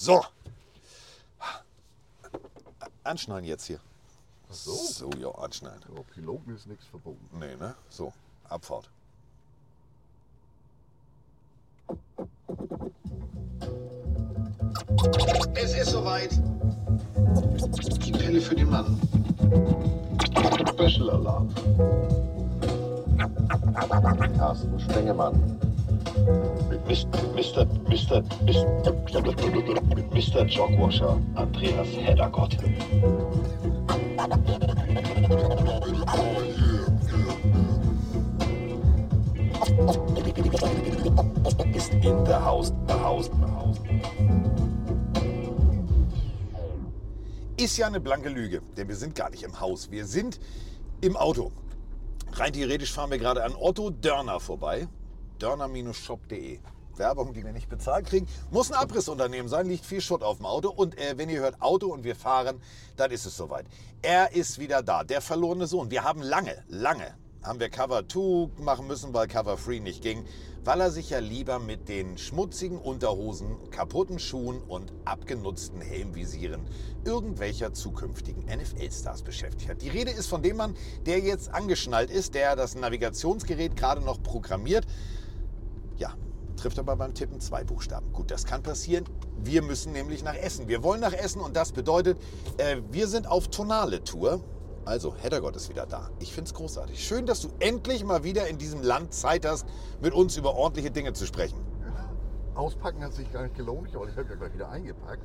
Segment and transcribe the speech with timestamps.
[0.00, 0.24] So.
[3.02, 3.80] Anschneiden jetzt hier.
[4.48, 4.72] so?
[4.72, 5.80] So, ja, anschneiden.
[5.92, 7.28] Ja, Piloten ist nichts verboten.
[7.32, 7.74] Nee, ne?
[7.88, 8.12] So,
[8.48, 8.88] Abfahrt.
[15.54, 16.30] Es ist soweit.
[18.04, 19.00] Die Pille für den Mann.
[20.68, 21.52] Special Alarm.
[24.36, 25.67] Carsten Spengemann.
[26.88, 27.06] Mr.
[27.34, 27.66] Mr.
[27.88, 28.22] Mr.
[30.14, 30.46] Mr.
[30.46, 32.56] Jogwasher Andreas Heddergott.
[41.74, 43.76] Ist in der Haus, der Haus, der Haus.
[47.56, 49.90] Ist ja eine blanke Lüge, denn wir sind gar nicht im Haus.
[49.90, 50.40] Wir sind
[51.00, 51.52] im Auto.
[52.32, 54.88] Rein theoretisch fahren wir gerade an Otto Dörner vorbei.
[55.38, 56.58] Dörner-shop.de.
[56.98, 58.26] Werbung, die wir nicht bezahlt kriegen.
[58.50, 60.68] Muss ein Abrissunternehmen sein, liegt viel Schutt auf dem Auto.
[60.68, 62.60] Und äh, wenn ihr hört Auto und wir fahren,
[62.96, 63.66] dann ist es soweit.
[64.02, 65.90] Er ist wieder da, der verlorene Sohn.
[65.90, 70.24] Wir haben lange, lange, haben wir Cover 2 machen müssen, weil Cover 3 nicht ging,
[70.64, 76.66] weil er sich ja lieber mit den schmutzigen Unterhosen, kaputten Schuhen und abgenutzten Helmvisieren
[77.04, 79.82] irgendwelcher zukünftigen NFL-Stars beschäftigt hat.
[79.82, 80.74] Die Rede ist von dem Mann,
[81.06, 84.84] der jetzt angeschnallt ist, der das Navigationsgerät gerade noch programmiert.
[85.98, 86.14] Ja,
[86.56, 88.12] trifft aber beim Tippen zwei Buchstaben.
[88.12, 89.04] Gut, das kann passieren.
[89.42, 90.68] Wir müssen nämlich nach Essen.
[90.68, 92.18] Wir wollen nach Essen und das bedeutet,
[92.56, 94.40] äh, wir sind auf Tonale-Tour.
[94.84, 96.08] Also, Heddergott ist wieder da.
[96.18, 97.04] Ich finde es großartig.
[97.04, 99.66] Schön, dass du endlich mal wieder in diesem Land Zeit hast,
[100.00, 101.58] mit uns über ordentliche Dinge zu sprechen.
[102.54, 105.22] Auspacken hat sich gar nicht gelohnt, weil ich habe ja gleich wieder eingepackt.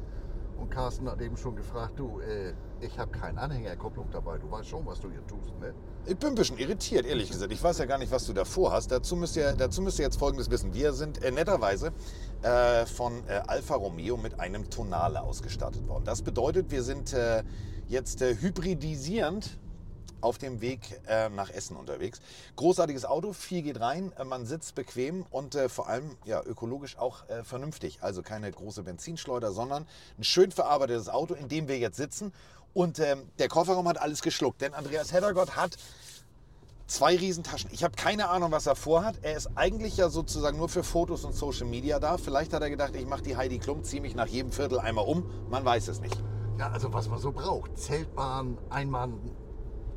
[0.58, 4.38] Und Carsten hat eben schon gefragt, du, äh, ich habe keine Anhängerkupplung dabei.
[4.38, 5.74] Du weißt schon, was du hier tust, ne?
[6.06, 7.52] Ich bin ein bisschen irritiert, ehrlich gesagt.
[7.52, 8.92] Ich weiß ja gar nicht, was du davor hast.
[8.92, 10.74] Dazu müsst ihr, dazu müsst ihr jetzt Folgendes wissen.
[10.74, 11.92] Wir sind äh, netterweise
[12.42, 16.04] äh, von äh, Alfa Romeo mit einem Tonale ausgestattet worden.
[16.06, 17.44] Das bedeutet, wir sind äh,
[17.88, 19.58] jetzt äh, hybridisierend
[20.24, 22.22] auf dem Weg äh, nach Essen unterwegs.
[22.56, 26.98] Großartiges Auto, viel geht rein, äh, man sitzt bequem und äh, vor allem ja, ökologisch
[26.98, 28.00] auch äh, vernünftig.
[28.02, 29.86] Also keine große Benzinschleuder, sondern
[30.18, 32.34] ein schön verarbeitetes Auto, in dem wir jetzt sitzen.
[32.74, 35.78] Und ähm, der Kofferraum hat alles geschluckt, denn Andreas Heddergott hat
[36.88, 37.70] zwei Riesentaschen.
[37.72, 39.16] Ich habe keine Ahnung, was er vorhat.
[39.22, 42.18] Er ist eigentlich ja sozusagen nur für Fotos und Social Media da.
[42.18, 45.06] Vielleicht hat er gedacht, ich mache die Heidi Klum, ziehe mich nach jedem Viertel einmal
[45.06, 45.30] um.
[45.50, 46.18] Man weiß es nicht.
[46.60, 47.78] Ja, also was man so braucht.
[47.78, 49.20] Zeltbahn, Einmann,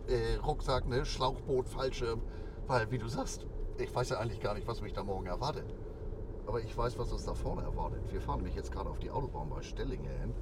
[0.08, 1.04] äh, Rucksack, ne?
[1.04, 2.22] Schlauchboot, Fallschirm.
[2.66, 3.46] Weil, wie du sagst,
[3.78, 5.66] ich weiß ja eigentlich gar nicht, was mich da morgen erwartet.
[6.46, 8.00] Aber ich weiß, was uns da vorne erwartet.
[8.12, 10.32] Wir fahren nämlich jetzt gerade auf die Autobahn bei Stellingen.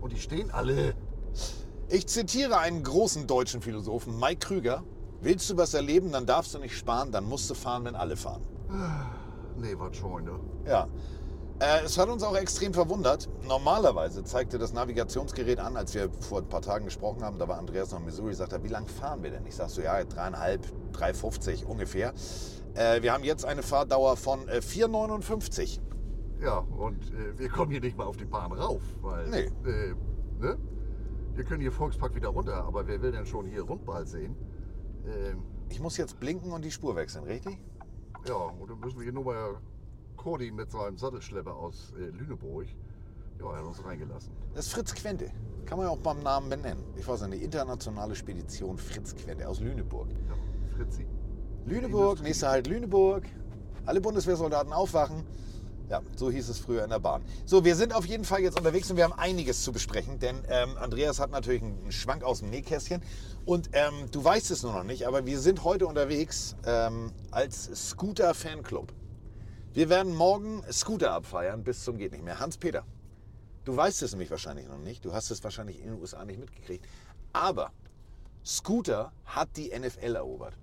[0.00, 0.94] Und die stehen alle.
[1.88, 4.82] Ich zitiere einen großen deutschen Philosophen, Mike Krüger.
[5.20, 8.16] Willst du was erleben, dann darfst du nicht sparen, dann musst du fahren, wenn alle
[8.16, 8.42] fahren.
[9.58, 10.40] Nee, was schon, ne?
[10.66, 10.88] Ja.
[11.60, 13.28] Äh, es hat uns auch extrem verwundert.
[13.46, 17.58] Normalerweise zeigte das Navigationsgerät an, als wir vor ein paar Tagen gesprochen haben, da war
[17.58, 19.44] Andreas noch in Missouri, sagt er, wie lang fahren wir denn?
[19.46, 22.14] Ich sag so, ja, dreieinhalb, 3,50 ungefähr.
[22.74, 25.80] Äh, wir haben jetzt eine Fahrdauer von äh, 4,59.
[26.40, 29.28] Ja, und äh, wir kommen hier nicht mal auf die Bahn rauf, weil.
[29.28, 29.50] Nee.
[29.68, 29.94] Äh,
[30.38, 30.56] ne?
[31.34, 34.34] Wir können hier Volkspark wieder runter, aber wer will denn schon hier Rundball sehen?
[35.06, 37.58] Ähm, Ich muss jetzt blinken und die Spur wechseln, richtig?
[38.26, 39.56] ja, und dann müssen wir hier nur mal
[40.20, 42.66] Cordy mit seinem Sattelschlepper aus äh, Lüneburg.
[43.38, 44.30] Ja, er hat uns reingelassen.
[44.52, 45.30] Das ist Fritz Quente.
[45.64, 46.84] Kann man ja auch beim Namen benennen.
[46.98, 50.08] Ich weiß nicht, eine internationale Spedition Fritz Quente aus Lüneburg.
[50.10, 51.06] Ja, Fritzi.
[51.64, 53.24] Lüneburg, nächster Halt Lüneburg.
[53.86, 55.24] Alle Bundeswehrsoldaten aufwachen.
[55.88, 57.22] Ja, so hieß es früher in der Bahn.
[57.46, 60.36] So, wir sind auf jeden Fall jetzt unterwegs und wir haben einiges zu besprechen, denn
[60.50, 63.02] ähm, Andreas hat natürlich einen Schwank aus dem Nähkästchen
[63.46, 67.70] und ähm, du weißt es nur noch nicht, aber wir sind heute unterwegs ähm, als
[67.88, 68.92] Scooter-Fanclub.
[69.72, 72.40] Wir werden morgen Scooter abfeiern bis zum geht nicht mehr.
[72.40, 72.84] Hans-Peter,
[73.64, 76.40] du weißt es nämlich wahrscheinlich noch nicht, du hast es wahrscheinlich in den USA nicht
[76.40, 76.86] mitgekriegt,
[77.32, 77.70] aber
[78.44, 80.56] Scooter hat die NFL erobert.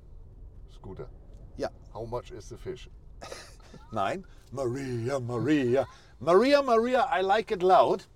[0.74, 1.08] Scooter.
[1.56, 2.90] Ja, How much is the fish?
[3.92, 5.88] Nein, Maria, Maria.
[6.20, 8.08] Maria, Maria, I like it loud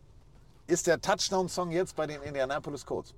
[0.67, 3.13] ist der Touchdown-Song jetzt bei den Indianapolis Colts.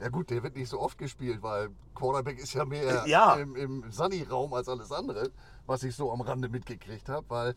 [0.00, 3.34] Ja gut, der wird nicht so oft gespielt, weil Quarterback ist ja mehr Ja.
[3.34, 5.30] im, im Sunny-Raum als alles andere,
[5.70, 7.54] was ich so am Rande mitgekriegt habe, weil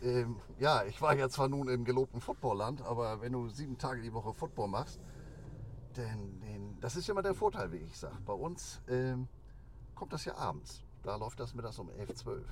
[0.00, 4.02] ähm, ja, ich war ja zwar nun im gelobten Footballland, aber wenn du sieben Tage
[4.02, 5.00] die Woche Football machst,
[5.96, 8.16] denn, denn das ist ja immer der Vorteil, wie ich sage.
[8.24, 9.26] Bei uns ähm,
[9.96, 10.84] kommt das ja abends.
[11.02, 12.44] Da läuft das mittags um 11, 12.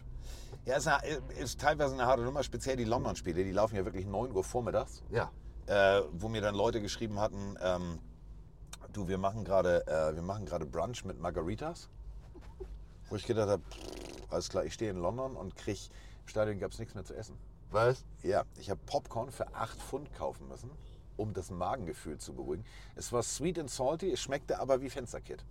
[0.64, 1.06] Ja, ist, eine,
[1.38, 3.44] ist teilweise eine harte Nummer, speziell die London-Spiele.
[3.44, 5.02] Die laufen ja wirklich 9 Uhr vormittags.
[5.10, 5.30] Ja,
[5.66, 7.98] äh, wo mir dann Leute geschrieben hatten, ähm,
[8.92, 11.88] du, wir machen gerade äh, wir machen gerade Brunch mit Margaritas.
[13.14, 13.62] Wo ich gedacht habe,
[14.28, 15.78] alles klar, ich stehe in London und krieg,
[16.22, 17.38] im Stadion gab es nichts mehr zu essen.
[17.70, 18.04] Was?
[18.24, 20.68] Ja, ich habe Popcorn für 8 Pfund kaufen müssen,
[21.16, 22.64] um das Magengefühl zu beruhigen.
[22.96, 25.44] Es war sweet and salty, es schmeckte aber wie Fensterkit.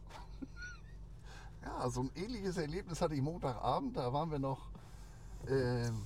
[1.63, 3.95] Ja, so ein ähnliches Erlebnis hatte ich Montagabend.
[3.95, 4.69] Da waren wir noch
[5.47, 6.05] ähm,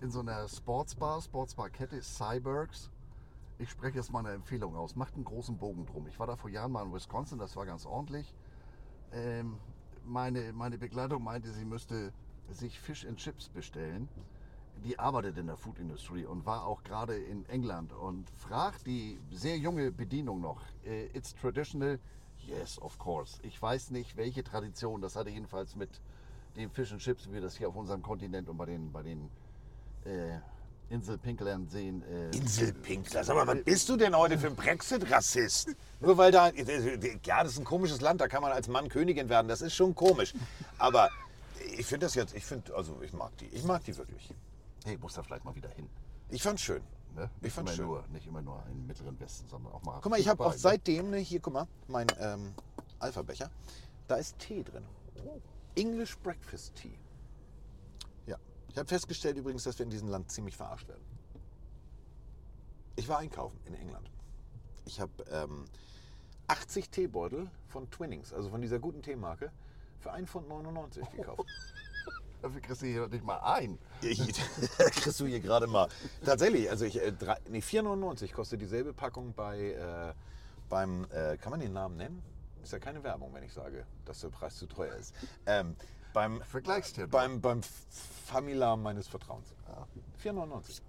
[0.00, 2.90] in so einer Sportsbar, Sportsbar-Kette Cybergs.
[3.60, 4.96] Ich spreche jetzt mal eine Empfehlung aus.
[4.96, 6.08] Macht einen großen Bogen drum.
[6.08, 8.34] Ich war da vor Jahren mal in Wisconsin, das war ganz ordentlich.
[9.12, 9.60] Ähm,
[10.04, 12.12] meine, meine Begleitung meinte, sie müsste
[12.50, 14.08] sich Fish and Chips bestellen.
[14.84, 19.18] Die arbeitet in der Food Industry und war auch gerade in England und fragt die
[19.32, 21.98] sehr junge Bedienung noch, äh, it's traditional?
[22.46, 23.40] Yes, of course.
[23.42, 26.00] Ich weiß nicht, welche Tradition, das hatte jedenfalls mit
[26.56, 29.02] den Fish and Chips, wie wir das hier auf unserem Kontinent und bei den, bei
[29.02, 29.28] den
[30.04, 30.38] äh,
[30.90, 32.02] Inselpinklern sehen.
[32.02, 33.22] Äh, Inselpinkler.
[33.24, 35.74] Sag mal, was bist du denn heute für ein Brexit-Rassist?
[36.00, 36.50] Nur weil da.
[36.50, 39.48] Ja, das ist ein komisches Land, da kann man als Mann Königin werden.
[39.48, 40.34] Das ist schon komisch.
[40.78, 41.10] Aber
[41.76, 42.34] ich finde das jetzt.
[42.34, 43.46] Ich finde, also ich mag die.
[43.46, 44.34] Ich mag die wirklich.
[44.84, 45.88] hey, muss da vielleicht mal wieder hin.
[46.30, 46.82] Ich fand's schön.
[47.14, 47.28] Ne?
[47.36, 47.86] Ich Nicht, fand's immer schön.
[47.86, 49.98] nur, nicht immer nur im Mittleren Westen, sondern auch mal.
[50.02, 52.54] Guck mal, ich habe auch seitdem, ne, hier, guck mal, mein ähm,
[52.98, 53.50] Alpha-Becher.
[54.06, 54.84] Da ist Tee drin.
[55.74, 56.94] English Breakfast Tea.
[58.68, 61.04] Ich habe festgestellt übrigens, dass wir in diesem Land ziemlich verarscht werden.
[62.96, 64.10] Ich war einkaufen in England.
[64.84, 65.64] Ich habe ähm,
[66.48, 69.50] 80 Teebeutel von Twinnings, also von dieser guten Teemarke,
[70.00, 70.26] für 1,99
[71.00, 71.44] Pfund gekauft.
[72.42, 73.78] Dafür kriegst du hier nicht mal ein.
[74.00, 74.18] Ich,
[74.78, 75.88] kriegst du hier gerade mal.
[76.24, 80.14] Tatsächlich, also ich, äh, drei- nee, 4,99 kostet dieselbe Packung bei, äh,
[80.68, 82.22] beim, äh, kann man den Namen nennen?
[82.62, 85.14] Ist ja keine Werbung, wenn ich sage, dass der Preis zu teuer ist.
[85.46, 85.74] Ähm,
[86.12, 87.10] beim, Vergleichstipp.
[87.10, 87.60] beim, beim
[88.26, 89.54] Familar meines Vertrauens.
[90.22, 90.80] 4,99.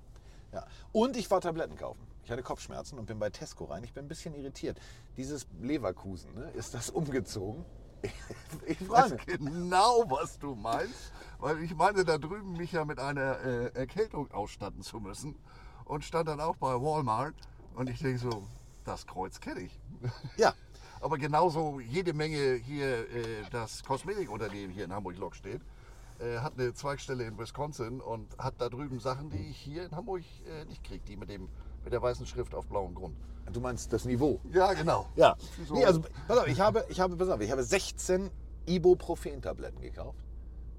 [0.51, 0.65] Ja.
[0.91, 2.05] Und ich war Tabletten kaufen.
[2.23, 3.83] Ich hatte Kopfschmerzen und bin bei Tesco rein.
[3.83, 4.79] Ich bin ein bisschen irritiert.
[5.17, 7.65] Dieses Leverkusen, ne, ist das umgezogen?
[8.01, 8.11] Ich
[8.67, 12.99] Ich frage weiß genau, was du meinst, weil ich meinte da drüben mich ja mit
[12.99, 15.35] einer äh, Erkältung ausstatten zu müssen
[15.85, 17.35] und stand dann auch bei Walmart
[17.75, 18.43] und ich denke so,
[18.85, 19.79] das Kreuz kenne ich.
[20.37, 20.53] Ja,
[21.01, 25.61] Aber genauso jede Menge hier äh, das Kosmetikunternehmen hier in Hamburg-Lok steht,
[26.19, 29.95] äh, hat eine Zweigstelle in Wisconsin und hat da drüben Sachen, die ich hier in
[29.95, 31.47] Hamburg äh, nicht kriege, die mit, dem,
[31.83, 33.15] mit der weißen Schrift auf blauem Grund.
[33.51, 34.41] du meinst das Niveau.
[34.51, 35.07] Ja, genau.
[35.15, 35.37] Ja.
[35.65, 35.75] So.
[35.75, 38.29] Nee, also, pass auf, ich habe, ich habe, pass auf, ich habe 16
[38.65, 40.19] Ibuprofen-Tabletten gekauft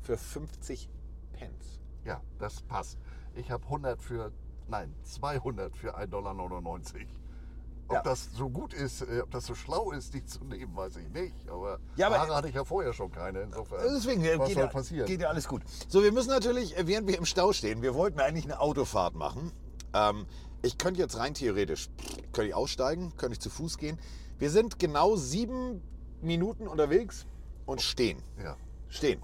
[0.03, 0.91] für 50
[1.33, 1.81] Pence.
[2.05, 2.99] Ja, das passt.
[3.35, 4.33] Ich habe 100 für,
[4.69, 6.31] nein, 200 für 1,99 Dollar.
[7.91, 8.03] Ob Ja.
[8.03, 11.09] das so gut ist, äh, ob das so schlau ist, die zu nehmen, weiß ich
[11.09, 11.35] nicht.
[11.49, 13.41] Aber, Ja, aber- Haare hatte ich ja vorher schon keine.
[13.41, 15.07] Insofern, Deswegen äh, was geht, soll ja, passieren?
[15.09, 15.63] geht ja alles gut.
[15.89, 19.17] So, wir müssen natürlich, äh, während wir im Stau stehen, wir wollten eigentlich eine Autofahrt
[19.17, 19.51] machen.
[19.93, 20.27] Ähm,
[20.63, 21.89] ich könnte jetzt rein theoretisch,
[22.33, 23.99] könnte ich aussteigen, könnte ich zu Fuß gehen.
[24.39, 25.83] Wir sind genau sieben
[26.23, 27.27] Minuten unterwegs
[27.67, 28.23] und stehen.
[28.41, 28.57] ja.
[28.89, 29.21] Stehen.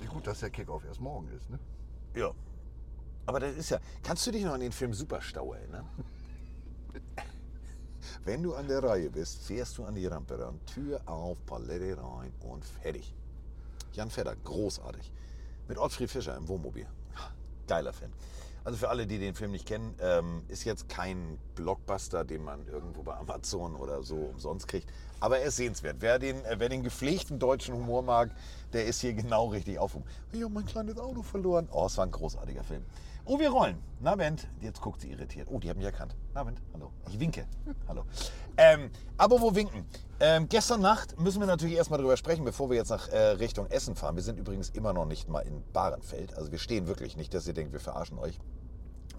[0.00, 1.48] Wie gut, dass der Kickoff erst morgen ist.
[1.48, 1.58] Ne?
[2.14, 2.32] Ja.
[3.26, 3.78] Aber das ist ja.
[4.02, 5.88] Kannst du dich noch an den Film Superstau erinnern?
[8.24, 11.96] Wenn du an der Reihe bist, fährst du an die Rampe ran, Tür auf, Palette
[11.98, 13.14] rein und fertig.
[13.92, 15.10] Jan Fedder, großartig.
[15.68, 16.86] Mit Ottfried Fischer im Wohnmobil.
[17.66, 18.12] Geiler Film.
[18.64, 22.66] Also für alle, die den Film nicht kennen, ähm, ist jetzt kein Blockbuster, den man
[22.68, 24.88] irgendwo bei Amazon oder so umsonst kriegt.
[25.18, 25.96] Aber er ist sehenswert.
[25.98, 28.30] Wer den, äh, wer den gepflegten deutschen Humor mag,
[28.72, 30.08] der ist hier genau richtig aufgehoben.
[30.32, 31.68] Ich habe mein kleines Auto verloren.
[31.72, 32.84] Oh, es war ein großartiger Film.
[33.24, 33.78] Oh, wir rollen.
[34.00, 34.48] Na, Bent.
[34.60, 35.48] Jetzt guckt sie irritiert.
[35.50, 36.16] Oh, die haben mich erkannt.
[36.34, 36.60] Na, Bent.
[36.74, 36.90] Hallo.
[37.08, 37.46] Ich winke.
[37.86, 38.04] Hallo.
[38.56, 39.86] Ähm, aber wo winken?
[40.18, 43.66] Ähm, gestern Nacht müssen wir natürlich erstmal drüber sprechen, bevor wir jetzt nach äh, Richtung
[43.68, 44.16] Essen fahren.
[44.16, 46.34] Wir sind übrigens immer noch nicht mal in Bahrenfeld.
[46.36, 48.38] Also wir stehen wirklich nicht, dass ihr denkt, wir verarschen euch.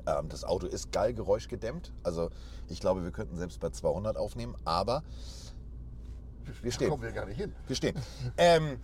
[0.05, 1.93] Ähm, das Auto ist geil geräuschgedämmt.
[2.03, 2.29] Also
[2.67, 4.55] ich glaube, wir könnten selbst bei 200 aufnehmen.
[4.65, 5.03] Aber
[6.62, 6.89] wir Da stehen.
[6.89, 7.53] kommen wir gar nicht hin.
[7.67, 7.95] Wir stehen.
[8.38, 8.79] Ähm,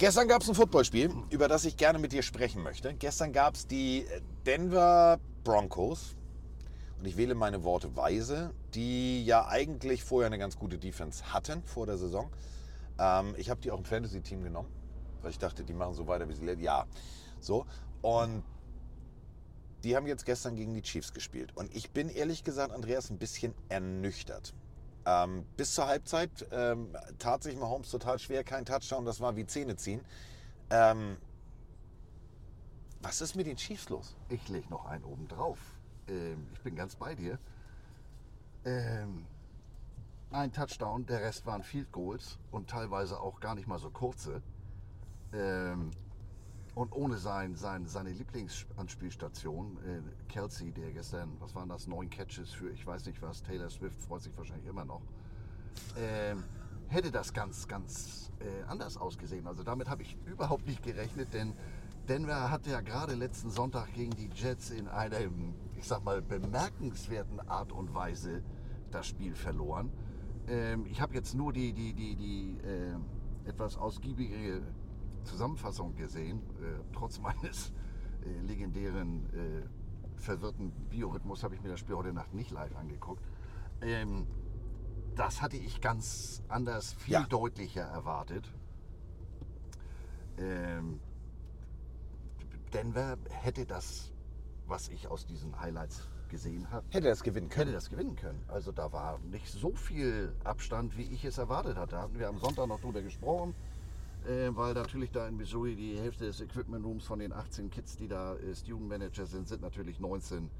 [0.00, 2.94] gestern gab es ein Footballspiel, über das ich gerne mit dir sprechen möchte.
[2.94, 4.06] Gestern gab es die
[4.46, 6.16] Denver Broncos.
[6.98, 11.62] Und ich wähle meine Worte weise, die ja eigentlich vorher eine ganz gute Defense hatten
[11.64, 12.30] vor der Saison.
[12.98, 14.68] Ähm, ich habe die auch im Fantasy-Team genommen,
[15.20, 16.86] weil ich dachte, die machen so weiter, wie sie letztes Ja,
[17.38, 17.66] so.
[18.00, 18.42] Und
[19.84, 21.54] die haben jetzt gestern gegen die Chiefs gespielt.
[21.56, 24.54] Und ich bin ehrlich gesagt, Andreas, ein bisschen ernüchtert.
[25.06, 29.46] Ähm, bis zur Halbzeit ähm, tat sich Mahomes total schwer, kein Touchdown, das war wie
[29.46, 30.02] Zähne ziehen.
[30.70, 31.16] Ähm,
[33.02, 34.14] was ist mit den Chiefs los?
[34.28, 35.58] Ich lege noch einen oben drauf.
[36.06, 37.38] Ähm, ich bin ganz bei dir.
[38.64, 39.26] Ähm,
[40.30, 44.42] ein Touchdown, der Rest waren Field Goals und teilweise auch gar nicht mal so kurze.
[45.32, 45.90] Ähm,
[46.80, 50.00] und ohne sein, sein, seine Lieblingsanspielstation, äh,
[50.32, 54.00] Kelsey, der gestern, was waren das, neun Catches für ich weiß nicht was, Taylor Swift
[54.00, 55.02] freut sich wahrscheinlich immer noch,
[55.98, 56.42] ähm,
[56.88, 59.46] hätte das ganz, ganz äh, anders ausgesehen.
[59.46, 61.52] Also damit habe ich überhaupt nicht gerechnet, denn
[62.08, 67.40] Denver hat ja gerade letzten Sonntag gegen die Jets in einem, ich sag mal, bemerkenswerten
[67.40, 68.42] Art und Weise
[68.90, 69.90] das Spiel verloren.
[70.48, 72.96] Ähm, ich habe jetzt nur die, die, die, die äh,
[73.50, 74.62] etwas ausgiebige
[75.24, 77.72] Zusammenfassung gesehen, äh, trotz meines
[78.24, 83.24] äh, legendären äh, verwirrten Biorhythmus habe ich mir das Spiel heute Nacht nicht live angeguckt.
[83.80, 84.26] Ähm,
[85.16, 87.22] das hatte ich ganz anders, viel Ja.
[87.26, 88.50] deutlicher erwartet.
[90.38, 91.00] Ähm,
[92.72, 94.12] Denver hätte das,
[94.66, 97.72] was ich aus diesen Highlights gesehen habe, Hätte es gewinnen hätte können.
[97.72, 98.44] das gewinnen können.
[98.46, 101.96] Also da war nicht so viel Abstand, wie ich es erwartet hatte.
[101.96, 103.54] Da hatten wir am Sonntag noch drüber gesprochen,
[104.26, 107.96] äh, weil natürlich da in Missouri die Hälfte des Equipment Rooms von den 18 Kids,
[107.96, 110.50] die da äh, Student Manager sind, sind natürlich 19,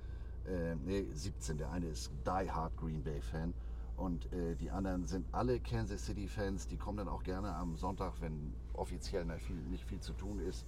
[0.47, 1.59] äh, nee 17.
[1.59, 3.55] Der eine ist Die Hard Green Bay Fan
[3.97, 6.67] und äh, die anderen sind alle Kansas City Fans.
[6.67, 10.41] Die kommen dann auch gerne am Sonntag, wenn offiziell nicht viel, nicht viel zu tun
[10.41, 10.65] ist,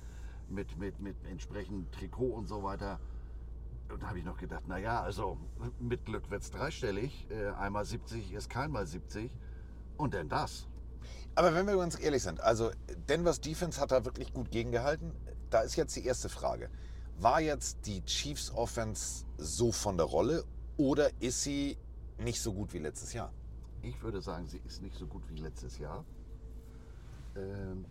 [0.49, 3.01] mit, mit, mit entsprechendem Trikot und so weiter.
[3.91, 5.39] Und da habe ich noch gedacht, naja, also
[5.81, 7.27] mit Glück wird es dreistellig.
[7.31, 9.31] Äh, einmal 70 ist keinmal 70.
[9.97, 10.67] Und denn das.
[11.35, 12.71] Aber wenn wir ganz ehrlich sind, also
[13.09, 15.13] Denvers Defense hat da wirklich gut gegengehalten.
[15.51, 16.71] Da ist jetzt die erste Frage.
[17.19, 20.45] War jetzt die Chiefs Offense so von der Rolle
[20.77, 21.77] oder ist sie
[22.19, 23.33] nicht so gut wie letztes Jahr?
[23.83, 26.05] Ich würde sagen, sie ist nicht so gut wie letztes Jahr.
[27.37, 27.85] Ähm,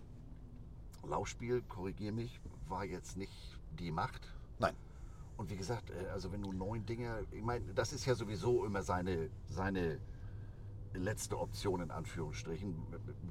[1.03, 3.33] Laufspiel, korrigiere mich, war jetzt nicht
[3.79, 4.21] die Macht.
[4.59, 4.75] Nein.
[5.37, 8.65] Und wie gesagt, äh, also wenn du neun Dinger, ich meine, das ist ja sowieso
[8.65, 9.99] immer seine, seine
[10.93, 12.75] letzte Option in Anführungsstrichen.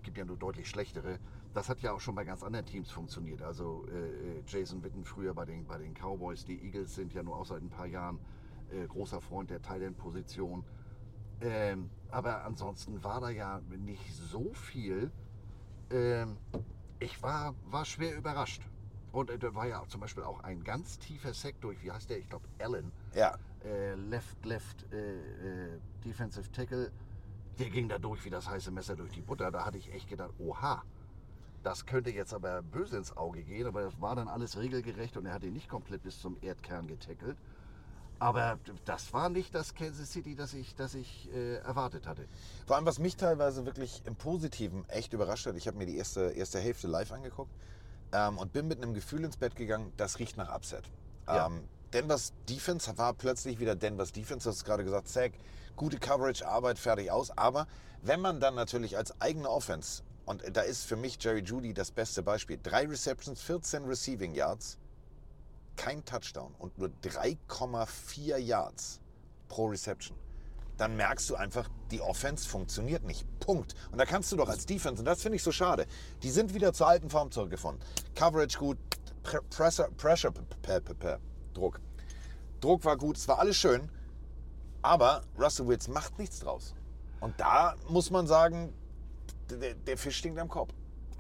[0.02, 1.18] Gibt ja nur deutlich schlechtere.
[1.54, 3.42] Das hat ja auch schon bei ganz anderen Teams funktioniert.
[3.42, 7.36] Also äh, Jason Witten früher bei den, bei den Cowboys, die Eagles sind ja nur
[7.36, 8.18] auch seit ein paar Jahren
[8.70, 10.64] äh, großer Freund der Thailand-Position.
[11.40, 15.10] Ähm, aber ansonsten war da ja nicht so viel.
[15.90, 16.36] Ähm,
[16.98, 18.62] ich war, war schwer überrascht.
[19.12, 22.10] Und äh, da war ja zum Beispiel auch ein ganz tiefer Sack durch, wie heißt
[22.10, 22.18] der?
[22.18, 22.92] Ich glaube, Allen.
[23.14, 23.36] Ja.
[23.64, 26.90] Äh, left, left, äh, äh, Defensive Tackle.
[27.60, 29.50] Der ging da durch wie das heiße Messer durch die Butter.
[29.50, 30.82] Da hatte ich echt gedacht, oha.
[31.62, 35.26] Das könnte jetzt aber böse ins Auge gehen, aber das war dann alles regelgerecht und
[35.26, 37.36] er hat ihn nicht komplett bis zum Erdkern getackelt.
[38.18, 42.26] Aber das war nicht das Kansas City, das ich, das ich äh, erwartet hatte.
[42.66, 45.98] Vor allem, was mich teilweise wirklich im Positiven echt überrascht hat, ich habe mir die
[45.98, 47.52] erste, erste Hälfte live angeguckt
[48.12, 50.84] ähm, und bin mit einem Gefühl ins Bett gegangen, das riecht nach Upset.
[51.26, 51.46] Ja.
[51.46, 51.62] Ähm,
[51.92, 55.32] Denvers Defense war plötzlich wieder Denvers Defense, du hast gerade gesagt, Zack,
[55.76, 57.30] gute Coverage, Arbeit, fertig aus.
[57.36, 57.66] Aber
[58.02, 61.90] wenn man dann natürlich als eigene Offense, und da ist für mich Jerry Judy das
[61.90, 64.78] beste Beispiel, drei Receptions, 14 Receiving Yards,
[65.76, 69.00] kein Touchdown und nur 3,4 Yards
[69.48, 70.16] pro Reception,
[70.76, 73.26] dann merkst du einfach, die Offense funktioniert nicht.
[73.40, 73.74] Punkt.
[73.90, 75.86] Und da kannst du doch als Defense, und das finde ich so schade,
[76.22, 77.84] die sind wieder zur alten Form zurückgefunden.
[78.14, 78.78] Coverage gut,
[79.22, 80.32] Pre Pressure, Pressure,
[81.52, 81.80] Druck.
[82.60, 83.90] Druck war gut, es war alles schön,
[84.82, 86.74] aber Russell Wills macht nichts draus.
[87.20, 88.72] Und da muss man sagen,
[89.50, 90.72] der, der Fisch stinkt am Kopf.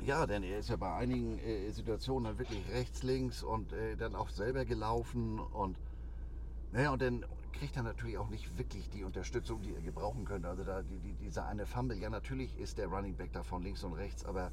[0.04, 3.96] Ja, denn er ist ja bei einigen äh, Situationen dann wirklich rechts, links und äh,
[3.96, 5.76] dann auch selber gelaufen und
[6.72, 10.48] naja, und dann kriegt er natürlich auch nicht wirklich die Unterstützung, die er gebrauchen könnte.
[10.48, 13.62] Also da die, die, dieser eine Fumble, ja natürlich ist der Running Back da von
[13.62, 14.50] links und rechts, aber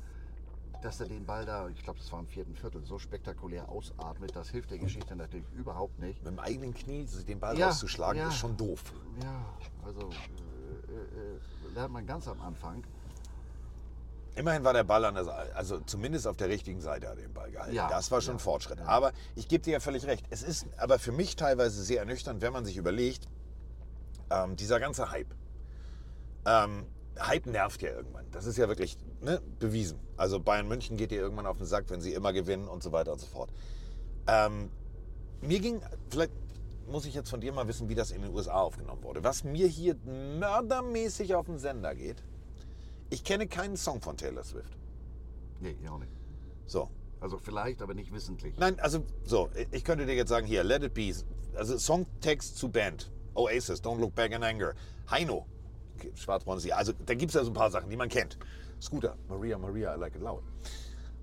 [0.82, 4.36] dass er den Ball da, ich glaube, das war im vierten Viertel, so spektakulär ausatmet,
[4.36, 6.24] das hilft der Geschichte natürlich überhaupt nicht.
[6.24, 8.28] Mit dem eigenen Knie den Ball Ja, rauszuschlagen, ja.
[8.28, 8.82] ist schon doof.
[9.22, 9.46] Ja,
[9.86, 12.84] also äh, äh, lernt man ganz am Anfang.
[14.36, 17.24] Immerhin war der Ball an der Seite, also zumindest auf der richtigen Seite hat er
[17.24, 17.74] den Ball gehalten.
[17.74, 18.80] Ja, das war schon ja, Fortschritt.
[18.82, 20.26] Aber ich gebe dir ja völlig recht.
[20.30, 23.28] Es ist aber für mich teilweise sehr ernüchternd, wenn man sich überlegt,
[24.30, 25.34] ähm, dieser ganze Hype.
[26.46, 26.86] Ähm,
[27.20, 28.26] Hype nervt ja irgendwann.
[28.32, 30.00] Das ist ja wirklich ne, bewiesen.
[30.16, 32.92] Also Bayern München geht dir irgendwann auf den Sack, wenn sie immer gewinnen und so
[32.92, 33.52] weiter und so fort.
[34.28, 34.70] Ähm,
[35.42, 36.32] mir ging, vielleicht
[36.88, 39.24] muss ich jetzt von dir mal wissen, wie das in den USA aufgenommen wurde.
[39.24, 39.96] Was mir hier
[40.40, 42.24] mördermäßig auf den Sender geht,
[43.10, 44.78] ich kenne keinen Song von Taylor Swift.
[45.60, 46.12] Nee, ich auch nicht.
[46.66, 46.90] So.
[47.20, 48.58] Also vielleicht, aber nicht wissentlich.
[48.58, 51.14] Nein, also so, ich könnte dir jetzt sagen, hier, Let It Be,
[51.56, 54.74] also Songtext zu Band, Oasis, Don't Look Back in Anger,
[55.10, 55.48] Heino,
[56.16, 58.38] Schwarzbraun See, also da gibt es ja so ein paar Sachen, die man kennt.
[58.82, 60.44] Scooter, Maria, Maria, I Like It Loud.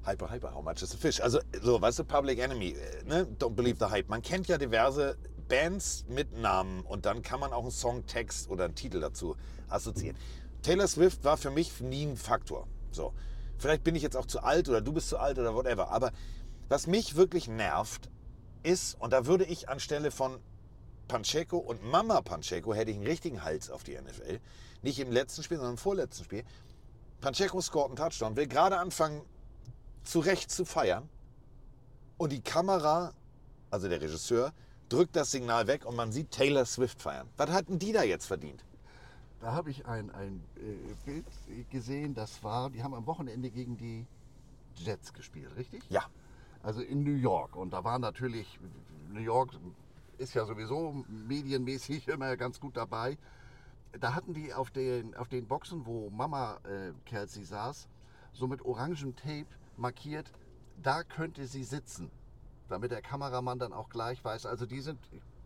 [0.05, 1.21] Hyper, Hyper, How Much is a Fish?
[1.21, 3.27] Also so, weißt du, Public Enemy, äh, ne?
[3.39, 4.09] Don't Believe the Hype.
[4.09, 5.17] Man kennt ja diverse
[5.49, 9.37] Bands mit Namen und dann kann man auch einen Songtext oder einen Titel dazu
[9.69, 10.19] assoziieren.
[10.63, 12.67] Taylor Swift war für mich nie ein Faktor.
[12.91, 13.15] So.
[13.57, 15.91] Vielleicht bin ich jetzt auch zu alt oder du bist zu alt oder whatever.
[15.91, 16.13] Aber
[16.69, 18.11] was mich wirklich nervt,
[18.65, 20.41] ist, und da würde ich anstelle von
[21.07, 24.41] Pancheco und Mama Pancheco hätte ich einen richtigen Hals auf die NFL.
[24.85, 26.45] Nicht im letzten Spiel, sondern im vorletzten Spiel.
[27.23, 29.23] Pancheco scoret einen Touchdown, will gerade anfangen,
[30.03, 31.09] zu Recht zu feiern.
[32.19, 33.15] Und die Kamera,
[33.71, 34.53] also der Regisseur,
[34.91, 37.31] drückt das Signal weg und man sieht Taylor Swift feiern.
[37.39, 38.63] Was hatten die da jetzt verdient?
[39.41, 41.25] Da habe ich ein, ein äh, Bild
[41.71, 44.07] gesehen, das war, die haben am Wochenende gegen die
[44.77, 45.83] Jets gespielt, richtig?
[45.89, 46.05] Ja.
[46.63, 47.57] Also in New York.
[47.57, 48.61] Und da war natürlich,
[49.11, 49.51] New York
[50.19, 53.17] ist ja sowieso medienmäßig immer ganz gut dabei.
[54.01, 57.89] Da hatten die auf den, auf den Boxen, wo Mama äh, Kelsey saß,
[58.33, 59.47] so mit orangem Tape
[59.77, 60.31] markiert,
[60.83, 62.11] da könnte sie sitzen.
[62.69, 64.47] Damit der Kameramann dann auch gleich weiß.
[64.47, 64.99] Also die sind,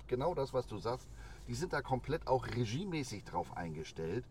[0.06, 1.08] genau das, was du sagst,
[1.46, 4.24] die sind da komplett auch regiemäßig drauf eingestellt.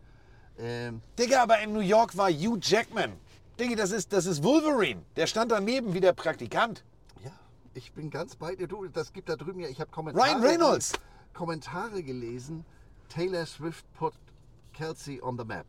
[0.58, 3.12] Ähm, Digga, aber in New York war Hugh Jackman.
[3.60, 5.02] Digga, das ist, das ist Wolverine.
[5.16, 6.84] Der stand daneben wie der Praktikant.
[7.22, 7.30] Ja,
[7.74, 8.66] ich bin ganz bei dir.
[8.66, 10.92] Du, das gibt da drüben ja, ich habe Kommentare, Ryan Reynolds.
[11.34, 12.64] Kommentare gelesen.
[13.08, 14.12] Taylor Swift put
[14.72, 15.66] Kelsey on the map.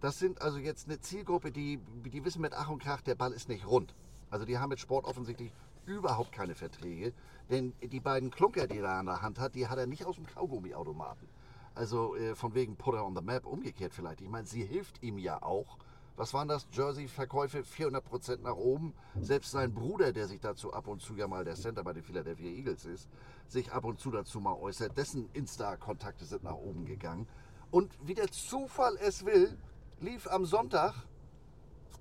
[0.00, 3.32] Das sind also jetzt eine Zielgruppe, die, die wissen mit Ach und Krach, der Ball
[3.32, 3.94] ist nicht rund.
[4.30, 5.52] Also die haben mit Sport offensichtlich
[5.86, 7.12] überhaupt keine Verträge.
[7.50, 10.16] Denn die beiden Klunker, die er an der Hand hat, die hat er nicht aus
[10.16, 11.28] dem Kaugummiautomaten.
[11.74, 14.20] Also äh, von wegen Put her on the map, umgekehrt vielleicht.
[14.20, 15.78] Ich meine, sie hilft ihm ja auch.
[16.16, 16.66] Was waren das?
[16.70, 18.94] Jersey-Verkäufe 400% nach oben.
[19.20, 22.04] Selbst sein Bruder, der sich dazu ab und zu ja mal der Center bei den
[22.04, 23.08] Philadelphia Eagles ist,
[23.48, 24.96] sich ab und zu dazu mal äußert.
[24.96, 27.26] Dessen Insta-Kontakte sind nach oben gegangen.
[27.70, 29.58] Und wie der Zufall es will,
[30.00, 30.94] lief am Sonntag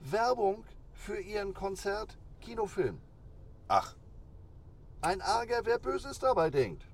[0.01, 2.99] Werbung für ihren Konzert Kinofilm.
[3.67, 3.95] Ach,
[5.01, 6.85] Ein Arger, wer Böses dabei denkt.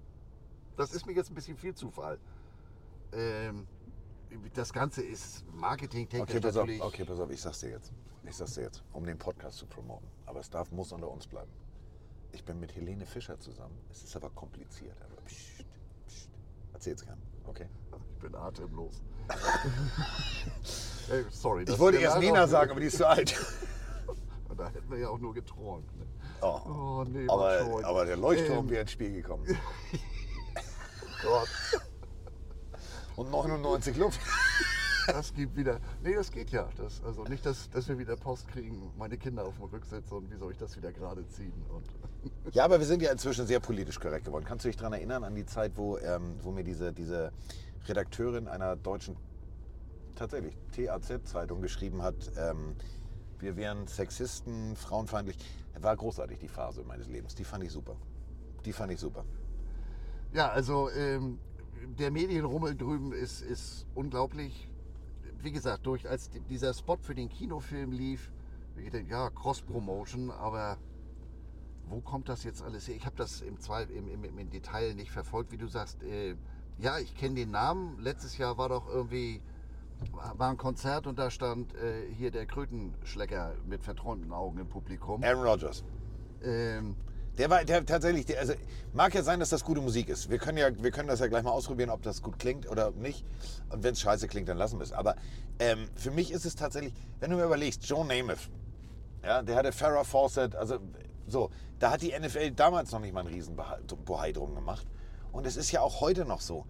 [0.77, 2.17] Das ist mir jetzt ein bisschen viel Zufall.
[3.11, 3.67] Ähm,
[4.53, 6.81] das Ganze ist marketingtechnisch okay, pass auf, natürlich.
[6.81, 7.91] okay, pass auf, ich sag's dir jetzt.
[8.23, 10.07] Ich sag's dir jetzt, um den Podcast zu promoten.
[10.25, 11.51] Aber es darf, muss unter uns bleiben.
[12.31, 13.77] Ich bin mit Helene Fischer zusammen.
[13.89, 14.95] Es ist aber kompliziert.
[15.01, 15.65] Aber pst,
[16.07, 16.29] pst.
[16.73, 17.67] Erzähl's gern, okay?
[18.15, 19.01] Ich bin atemlos.
[21.11, 21.65] Ey, sorry.
[21.65, 23.35] das Ich wollte erst Nina sagen, aber die ist zu alt.
[24.59, 25.87] Da hätten wir ja auch nur geträumt.
[25.97, 26.05] Ne?
[26.41, 26.59] Oh.
[26.65, 28.69] Oh, nee, aber, aber der Leuchtturm Ähm.
[28.69, 29.45] wäre ins Spiel gekommen.
[31.23, 31.47] Gott,
[33.19, 34.21] Und 99 Luft.
[35.07, 35.81] das gibt wieder.
[36.01, 36.69] Nee, das geht ja.
[36.77, 40.31] Das, also nicht, dass, dass wir wieder Post kriegen, meine Kinder auf dem Rücksitz und
[40.31, 41.65] wie soll ich das wieder gerade ziehen?
[41.67, 41.85] Und
[42.53, 44.45] Ja, aber wir sind ja inzwischen sehr politisch korrekt geworden.
[44.47, 47.33] Kannst du dich daran erinnern, an die Zeit, wo, ähm, wo mir diese, diese
[47.89, 49.17] Redakteurin einer deutschen,
[50.15, 52.77] tatsächlich, TAZ-Zeitung geschrieben hat, ähm,
[53.39, 55.37] wir wären Sexisten, frauenfeindlich.
[55.81, 57.35] War großartig, die Phase meines Lebens.
[57.35, 57.97] Die fand ich super.
[58.63, 59.25] Die fand ich super.
[60.31, 61.39] Ja, also ähm,
[61.97, 64.69] der Medienrummel drüben ist, ist unglaublich.
[65.41, 68.31] Wie gesagt, durch als di- dieser Spot für den Kinofilm lief,
[68.77, 70.77] ich denke, ja, Cross-Promotion, aber
[71.87, 72.95] wo kommt das jetzt alles her?
[72.95, 73.57] Ich habe das im,
[74.07, 76.03] im, im, im Detail nicht verfolgt, wie du sagst.
[76.03, 76.35] Äh,
[76.77, 77.99] ja, ich kenne den Namen.
[77.99, 79.41] Letztes Jahr war doch irgendwie
[80.37, 85.21] war ein Konzert und da stand äh, hier der Krötenschlecker mit verträumten Augen im Publikum.
[85.23, 85.83] Aaron Rodgers.
[86.41, 86.95] Ähm,
[87.39, 88.53] Der war der, tatsächlich, der, also
[88.93, 90.29] mag ja sein, dass das gute Musik ist.
[90.29, 92.91] Wir können ja, wir können das ja gleich mal ausprobieren, ob das gut klingt oder
[92.91, 93.25] nicht.
[93.69, 94.91] Und wenn es scheiße klingt, dann lassen wir es.
[94.91, 95.15] Aber
[95.57, 98.49] ähm, für mich ist es tatsächlich, wenn du mir überlegst, Joe Namath,
[99.23, 100.79] ja, der hatte Farrah Fawcett, also
[101.27, 101.49] so,
[101.79, 104.85] da hat die NFL damals noch nicht mal einen riesen Bohai drum gemacht.
[105.31, 106.65] Und es ist ja auch heute noch so.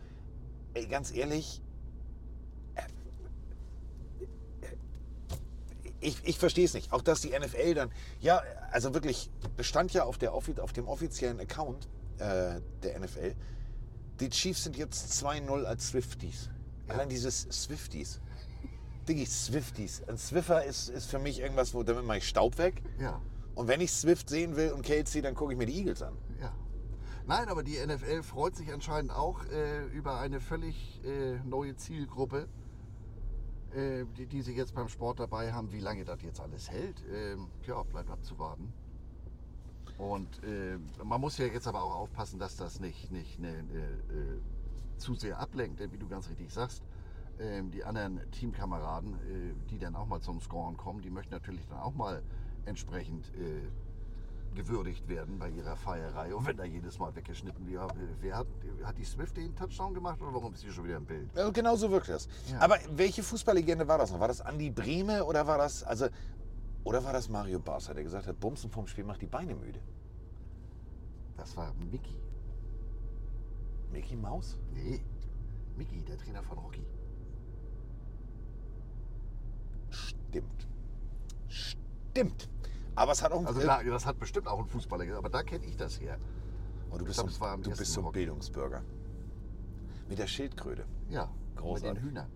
[0.75, 1.63] Ey, ganz ehrlich,
[6.01, 6.91] ich, ich verstehe es nicht.
[6.91, 10.88] Auch dass die NFL dann, ja, also wirklich, das stand ja auf, der, auf dem
[10.88, 13.35] offiziellen Account äh, der NFL,
[14.19, 16.49] die Chiefs sind jetzt 2-0 als Swifties.
[16.88, 18.19] Allein dieses Swifties.
[19.07, 20.03] Diggi, Swifties.
[20.07, 22.83] Ein Swiffer ist, ist für mich irgendwas, wo damit mache ich Staub weg.
[22.99, 23.21] ja.
[23.55, 26.15] Und wenn ich Swift sehen will und Kelsey, dann gucke ich mir die Eagles an.
[26.39, 26.53] Ja.
[27.27, 32.47] Nein, aber die NFL freut sich anscheinend auch äh, über eine völlig äh, neue Zielgruppe,
[33.73, 35.71] äh, die, die sie jetzt beim Sport dabei haben.
[35.71, 38.73] Wie lange das jetzt alles hält, ähm, ja, bleibt abzuwarten.
[39.97, 44.13] Und äh, man muss ja jetzt aber auch aufpassen, dass das nicht, nicht ne, äh,
[44.13, 44.41] äh,
[44.97, 46.84] zu sehr ablenkt, denn wie du ganz richtig sagst,
[47.39, 51.67] ähm, die anderen Teamkameraden, äh, die dann auch mal zum Scoren kommen, die möchten natürlich
[51.67, 52.23] dann auch mal
[52.65, 53.69] entsprechend äh,
[54.55, 56.33] gewürdigt werden bei ihrer Feierei.
[56.33, 58.47] Und wenn da jedes Mal weggeschnitten wird, wer hat,
[58.83, 61.29] hat die Swift den Touchdown gemacht oder warum ist sie schon wieder im Bild?
[61.35, 62.27] Ja, genau so wirkt das.
[62.51, 62.59] Ja.
[62.59, 64.19] Aber welche Fußballlegende war das noch?
[64.19, 66.07] War das Andi Brehme oder war das, also,
[66.83, 69.79] oder war das Mario Barca, der gesagt hat, Bumsen vom Spiel macht die Beine müde?
[71.38, 72.19] Das war Mickey.
[73.91, 74.57] Mickey Maus?
[74.73, 75.01] Nee,
[75.77, 76.85] Mickey, der Trainer von Rocky.
[79.89, 80.67] Stimmt.
[81.47, 82.49] Stimmt.
[82.95, 85.43] Aber es hat auch Also da, das hat bestimmt auch ein Fußballer gesagt, aber da
[85.43, 86.17] kenne ich das her.
[86.91, 88.12] Oh, du bist, glaub, so, du bist so ein.
[88.12, 88.84] Bildungsbürger.
[90.08, 90.86] Mit der Schildkröte.
[91.10, 91.93] Ja, Großartig.
[91.93, 92.32] mit den Hühnern.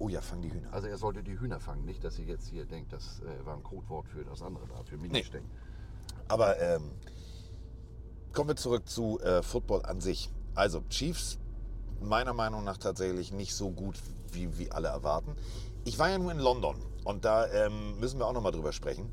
[0.00, 0.72] Oh ja, fang die Hühner.
[0.72, 3.56] Also er sollte die Hühner fangen, nicht, dass ihr jetzt hier denkt, das äh, war
[3.56, 5.44] ein Codewort für das andere da, für Ministenk.
[6.28, 6.90] Aber ähm,
[8.32, 10.30] kommen wir zurück zu äh, Football an sich.
[10.54, 11.38] Also Chiefs
[12.00, 13.98] meiner Meinung nach tatsächlich nicht so gut,
[14.32, 15.34] wie, wie alle erwarten.
[15.84, 19.12] Ich war ja nur in London und da ähm, müssen wir auch nochmal drüber sprechen.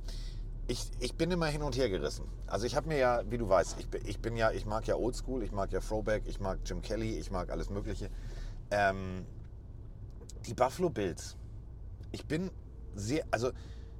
[0.67, 2.25] Ich, ich bin immer hin und her gerissen.
[2.47, 4.95] Also ich habe mir ja, wie du weißt, ich, ich bin ja, ich mag ja
[4.95, 8.09] Oldschool, ich mag ja Throwback, ich mag Jim Kelly, ich mag alles Mögliche.
[8.71, 9.25] Ähm,
[10.47, 11.37] die Buffalo Bills.
[12.11, 12.49] Ich bin
[12.95, 13.51] sehr, also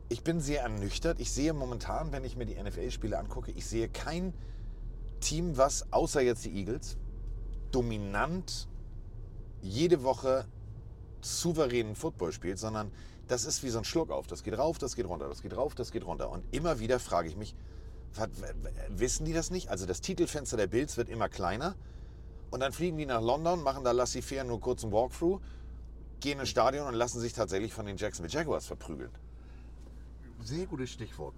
[0.10, 1.20] ich bin sehr ernüchtert.
[1.20, 4.34] Ich sehe momentan, wenn ich mir die NFL-Spiele angucke, ich sehe kein
[5.20, 6.98] Team, was außer jetzt die Eagles
[7.72, 8.68] dominant
[9.62, 10.46] jede Woche
[11.22, 12.92] souveränen Football spielt, sondern
[13.28, 14.28] das ist wie so ein Schluck auf.
[14.28, 16.30] Das geht rauf, das geht runter, das geht rauf, das geht runter.
[16.30, 17.56] Und immer wieder frage ich mich,
[18.90, 19.70] wissen die das nicht?
[19.70, 21.76] Also das Titelfenster der Bills wird immer kleiner.
[22.52, 25.42] Und dann fliegen die nach London, machen da laissez-faire nur kurz einen Walkthrough,
[26.20, 29.12] gehen ins Stadion und lassen sich tatsächlich von den Jacksonville Jaguars verprügeln.
[30.42, 31.34] Sehr gutes Stichwort.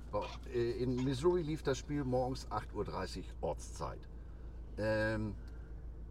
[0.54, 4.00] Äh, In Missouri lief das Spiel morgens 8.30 Uhr Ortszeit.
[4.78, 5.34] Ähm,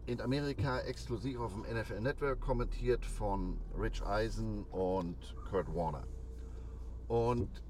[0.07, 6.07] in Amerika exklusiv auf dem NFL Network kommentiert von Rich Eisen und Kurt Warner.
[7.09, 7.61] Und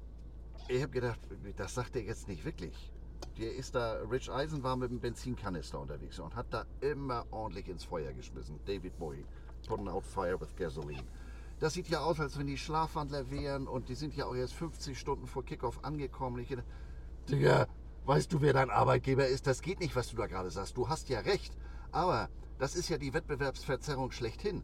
[0.68, 1.18] ich habe gedacht,
[1.56, 2.92] das sagt er jetzt nicht wirklich.
[3.38, 7.68] Der ist da, Rich Eisen war mit einem Benzinkanister unterwegs und hat da immer ordentlich
[7.68, 8.60] ins Feuer geschmissen.
[8.66, 9.26] David Bowie,
[9.66, 11.04] putting out fire with gasoline.
[11.58, 14.54] Das sieht ja aus, als wenn die Schlafwandler wären und die sind ja auch erst
[14.54, 16.38] 50 Stunden vor Kickoff angekommen.
[16.38, 16.56] Ich
[17.28, 17.66] Digga,
[18.04, 19.48] weißt du, wer dein Arbeitgeber ist?
[19.48, 20.76] Das geht nicht, was du da gerade sagst.
[20.76, 21.52] Du hast ja recht.
[21.98, 22.28] Aber
[22.60, 24.62] das ist ja die Wettbewerbsverzerrung schlechthin.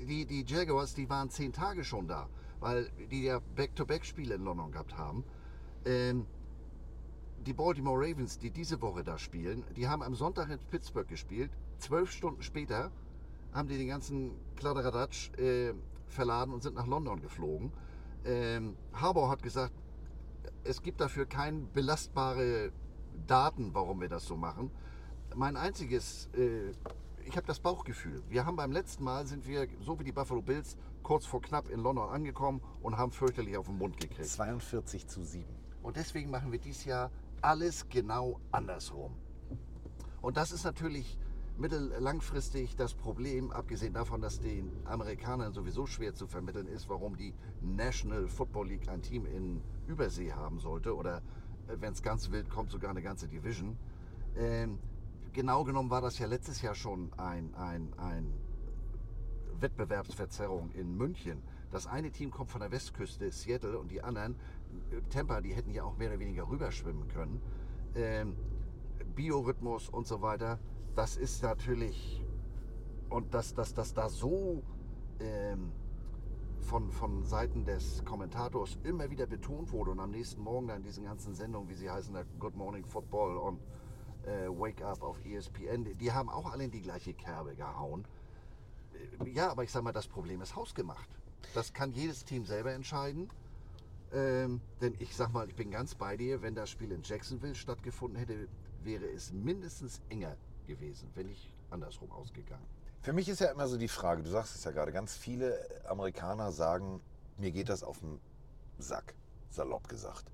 [0.00, 4.72] Die, die Jaguars, die waren zehn Tage schon da, weil die ja Back-to-Back-Spiele in London
[4.72, 5.22] gehabt haben.
[5.84, 6.26] Ähm,
[7.46, 11.52] die Baltimore Ravens, die diese Woche da spielen, die haben am Sonntag in Pittsburgh gespielt.
[11.78, 12.90] Zwölf Stunden später
[13.52, 15.72] haben die den ganzen Kladderadatsch äh,
[16.08, 17.70] verladen und sind nach London geflogen.
[18.24, 19.72] Ähm, Harbour hat gesagt,
[20.64, 22.72] es gibt dafür keine belastbare
[23.28, 24.72] Daten, warum wir das so machen.
[25.38, 26.70] Mein einziges, äh,
[27.26, 28.22] ich habe das Bauchgefühl.
[28.30, 31.68] Wir haben beim letzten Mal sind wir, so wie die Buffalo Bills, kurz vor knapp
[31.68, 34.24] in London angekommen und haben fürchterlich auf den Mund gekriegt.
[34.24, 35.44] 42 zu 7.
[35.82, 37.10] Und deswegen machen wir dieses Jahr
[37.42, 39.14] alles genau andersrum.
[40.22, 41.18] Und das ist natürlich
[41.58, 47.34] mittellangfristig das Problem, abgesehen davon, dass den Amerikanern sowieso schwer zu vermitteln ist, warum die
[47.60, 51.20] National Football League ein Team in Übersee haben sollte oder
[51.66, 53.76] wenn es ganz wild kommt, sogar eine ganze Division.
[54.34, 54.78] Ähm,
[55.36, 58.32] genau genommen war das ja letztes Jahr schon ein, ein, ein
[59.60, 61.42] Wettbewerbsverzerrung in München.
[61.70, 64.36] Das eine Team kommt von der Westküste, Seattle, und die anderen,
[65.10, 67.42] Tampa, die hätten ja auch mehr oder weniger rüberschwimmen können.
[67.94, 68.34] Ähm,
[69.14, 70.58] Biorhythmus und so weiter,
[70.94, 72.24] das ist natürlich,
[73.10, 74.62] und dass das, das da so
[75.20, 75.70] ähm,
[76.60, 81.04] von, von Seiten des Kommentators immer wieder betont wurde und am nächsten Morgen dann diesen
[81.04, 83.60] ganzen Sendungen, wie sie heißen, da Good Morning Football und
[84.26, 88.04] äh, Wake Up auf ESPN, die haben auch alle in die gleiche Kerbe gehauen.
[89.20, 91.08] Äh, Ja, aber ich sag mal, das Problem ist hausgemacht.
[91.54, 93.30] Das kann jedes Team selber entscheiden.
[94.12, 97.54] Ähm, denn ich sag mal, ich bin ganz bei dir, wenn das Spiel in Jacksonville
[97.54, 98.48] stattgefunden hätte,
[98.82, 100.36] wäre es mindestens enger
[100.66, 102.64] gewesen, wenn nicht andersrum ausgegangen.
[103.02, 105.58] Für mich ist ja immer so die Frage, du sagst es ja gerade, ganz viele
[105.88, 107.00] Amerikaner sagen,
[107.36, 108.20] mir geht das auf den
[108.78, 109.14] Sack,
[109.50, 110.24] salopp gesagt.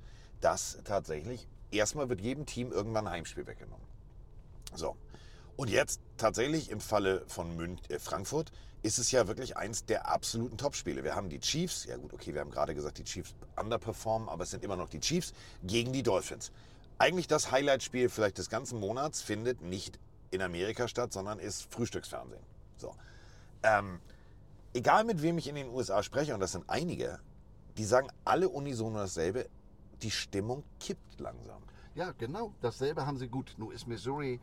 [0.41, 3.87] Dass tatsächlich, erstmal wird jedem Team irgendwann ein Heimspiel weggenommen.
[4.75, 4.97] So.
[5.57, 10.09] Und jetzt tatsächlich im Falle von Mün äh, Frankfurt ist es ja wirklich eins der
[10.09, 11.05] absoluten Topspiele.
[11.05, 14.43] Wir haben die Chiefs, ja gut, okay, wir haben gerade gesagt, die Chiefs underperformen, aber
[14.43, 16.51] es sind immer noch die Chiefs gegen die Dolphins.
[16.99, 19.99] Eigentlich das Highlightspiel vielleicht des ganzen Monats findet nicht
[20.31, 22.43] in Amerika statt, sondern ist Frühstücksfernsehen.
[22.77, 22.95] So.
[23.63, 24.01] Ähm,
[24.75, 27.21] egal mit wem ich in den USA spreche, und das sind einige,
[27.77, 29.49] die sagen alle unisono dasselbe,
[30.03, 31.63] die Stimmung kippt langsam.
[31.95, 32.55] Ja, genau.
[32.61, 33.55] Dasselbe haben sie gut.
[33.59, 34.41] Nur ist Missouri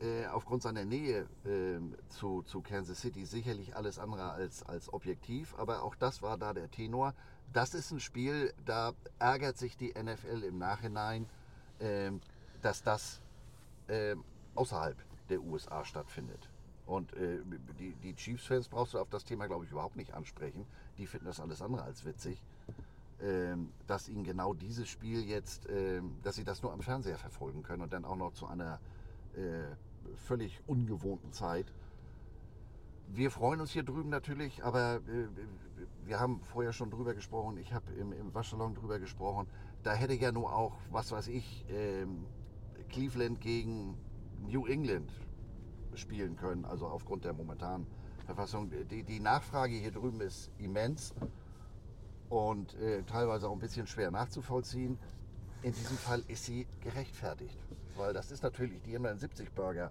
[0.00, 5.54] äh, aufgrund seiner Nähe ähm, zu, zu Kansas City sicherlich alles andere als, als objektiv.
[5.58, 7.14] Aber auch das war da der Tenor.
[7.52, 11.26] Das ist ein Spiel, da ärgert sich die NFL im Nachhinein,
[11.80, 12.20] ähm,
[12.62, 13.20] dass das
[13.88, 14.96] ähm, außerhalb
[15.30, 16.48] der USA stattfindet.
[16.84, 17.38] Und äh,
[17.78, 20.66] die, die Chiefs-Fans brauchst du auf das Thema, glaube ich, überhaupt nicht ansprechen.
[20.96, 22.42] Die finden das alles andere als witzig
[23.86, 27.82] dass ihnen genau dieses Spiel jetzt, ähm, dass sie das nur am Fernseher verfolgen können
[27.82, 28.80] und dann auch noch zu einer
[29.34, 29.64] äh,
[30.16, 31.72] völlig ungewohnten Zeit.
[33.08, 35.28] Wir freuen uns hier drüben natürlich, aber äh,
[36.04, 39.46] wir haben vorher schon drüber gesprochen, ich habe im, im Waschsalon drüber gesprochen,
[39.82, 42.26] da hätte ja nur auch, was weiß ich, ähm,
[42.88, 43.96] Cleveland gegen
[44.46, 45.12] New England
[45.94, 47.86] spielen können, also aufgrund der momentanen
[48.24, 48.70] Verfassung.
[48.90, 51.14] Die, die Nachfrage hier drüben ist immens
[52.28, 54.98] und äh, teilweise auch ein bisschen schwer nachzuvollziehen.
[55.62, 57.58] in diesem Fall ist sie gerechtfertigt.
[57.96, 59.90] Weil das ist natürlich, die haben dann 70 Burger,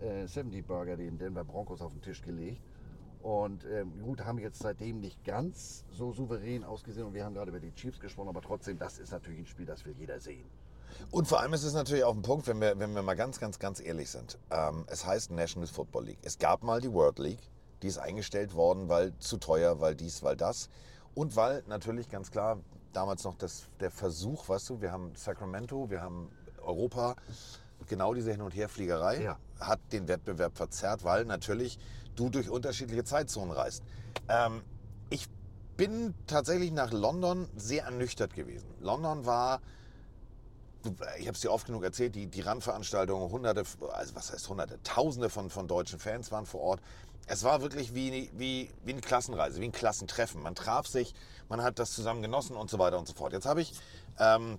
[0.00, 2.62] äh, 70 Burger den Denver Broncos auf den Tisch gelegt.
[3.22, 7.06] Und ähm, gut, haben jetzt seitdem nicht ganz so souverän ausgesehen.
[7.06, 9.66] Und wir haben gerade über die Chiefs gesprochen, aber trotzdem, das ist natürlich ein Spiel,
[9.66, 10.44] das will jeder sehen.
[11.10, 13.40] Und vor allem ist es natürlich auch ein Punkt, wenn wir, wenn wir mal ganz,
[13.40, 14.38] ganz, ganz ehrlich sind.
[14.50, 16.18] Ähm, es heißt National Football League.
[16.22, 17.50] Es gab mal die World League,
[17.82, 20.68] die ist eingestellt worden, weil zu teuer, weil dies, weil das.
[21.14, 22.58] Und weil natürlich ganz klar
[22.92, 26.30] damals noch das, der Versuch, weißt du, wir haben Sacramento, wir haben
[26.62, 27.16] Europa,
[27.86, 29.38] genau diese Hin- und Herfliegerei Ja.
[29.60, 31.78] hat den Wettbewerb verzerrt, weil natürlich
[32.16, 33.82] du durch unterschiedliche Zeitzonen reist.
[34.28, 34.62] Ähm,
[35.10, 35.28] ich
[35.76, 38.68] bin tatsächlich nach London sehr ernüchtert gewesen.
[38.80, 39.60] London war,
[41.18, 44.80] ich habe es dir oft genug erzählt, die, die Randveranstaltungen, hunderte, also was heißt hunderte,
[44.82, 46.80] tausende von, von deutschen Fans waren vor Ort.
[47.26, 50.42] Es war wirklich wie, wie, wie eine Klassenreise, wie ein Klassentreffen.
[50.42, 51.14] Man traf sich,
[51.48, 53.32] man hat das zusammen genossen und so weiter und so fort.
[53.32, 53.72] Jetzt habe ich
[54.18, 54.58] ähm,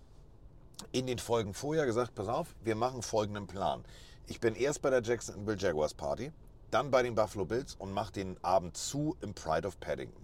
[0.91, 3.84] in den Folgen vorher gesagt, pass auf, wir machen folgenden Plan.
[4.28, 6.32] Ich bin erst bei der Jacksonville Jaguars Party,
[6.71, 10.23] dann bei den Buffalo Bills und mache den Abend zu im Pride of Paddington.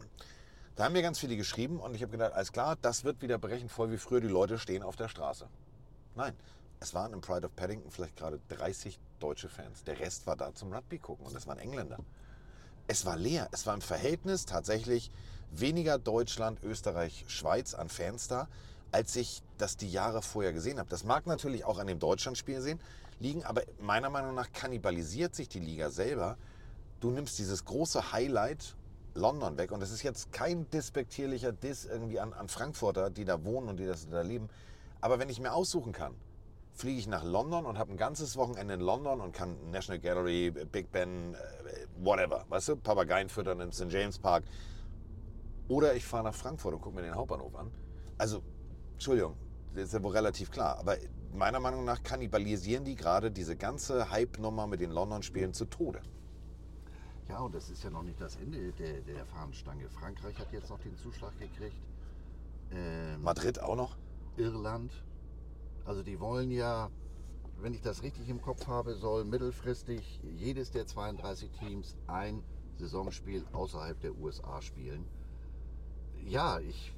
[0.75, 3.37] Da haben mir ganz viele geschrieben und ich habe gedacht, alles klar, das wird wieder
[3.37, 5.47] brechend voll wie früher, die Leute stehen auf der Straße.
[6.15, 6.33] Nein,
[6.79, 9.83] es waren im Pride of Paddington vielleicht gerade 30 deutsche Fans.
[9.83, 11.99] Der Rest war da zum Rugby gucken und das waren Engländer.
[12.91, 13.47] Es war leer.
[13.53, 15.11] Es war im Verhältnis tatsächlich
[15.49, 18.49] weniger Deutschland, Österreich, Schweiz an Fans da,
[18.91, 20.89] als ich das die Jahre vorher gesehen habe.
[20.89, 22.81] Das mag natürlich auch an dem Deutschlandspiel sehen,
[23.21, 26.37] liegen, aber meiner Meinung nach kannibalisiert sich die Liga selber.
[26.99, 28.75] Du nimmst dieses große Highlight
[29.13, 33.45] London weg und das ist jetzt kein despektierlicher Diss irgendwie an, an Frankfurter, die da
[33.45, 34.49] wohnen und die das da leben.
[34.99, 36.13] Aber wenn ich mir aussuchen kann,
[36.73, 40.51] fliege ich nach London und habe ein ganzes Wochenende in London und kann National Gallery,
[40.51, 41.37] Big Ben, äh,
[41.97, 43.91] whatever, weißt du, Papageien füttern im St.
[43.91, 44.43] James Park.
[45.67, 47.71] Oder ich fahre nach Frankfurt und gucke mir den Hauptbahnhof an.
[48.17, 48.41] Also,
[48.93, 49.35] Entschuldigung,
[49.73, 50.77] das ist ja wohl relativ klar.
[50.77, 50.97] Aber
[51.33, 56.01] meiner Meinung nach kannibalisieren die gerade diese ganze Hype-Nummer mit den London-Spielen zu Tode.
[57.29, 59.89] Ja, und das ist ja noch nicht das Ende der, der Fahnenstange.
[59.89, 61.81] Frankreich hat jetzt noch den Zuschlag gekriegt.
[62.71, 63.95] Ähm, Madrid auch noch?
[64.35, 64.91] Irland.
[65.85, 66.89] Also die wollen ja,
[67.59, 72.43] wenn ich das richtig im Kopf habe, soll mittelfristig jedes der 32 Teams ein
[72.77, 75.05] Saisonspiel außerhalb der USA spielen.
[76.25, 76.93] Ja, ich,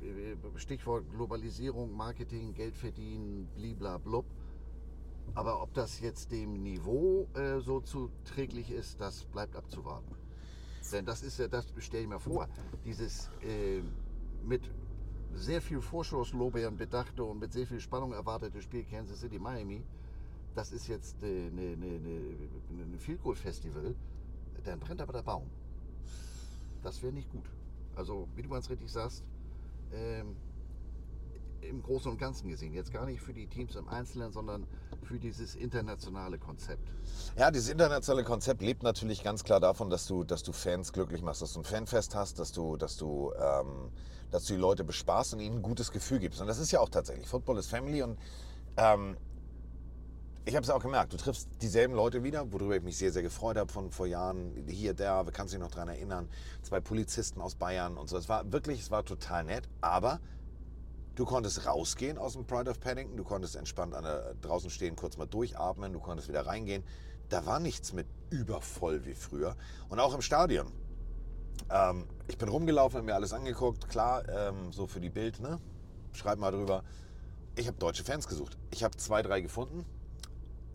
[0.58, 4.26] Stichwort Globalisierung, Marketing, Geld verdienen, bliblablub.
[5.36, 10.16] Aber ob das jetzt dem Niveau äh, so zuträglich ist, das bleibt abzuwarten.
[10.92, 12.48] Denn das ist ja, das stell ich mir vor,
[12.84, 13.82] dieses äh,
[14.44, 14.70] mit
[15.36, 19.84] sehr viel Vorschusslorbeeren bedachte und mit sehr viel Spannung erwartete Spiel Kansas City Miami,
[20.56, 23.96] das ist jetzt eine, eine, eine, eine Field Goal Festival,
[24.64, 25.50] dann brennt aber der Baum.
[26.84, 27.46] Das wäre nicht gut.
[27.96, 29.24] Also, wie du ganz richtig sagst,
[29.92, 30.36] ähm,
[31.70, 32.74] im Großen und Ganzen gesehen.
[32.74, 34.68] Jetzt gar nicht für die Teams im Einzelnen, sondern
[35.04, 36.92] für dieses internationale Konzept.
[37.38, 41.22] Ja, dieses internationale Konzept lebt natürlich ganz klar davon, dass du, dass du Fans glücklich
[41.22, 43.92] machst, dass du ein Fanfest hast, dass du, dass du, ähm,
[44.32, 46.42] dass du die Leute bespaßt und ihnen ein gutes Gefühl gibst.
[46.42, 47.28] Und das ist ja auch tatsächlich.
[47.28, 48.18] Football ist Family und
[48.78, 49.18] ähm,
[50.46, 53.22] ich habe es auch gemerkt, du triffst dieselben Leute wieder, worüber ich mich sehr, sehr
[53.22, 54.66] gefreut habe von vor Jahren.
[54.68, 56.28] Hier, der, kannst du dich noch daran erinnern,
[56.62, 58.18] zwei Polizisten aus Bayern und so.
[58.18, 60.20] Es war wirklich, es war total nett, aber
[61.16, 64.96] Du konntest rausgehen aus dem Pride of Paddington, du konntest entspannt an der, draußen stehen,
[64.96, 66.84] kurz mal durchatmen, du konntest wieder reingehen.
[67.30, 69.56] Da war nichts mit übervoll wie früher.
[69.90, 70.72] Und auch im Stadion.
[71.70, 73.90] Ähm, ich bin rumgelaufen, habe mir alles angeguckt.
[73.90, 75.60] Klar, ähm, so für die Bild, ne?
[76.14, 76.84] Schreib mal drüber.
[77.56, 78.58] Ich habe deutsche Fans gesucht.
[78.72, 79.86] Ich habe zwei, drei gefunden.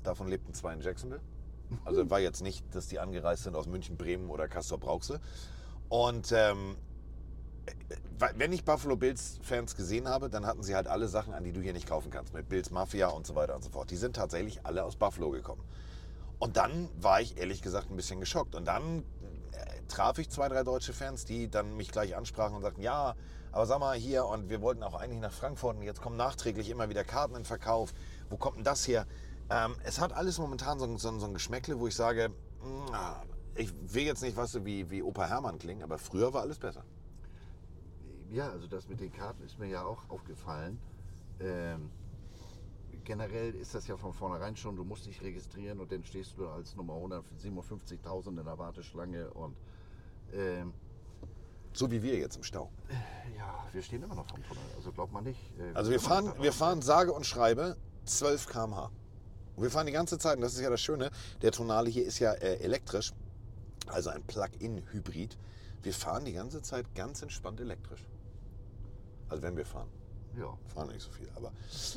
[0.05, 1.21] Davon lebten zwei in Jacksonville.
[1.85, 5.19] Also war jetzt nicht, dass die angereist sind aus München, Bremen oder Castor Brauxel.
[5.89, 6.77] Und ähm,
[8.37, 11.53] wenn ich Buffalo Bills Fans gesehen habe, dann hatten sie halt alle Sachen an, die
[11.53, 12.35] du hier nicht kaufen kannst.
[12.35, 13.91] Mit Bills Mafia und so weiter und so fort.
[13.91, 15.63] Die sind tatsächlich alle aus Buffalo gekommen.
[16.39, 18.55] Und dann war ich ehrlich gesagt ein bisschen geschockt.
[18.55, 19.05] Und dann
[19.53, 23.15] äh, traf ich zwei, drei deutsche Fans, die dann mich gleich ansprachen und sagten, ja,
[23.53, 26.69] aber sag mal hier und wir wollten auch eigentlich nach Frankfurt und jetzt kommen nachträglich
[26.71, 27.93] immer wieder Karten in Verkauf.
[28.29, 29.07] Wo kommt denn das her?
[29.51, 32.31] Ähm, es hat alles momentan so, so, so ein Geschmäckle, wo ich sage,
[32.63, 36.43] mh, ich will jetzt nicht, weißt du, wie, wie Opa Hermann klingen, aber früher war
[36.43, 36.85] alles besser.
[38.31, 40.79] Ja, also das mit den Karten ist mir ja auch aufgefallen.
[41.41, 41.91] Ähm,
[43.05, 46.47] generell ist das ja von vornherein schon, du musst dich registrieren und dann stehst du
[46.49, 49.57] als Nummer 157.000 in der Warteschlange und
[50.33, 50.75] ähm,
[51.73, 52.71] So wie wir jetzt im Stau.
[53.37, 55.41] ja, wir stehen immer noch vom Tunnel, also glaubt man nicht.
[55.59, 58.91] äh, Also wir fahren, wir fahren sage und schreibe 12 km/h.
[59.57, 61.11] Und wir fahren die ganze Zeit, und das ist ja das Schöne,
[61.41, 63.13] der Tonale hier ist ja äh, elektrisch,
[63.87, 65.39] also ein Plug-in-Hybrid.
[65.83, 68.05] Wir fahren die ganze Zeit ganz entspannt elektrisch.
[69.29, 69.89] Also wenn wir fahren.
[70.37, 70.57] Ja.
[70.75, 71.53] Fahren nicht so viel, aber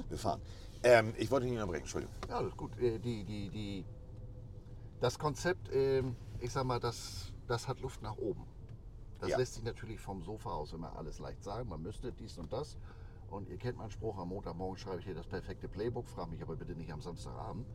[0.10, 0.42] wir fahren.
[0.84, 2.16] Ähm, ich wollte nicht unterbrechen, Entschuldigung.
[2.28, 2.78] Ja, das ist gut.
[2.80, 3.86] Äh, Die, die, die,
[5.00, 8.46] das Konzept, ähm, ich sag mal, das, das hat Luft nach oben.
[9.20, 9.38] Das Ja.
[9.38, 11.70] lässt sich natürlich vom Sofa aus immer alles leicht sagen.
[11.70, 12.78] Man müsste dies und das.
[13.30, 16.08] Und ihr kennt meinen Spruch, am Montagmorgen schreibe ich hier das perfekte Playbook.
[16.10, 17.66] Frag mich aber bitte nicht am Samstagabend.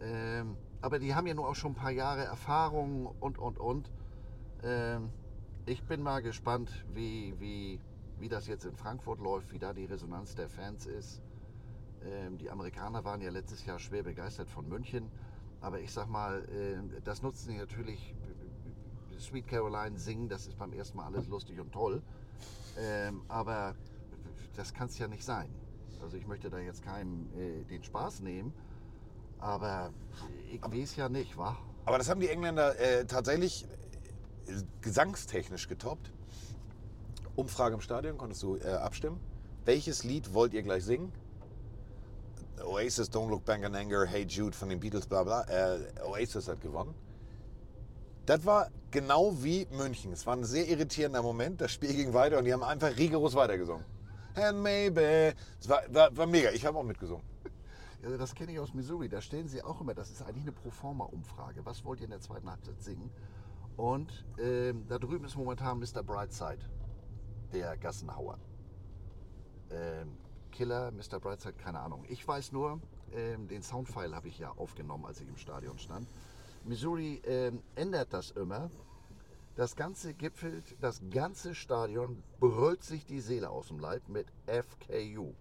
[0.00, 3.90] Ähm, aber die haben ja nur auch schon ein paar Jahre Erfahrung und, und, und.
[4.62, 5.10] Ähm,
[5.66, 7.80] ich bin mal gespannt, wie, wie,
[8.20, 11.22] wie das jetzt in Frankfurt läuft, wie da die Resonanz der Fans ist.
[12.04, 15.10] Ähm, die Amerikaner waren ja letztes Jahr schwer begeistert von München.
[15.60, 18.14] Aber ich sag mal, ähm, das nutzen sie natürlich.
[19.18, 22.02] Sweet Caroline singen, das ist beim ersten Mal alles lustig und toll.
[22.78, 23.74] Ähm, aber
[24.56, 25.50] das kann es ja nicht sein.
[26.02, 28.54] Also ich möchte da jetzt keinem äh, den Spaß nehmen.
[29.38, 29.92] Aber
[30.50, 31.56] ich weiß ja nicht, wa?
[31.84, 33.66] Aber das haben die Engländer äh, tatsächlich
[34.46, 36.12] äh, gesangstechnisch getoppt.
[37.40, 39.18] Umfrage im Stadion, konntest du äh, abstimmen.
[39.64, 41.10] Welches Lied wollt ihr gleich singen?
[42.62, 45.44] Oasis, Don't Look Back in Anger, Hey Jude von den Beatles, bla bla.
[45.48, 46.94] Äh, Oasis hat gewonnen.
[48.26, 50.12] Das war genau wie München.
[50.12, 51.60] Es war ein sehr irritierender Moment.
[51.60, 53.84] Das Spiel ging weiter und die haben einfach rigoros weitergesungen.
[54.34, 55.34] And maybe.
[55.58, 56.50] Es war, war, war mega.
[56.50, 57.24] Ich habe auch mitgesungen.
[58.02, 59.08] Also das kenne ich aus Missouri.
[59.08, 61.64] Da stellen sie auch immer, das ist eigentlich eine Proforma-Umfrage.
[61.64, 63.10] Was wollt ihr in der zweiten Halbzeit singen?
[63.76, 66.02] Und ähm, da drüben ist momentan Mr.
[66.02, 66.60] Brightside,
[67.52, 68.38] der Gassenhauer.
[69.70, 70.16] Ähm,
[70.50, 71.20] Killer, Mr.
[71.20, 72.04] Brightside, keine Ahnung.
[72.08, 72.80] Ich weiß nur,
[73.12, 76.08] ähm, den Soundfile habe ich ja aufgenommen, als ich im Stadion stand.
[76.64, 78.70] Missouri ähm, ändert das immer.
[79.56, 85.32] Das Ganze gipfelt, das ganze Stadion brüllt sich die Seele aus dem Leib mit FKU.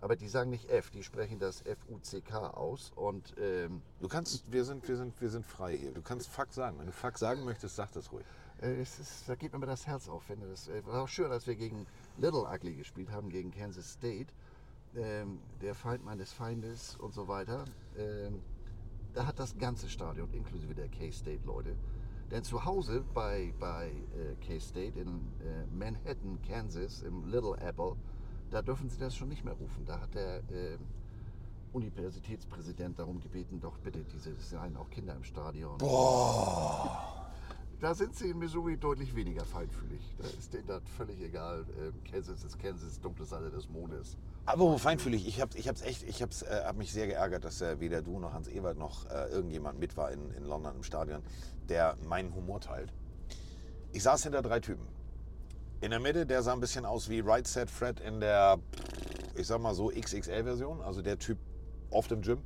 [0.00, 2.92] Aber die sagen nicht F, die sprechen das F-U-C-K aus.
[2.94, 5.92] Und ähm, Du kannst, wir sind, wir sind, wir sind frei hier.
[5.92, 6.78] Du kannst Fuck sagen.
[6.78, 8.26] Wenn du Fuck sagen möchtest, sag das ruhig.
[8.62, 10.28] Äh, ist, da geht mir das Herz auf.
[10.28, 11.86] Wenn das, äh, war auch schön, als wir gegen
[12.18, 14.32] Little Ugly gespielt haben, gegen Kansas State.
[14.96, 17.64] Ähm, der Feind meines Feindes und so weiter.
[17.96, 18.40] Ähm,
[19.12, 21.76] da hat das ganze Stadion, inklusive der K-State-Leute.
[22.30, 27.96] Denn zu Hause bei, bei äh, K-State in äh, Manhattan, Kansas, im Little Apple,
[28.50, 29.84] da dürfen sie das schon nicht mehr rufen.
[29.84, 30.78] Da hat der äh,
[31.72, 35.78] Universitätspräsident darum gebeten, doch bitte, diese es seien auch Kinder im Stadion.
[37.84, 40.00] Da sind sie in Missouri deutlich weniger feinfühlig.
[40.16, 41.66] Da ist denen das völlig egal.
[41.78, 44.16] Ähm, Kansas ist Kansas, dunkle Seite des Mondes.
[44.46, 47.60] Aber feinfühlig, ich habe ich hab's echt, ich hab's, äh, hab mich sehr geärgert, dass
[47.60, 50.82] äh, weder du noch Hans Ewald noch äh, irgendjemand mit war in, in London im
[50.82, 51.20] Stadion,
[51.68, 52.90] der meinen Humor teilt.
[53.92, 54.88] Ich saß hinter drei Typen.
[55.82, 58.60] In der Mitte, der sah ein bisschen aus wie Right Set Fred in der,
[59.34, 61.36] ich sag mal so, XXL-Version, also der Typ
[61.90, 62.38] auf dem Gym.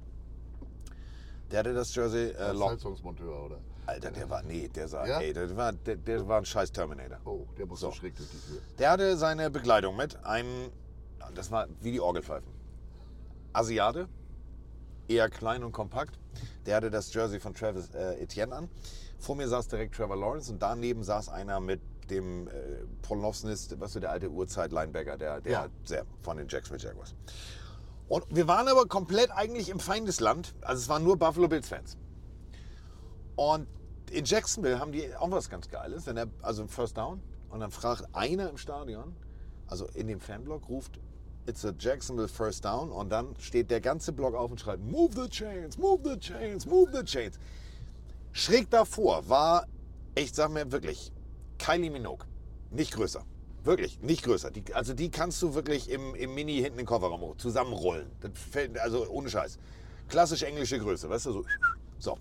[1.53, 2.73] Der hatte das Jersey äh, Als lock.
[2.73, 3.61] Heizungsmonteur, oder?
[3.89, 5.19] Alter, der war, nee, der sah, Ja?
[5.21, 7.19] ey, der war, der, der war ein scheiß Terminator.
[7.25, 7.93] Oh, der muss so So.
[7.97, 8.61] schräg durch die Tür.
[8.79, 10.23] Der hatte seine Begleitung mit.
[10.25, 10.47] Ein,
[11.35, 12.49] das war wie die Orgelpfeifen.
[13.55, 14.09] Asiate,
[15.09, 16.19] eher klein und kompakt.
[16.67, 18.69] Der hatte das Jersey von Travis äh, Etienne an.
[19.19, 22.51] Vor mir saß direkt Trevor Lawrence und daneben saß einer mit dem äh,
[23.03, 25.67] Polnovsnist, was so der alte Urzeit-Linebacker, der, der Ja.
[25.85, 27.15] sehr von den Jacksonville Jaguars.
[28.09, 30.55] Und wir waren aber komplett eigentlich im Feindesland.
[30.61, 31.97] Also es waren nur Buffalo Bills-Fans.
[33.37, 33.67] Und
[34.11, 36.07] in Jacksonville haben die auch was ganz Geiles.
[36.07, 37.21] Wenn er, also im First Down.
[37.51, 39.17] Und dann fragt einer im Stadion,
[39.67, 41.01] also in dem Fanblock, ruft,
[41.47, 42.91] it's a Jacksonville First Down.
[42.91, 46.67] Und dann steht der ganze Block auf und schreit, move the chains, move the chains,
[46.67, 47.39] move the chains.
[48.33, 49.67] Schräg davor war,
[50.15, 51.13] ich sag mir wirklich,
[51.59, 52.27] Kylie Minogue.
[52.71, 53.25] Nicht größer.
[53.65, 54.51] Wirklich, nicht größer.
[54.51, 58.11] Die, also die kannst du wirklich im, im Mini hinten in den Kofferraum zusammenrollen.
[58.35, 59.59] Fällt, also ohne Scheiß.
[60.09, 61.45] Klassisch englische Größe, weißt du, so.
[61.99, 62.19] So.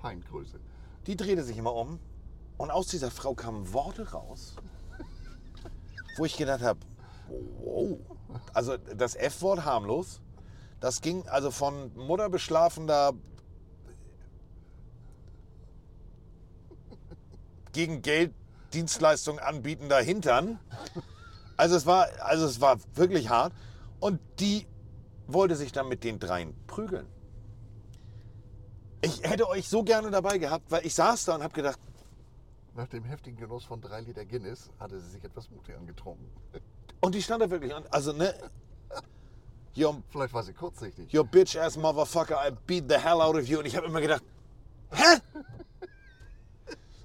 [0.00, 0.58] Pintgröße.
[1.06, 1.98] Die drehte sich immer um
[2.56, 4.54] und aus dieser Frau kamen Worte raus,
[6.16, 6.80] wo ich gedacht habe,
[7.28, 7.98] wow.
[8.54, 10.20] Also das F-Wort harmlos.
[10.80, 13.14] Das ging also von mutterbeschlafender
[17.72, 18.34] gegen Geld
[18.72, 20.58] Dienstleistung anbietender Hintern.
[21.56, 23.52] Also es war, also es war wirklich hart.
[24.00, 24.66] Und die
[25.26, 27.06] wollte sich dann mit den dreien prügeln.
[29.02, 31.78] Ich hätte euch so gerne dabei gehabt, weil ich saß da und habe gedacht,
[32.74, 36.24] Nach dem heftigen Genuss von drei Liter Guinness hatte sie sich etwas Mut angetrunken.
[37.00, 37.74] und die stand da wirklich.
[37.74, 38.32] Und also, ne?
[39.76, 41.12] Your, Vielleicht war sie kurzsichtig.
[41.14, 43.58] your bitch ass motherfucker, I beat the hell out of you.
[43.58, 44.22] Und ich habe immer gedacht,
[44.92, 45.18] hä?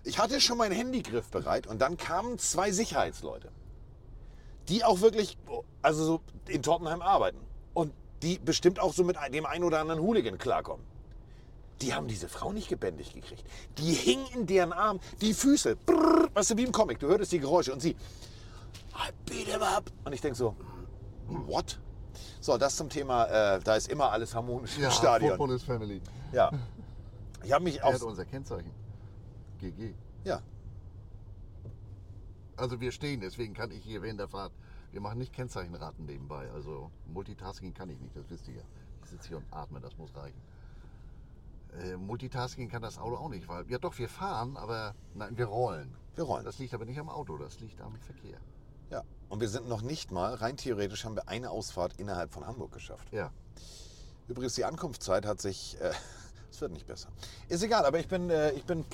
[0.03, 3.51] Ich hatte schon meinen Handygriff bereit und dann kamen zwei Sicherheitsleute,
[4.69, 5.37] die auch wirklich,
[5.81, 7.39] also so in Tottenham arbeiten
[7.73, 10.85] und die bestimmt auch so mit dem einen oder anderen Hooligan klarkommen.
[11.81, 13.43] Die haben diese Frau nicht gebändigt gekriegt.
[13.77, 16.99] Die hing in deren Arm, die Füße, brrr, weißt du, wie im Comic.
[16.99, 19.91] Du hörtest die Geräusche und sie, I beat him up.
[20.03, 20.55] Und ich denke so,
[21.27, 21.79] What?
[22.39, 25.31] So, das zum Thema, äh, da ist immer alles harmonisch im Stadion.
[25.31, 26.01] Football is Family.
[26.31, 26.51] Ja.
[27.43, 28.07] Ich habe mich Er hat auch.
[28.07, 28.71] unser Kennzeichen.
[29.59, 29.93] GG.
[30.25, 30.41] Ja.
[32.57, 34.51] Also wir stehen, deswegen kann ich hier während der Fahrt.
[34.91, 36.49] Wir machen nicht Kennzeichenraten nebenbei.
[36.51, 38.63] Also Multitasking kann ich nicht, das wisst ihr ja.
[39.03, 40.41] Ich sitze hier und atme, das muss reichen.
[41.81, 43.69] Äh, Multitasking kann das Auto auch nicht, weil.
[43.69, 45.95] Ja doch, wir fahren, aber nein, wir rollen.
[46.15, 46.45] Wir rollen.
[46.45, 48.39] Das liegt aber nicht am Auto, das liegt am Verkehr.
[48.89, 49.03] Ja.
[49.29, 52.71] Und wir sind noch nicht mal, rein theoretisch haben wir eine Ausfahrt innerhalb von Hamburg
[52.71, 53.11] geschafft.
[53.11, 53.31] Ja.
[54.27, 55.79] Übrigens, die Ankunftszeit hat sich.
[55.81, 55.91] Äh,
[56.51, 57.09] es wird nicht besser.
[57.49, 58.29] Ist egal, aber ich bin.
[58.29, 58.85] Äh, ich bin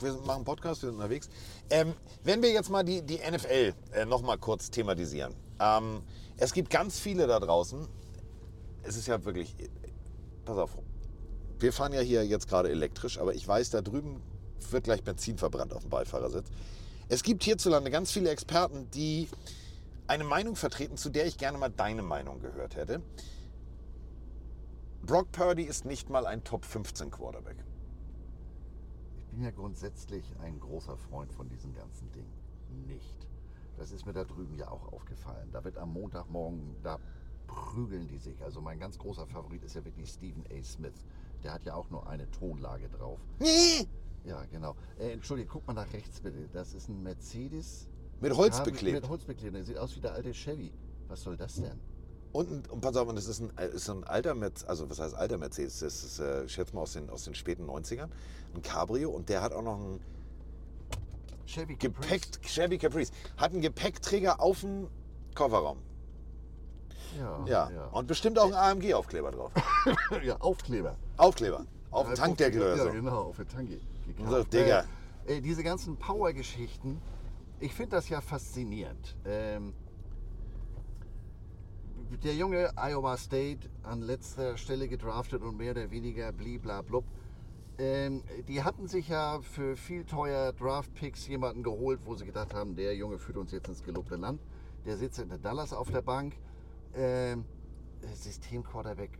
[0.00, 1.28] wir machen Podcast, wir sind unterwegs.
[1.70, 5.34] Ähm, wenn wir jetzt mal die, die NFL äh, noch mal kurz thematisieren.
[5.60, 6.02] Ähm,
[6.36, 7.88] es gibt ganz viele da draußen.
[8.82, 9.56] Es ist ja wirklich.
[10.44, 10.78] Pass auf.
[11.60, 14.22] Wir fahren ja hier jetzt gerade elektrisch, aber ich weiß, da drüben
[14.70, 16.48] wird gleich Benzin verbrannt auf dem Beifahrersitz.
[17.08, 19.28] Es gibt hierzulande ganz viele Experten, die
[20.06, 23.02] eine Meinung vertreten, zu der ich gerne mal deine Meinung gehört hätte.
[25.02, 27.56] Brock Purdy ist nicht mal ein Top 15 Quarterback.
[29.16, 32.32] Ich bin ja grundsätzlich ein großer Freund von diesen ganzen Dingen.
[32.86, 33.26] Nicht.
[33.76, 35.48] Das ist mir da drüben ja auch aufgefallen.
[35.52, 36.98] Da wird am Montagmorgen, da
[37.46, 38.42] prügeln die sich.
[38.42, 40.62] Also mein ganz großer Favorit ist ja wirklich Stephen A.
[40.62, 41.04] Smith.
[41.44, 43.20] Der hat ja auch nur eine Tonlage drauf.
[43.38, 43.86] Nee!
[44.24, 44.74] Ja, genau.
[44.98, 46.48] Äh, Entschuldigung, guck mal nach rechts bitte.
[46.52, 47.88] Das ist ein Mercedes.
[48.20, 49.00] Mit Holz Cabrio- beklebt.
[49.02, 49.54] Mit Holz beklebt.
[49.54, 50.72] Der sieht aus wie der alte Chevy.
[51.06, 51.78] Was soll das denn?
[52.32, 54.90] Und, ein- und pass auf, und das ist ein, ist so ein alter Mercedes, also
[54.90, 55.78] was heißt alter Mercedes?
[55.78, 58.08] Das ist, äh, ich schätze mal, aus den, aus den späten 90ern.
[58.54, 60.00] Ein Cabrio und der hat auch noch einen
[61.46, 62.40] Chevy Gepäck, Caprice.
[62.42, 63.12] Chevy Caprice.
[63.38, 64.88] Hat einen Gepäckträger auf dem
[65.34, 65.78] Kofferraum.
[67.18, 67.70] Ja, Ja.
[67.70, 67.86] ja.
[67.86, 69.52] Und bestimmt auch ein AMG-Aufkleber drauf.
[70.22, 70.96] ja, Aufkleber.
[71.18, 71.66] Aufkleber.
[71.90, 72.90] Auf dem Ja, Tankdeckel oder ja, so.
[72.90, 73.80] genau, auf der Tanke.
[74.18, 74.84] Und so, Digga.
[75.26, 77.00] Äh, äh, diese ganzen Power-Geschichten,
[77.60, 79.16] ich finde das ja faszinierend.
[79.24, 79.74] Ähm,
[82.22, 87.04] der junge Iowa State an letzter Stelle gedraftet und mehr oder weniger bliblablub.
[87.78, 92.74] Ähm, die hatten sich ja für viel teuer Draft-Picks jemanden geholt, wo sie gedacht haben,
[92.74, 94.40] der Junge führt uns jetzt ins gelobte Land.
[94.84, 96.34] Der sitzt in der Dallas auf der Bank.
[96.94, 97.44] Ähm,
[98.14, 99.18] System-Quarterback,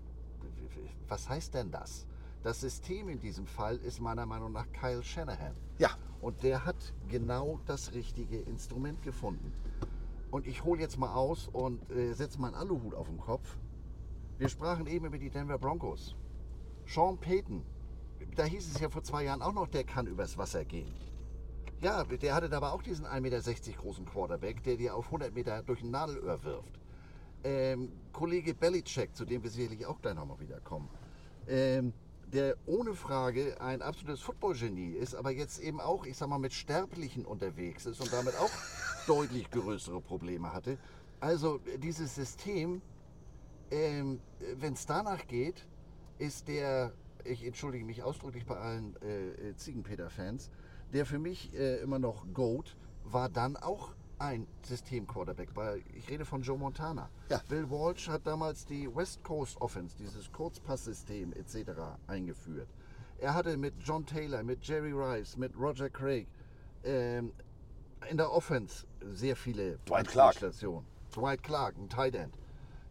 [1.09, 2.06] was heißt denn das?
[2.42, 5.54] Das System in diesem Fall ist meiner Meinung nach Kyle Shanahan.
[5.78, 5.90] Ja.
[6.20, 9.52] Und der hat genau das richtige Instrument gefunden.
[10.30, 13.56] Und ich hole jetzt mal aus und äh, setze meinen Aluhut auf den Kopf.
[14.38, 16.14] Wir sprachen eben über die Denver Broncos.
[16.86, 17.64] Sean Payton,
[18.36, 20.92] da hieß es ja vor zwei Jahren auch noch, der kann übers Wasser gehen.
[21.80, 25.62] Ja, der hatte aber auch diesen 1,60 Meter großen Quarterback, der dir auf 100 Meter
[25.62, 26.80] durch ein Nadelöhr wirft.
[27.44, 30.88] Ähm, Kollege Belichick, zu dem wir sicherlich auch gleich nochmal wieder kommen,
[31.49, 31.92] ähm,
[32.32, 36.53] der ohne Frage ein absolutes Footballgenie ist, aber jetzt eben auch, ich sag mal, mit
[36.53, 38.51] Sterblichen unterwegs ist und damit auch
[39.07, 40.78] deutlich größere Probleme hatte.
[41.20, 42.82] Also dieses System,
[43.70, 44.20] ähm,
[44.57, 45.66] wenn es danach geht,
[46.18, 46.92] ist der,
[47.24, 50.51] ich entschuldige mich ausdrücklich bei allen äh, äh, Ziegenpeter-Fans,
[50.92, 55.50] der für mich äh, immer noch GOAT war dann auch ein System-Quarterback.
[55.54, 57.08] Weil Ich rede von Joe Montana.
[57.28, 57.40] Ja.
[57.48, 61.70] Bill Walsh hat damals die West Coast Offense, dieses Kurzpasssystem etc.
[62.06, 62.68] eingeführt.
[63.18, 66.28] Er hatte mit John Taylor, mit Jerry Rice, mit Roger Craig
[66.84, 67.32] ähm,
[68.08, 70.36] in der Offense sehr viele Dwight Clark.
[70.36, 70.86] Stationen.
[71.14, 72.38] Dwight Clark, ein Tight End.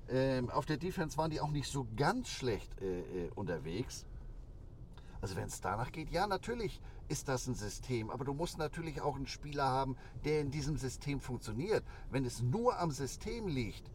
[0.10, 4.06] Ähm, auf der Defense waren die auch nicht so ganz schlecht äh, äh, unterwegs.
[5.22, 9.02] Also wenn es danach geht, ja, natürlich ist das ein System, aber du musst natürlich
[9.02, 9.96] auch einen Spieler haben,
[10.26, 11.84] der in diesem System funktioniert.
[12.10, 13.92] Wenn es nur am System liegt,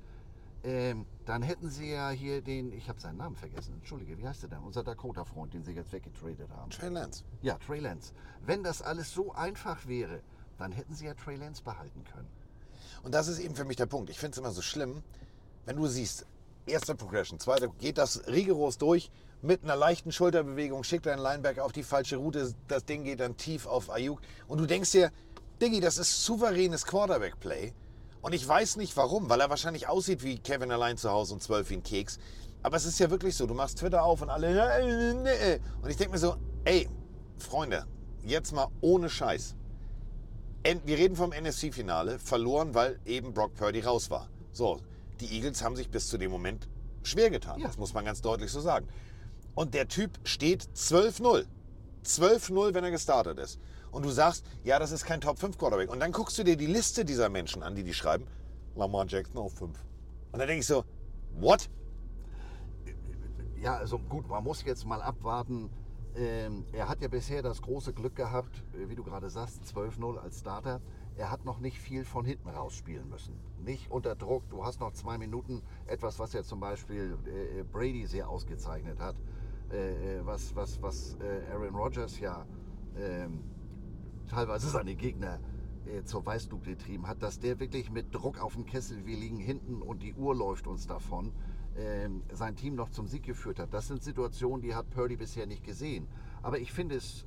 [0.64, 4.42] ähm, dann hätten sie ja hier den, ich habe seinen Namen vergessen, entschuldige, wie heißt
[4.42, 4.60] der denn?
[4.60, 6.70] Unser Dakota-Freund, den sie jetzt weggetradet haben.
[6.70, 7.24] Trey Lance.
[7.42, 8.12] Ja, Trey Lance.
[8.44, 10.20] Wenn das alles so einfach wäre,
[10.58, 12.28] dann hätten sie ja Trey Lance behalten können.
[13.02, 14.10] Und das ist eben für mich der Punkt.
[14.10, 15.02] Ich finde es immer so schlimm,
[15.64, 16.26] wenn du siehst,
[16.66, 19.10] erster Progression, zweiter, geht das rigoros durch,
[19.40, 23.36] mit einer leichten Schulterbewegung, schickt deinen Linebacker auf die falsche Route, das Ding geht dann
[23.36, 24.20] tief auf Ayuk.
[24.46, 25.10] Und du denkst dir,
[25.60, 27.72] Diggi, das ist souveränes Quarterback-Play.
[28.20, 31.42] Und ich weiß nicht warum, weil er wahrscheinlich aussieht wie Kevin allein zu Hause und
[31.42, 32.20] zwölf ein Keks.
[32.62, 35.60] Aber es ist ja wirklich so, du machst Twitter auf und alle.
[35.82, 36.88] Und ich denke mir so, ey,
[37.38, 37.84] Freunde,
[38.22, 39.56] jetzt mal ohne Scheiß.
[40.84, 44.28] Wir reden vom NFC-Finale, verloren, weil eben Brock Purdy raus war.
[44.52, 44.78] So,
[45.22, 46.68] die Eagles haben sich bis zu dem Moment
[47.02, 47.60] schwer getan.
[47.60, 47.68] Ja.
[47.68, 48.88] Das muss man ganz deutlich so sagen.
[49.54, 51.46] Und der Typ steht 12-0.
[52.04, 53.60] 12-0, wenn er gestartet ist.
[53.90, 55.90] Und du sagst, ja, das ist kein Top-5-Quarterback.
[55.90, 58.26] Und dann guckst du dir die Liste dieser Menschen an, die die schreiben.
[58.74, 59.70] Lamar Jackson auf 5.
[60.32, 60.84] Und dann denke ich so,
[61.34, 61.68] what?
[63.60, 65.70] Ja, also gut, man muss jetzt mal abwarten.
[66.16, 70.18] Ähm, er hat ja bisher das große Glück gehabt, äh, wie du gerade sagst, 12-0
[70.18, 70.80] als Starter.
[71.16, 73.34] Er hat noch nicht viel von hinten raus spielen müssen.
[73.64, 74.48] Nicht unter Druck.
[74.48, 75.62] Du hast noch zwei Minuten.
[75.86, 79.16] Etwas, was ja zum Beispiel äh, Brady sehr ausgezeichnet hat.
[79.70, 82.46] Äh, äh was was, was äh, Aaron Rodgers ja
[82.96, 83.44] ähm,
[84.28, 85.40] teilweise seine Gegner
[85.86, 89.38] äh, zur Weißdug getrieben hat, dass der wirklich mit Druck auf dem Kessel, wir liegen
[89.38, 91.32] hinten und die Uhr läuft uns davon,
[91.76, 93.72] ähm, sein Team noch zum Sieg geführt hat.
[93.72, 96.06] Das sind Situationen, die hat Purdy bisher nicht gesehen.
[96.42, 97.26] Aber ich finde es,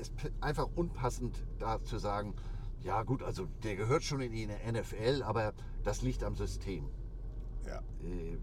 [0.00, 2.34] es einfach unpassend, da zu sagen,
[2.82, 5.52] ja gut, also der gehört schon in die NFL, aber
[5.84, 6.88] das liegt am System.
[7.66, 7.82] Ja.
[8.02, 8.38] Äh,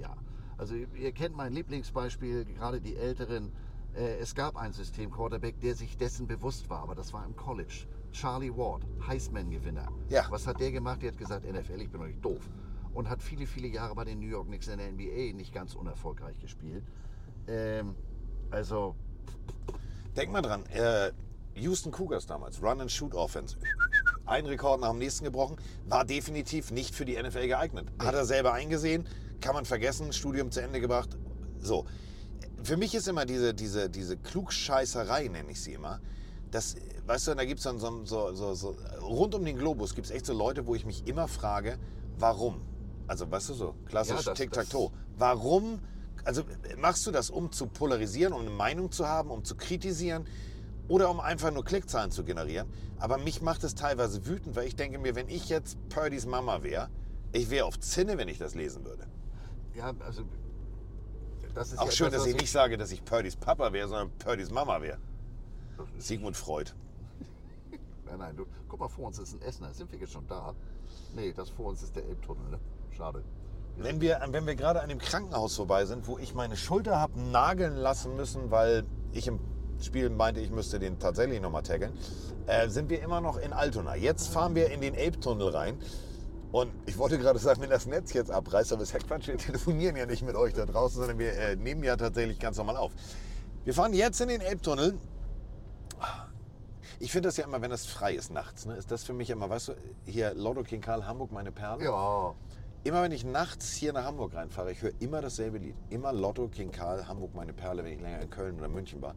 [0.00, 0.14] ja.
[0.56, 3.52] Also ihr kennt mein Lieblingsbeispiel, gerade die Älteren.
[3.94, 7.86] Äh, es gab einen System-Quarterback, der sich dessen bewusst war, aber das war im College.
[8.12, 9.88] Charlie Ward, Heisman-Gewinner.
[10.08, 10.24] Ja.
[10.30, 11.02] Was hat der gemacht?
[11.02, 12.48] Der hat gesagt, NFL, ich bin doch nicht doof.
[12.92, 15.74] Und hat viele, viele Jahre bei den New York Knicks in der NBA nicht ganz
[15.74, 16.84] unerfolgreich gespielt.
[17.48, 17.96] Ähm,
[18.50, 18.94] also.
[20.16, 21.12] Denk mal dran, äh,
[21.56, 23.56] Houston Cougars damals, Run-and-Shoot-Offense.
[24.26, 25.56] Ein Rekord nach dem nächsten gebrochen,
[25.86, 27.88] war definitiv nicht für die NFL geeignet.
[27.98, 29.06] Hat er selber eingesehen,
[29.40, 31.16] kann man vergessen, Studium zu Ende gebracht.
[31.58, 31.84] So.
[32.62, 36.00] Für mich ist immer diese, diese, diese Klugscheißerei, nenne ich sie immer.
[36.50, 39.94] Das, weißt du, da gibt es dann so, so, so, so, rund um den Globus
[39.94, 41.78] gibt es echt so Leute, wo ich mich immer frage,
[42.18, 42.62] warum?
[43.06, 44.90] Also, weißt du, so klassisch Ja, Tic-Tac-Toe.
[45.18, 45.80] Warum,
[46.24, 46.42] also
[46.78, 50.26] machst du das, um zu polarisieren, um eine Meinung zu haben, um zu kritisieren
[50.88, 52.68] oder um einfach nur Klickzahlen zu generieren?
[52.98, 56.62] Aber mich macht es teilweise wütend, weil ich denke mir, wenn ich jetzt Purdys Mama
[56.62, 56.88] wäre,
[57.32, 59.06] ich wäre auf Zinne, wenn ich das lesen würde.
[59.74, 60.22] Ja, also.
[61.54, 63.86] Das ist Auch ja schön, etwas, dass ich nicht sage, dass ich Purdys Papa wäre,
[63.86, 64.98] sondern Purdys Mama wäre.
[65.98, 66.72] Sigmund Freud.
[68.06, 69.72] Nein, nein, du, guck mal, vor uns ist ein Essener.
[69.72, 70.54] Sind wir jetzt schon da?
[71.14, 72.50] Nee, das vor uns ist der Elbtunnel.
[72.50, 72.60] Ne?
[72.96, 73.24] Schade.
[73.76, 77.20] Wenn wir, wenn wir gerade an dem Krankenhaus vorbei sind, wo ich meine Schulter habe
[77.20, 79.40] nageln lassen müssen, weil ich im
[79.80, 81.92] Spiel meinte, ich müsste den tatsächlich nochmal taggeln,
[82.46, 83.96] äh, sind wir immer noch in Altona.
[83.96, 85.78] Jetzt fahren wir in den Elbtunnel rein.
[86.52, 89.26] Und ich wollte gerade sagen, wenn das Netz jetzt abreißt, aber das ist ja Quatsch,
[89.26, 92.56] wir telefonieren ja nicht mit euch da draußen, sondern wir äh, nehmen ja tatsächlich ganz
[92.58, 92.92] normal auf.
[93.64, 94.96] Wir fahren jetzt in den Elbtunnel.
[97.00, 99.30] Ich finde das ja immer, wenn das frei ist nachts, ne, ist das für mich
[99.30, 99.72] immer, weißt du,
[100.06, 101.84] hier Lotto King Karl, Hamburg, meine Perle.
[101.84, 102.34] Ja,
[102.84, 105.74] Immer wenn ich nachts hier nach Hamburg reinfahre, ich höre immer dasselbe Lied.
[105.88, 109.14] Immer Lotto, King Karl, Hamburg, meine Perle, wenn ich länger in Köln oder München war.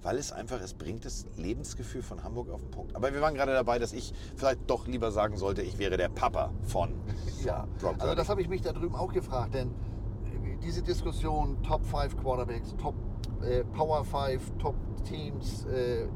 [0.00, 2.96] Weil es einfach, es bringt das Lebensgefühl von Hamburg auf den Punkt.
[2.96, 6.08] Aber wir waren gerade dabei, dass ich vielleicht doch lieber sagen sollte, ich wäre der
[6.08, 6.94] Papa von.
[7.44, 7.68] ja.
[7.78, 11.84] Brock Also das habe ich mich da drüben auch gefragt, denn äh, diese Diskussion Top
[11.84, 12.94] 5 Quarterbacks, Top
[13.42, 16.08] äh, Power 5, Top Teams, äh,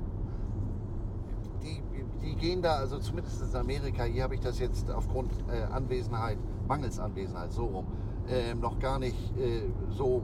[2.25, 6.39] die, gehen da, also zumindest in Amerika, hier habe ich das jetzt aufgrund äh, Anwesenheit,
[6.67, 7.87] mangels Anwesenheit, so rum,
[8.29, 10.23] ähm, noch gar nicht äh, so,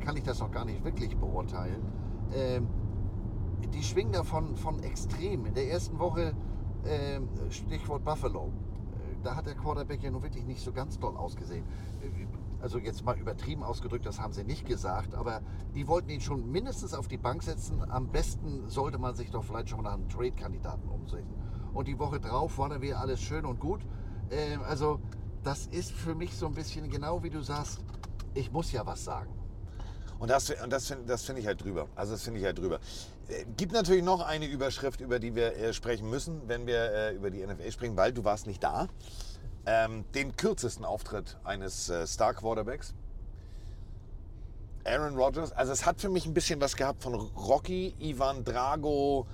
[0.00, 1.82] kann ich das noch gar nicht wirklich beurteilen.
[2.34, 2.68] Ähm,
[3.74, 5.46] die schwingen da von, von extrem.
[5.46, 6.34] In der ersten Woche,
[6.86, 11.16] ähm, Stichwort Buffalo, äh, da hat der Quarterback ja nun wirklich nicht so ganz doll
[11.16, 11.64] ausgesehen.
[12.62, 15.40] Also jetzt mal übertrieben ausgedrückt, das haben sie nicht gesagt, aber
[15.74, 17.82] die wollten ihn schon mindestens auf die Bank setzen.
[17.90, 21.26] Am besten sollte man sich doch vielleicht schon mal nach einem Trade-Kandidaten umsehen.
[21.72, 23.80] Und die Woche drauf war dann wieder alles schön und gut.
[24.30, 25.00] Ähm, also
[25.42, 27.80] das ist für mich so ein bisschen genau wie du sagst,
[28.34, 29.30] ich muss ja was sagen.
[30.18, 31.88] Und das, und das finde das find ich halt drüber.
[31.96, 32.78] Also das finde ich halt drüber.
[33.28, 37.14] Äh, Gibt natürlich noch eine Überschrift, über die wir äh, sprechen müssen, wenn wir äh,
[37.14, 38.88] über die NFL sprechen, weil du warst nicht da.
[39.66, 42.94] Ähm, den kürzesten Auftritt eines äh, Star Quarterbacks.
[44.84, 45.52] Aaron Rodgers.
[45.52, 49.26] Also es hat für mich ein bisschen was gehabt von Rocky, Ivan Drago,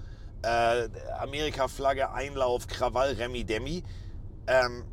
[0.42, 3.84] äh, Amerika-Flagge, Einlauf, Krawall, Remi Demi.
[4.46, 4.84] Ähm,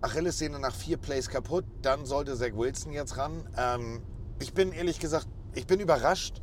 [0.00, 1.64] Achillessehne nach vier Plays kaputt.
[1.82, 3.48] Dann sollte Zach Wilson jetzt ran.
[3.56, 4.02] Ähm,
[4.40, 6.42] ich bin ehrlich gesagt, ich bin überrascht,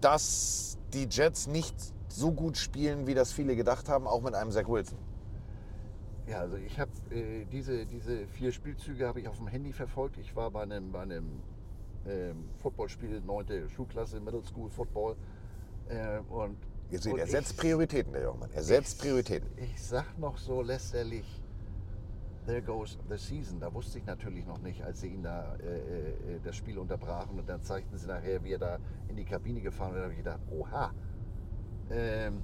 [0.00, 1.74] dass die Jets nicht
[2.08, 4.98] so gut spielen, wie das viele gedacht haben, auch mit einem Zach Wilson.
[6.30, 10.16] Ja, also ich habe äh, diese, diese vier Spielzüge habe ich auf dem Handy verfolgt.
[10.16, 11.42] Ich war bei einem, bei einem
[12.06, 13.68] ähm, Footballspiel, 9.
[13.68, 15.16] Schulklasse, Middle School Football.
[15.88, 16.56] Äh, und,
[16.92, 18.50] Ihr seht, und er setzt ich- Prioritäten, der junge Mann.
[18.52, 19.50] Er setzt Prioritäten.
[19.56, 21.42] Ich sag noch so lästerlich,
[22.46, 23.58] there goes the season.
[23.58, 27.40] Da wusste ich natürlich noch nicht, als sie ihn da äh, äh, das Spiel unterbrachen
[27.40, 28.78] und dann zeigten sie nachher, wie er da
[29.08, 29.98] in die Kabine gefahren ist.
[29.98, 30.92] Da habe ich gedacht, oha.
[31.90, 32.40] Ähm,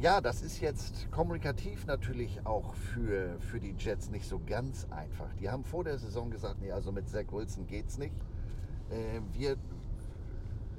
[0.00, 5.32] ja, das ist jetzt kommunikativ natürlich auch für, für die Jets nicht so ganz einfach.
[5.40, 8.14] Die haben vor der Saison gesagt, nee, also mit Zach Wilson geht's nicht.
[8.90, 9.56] Äh, wir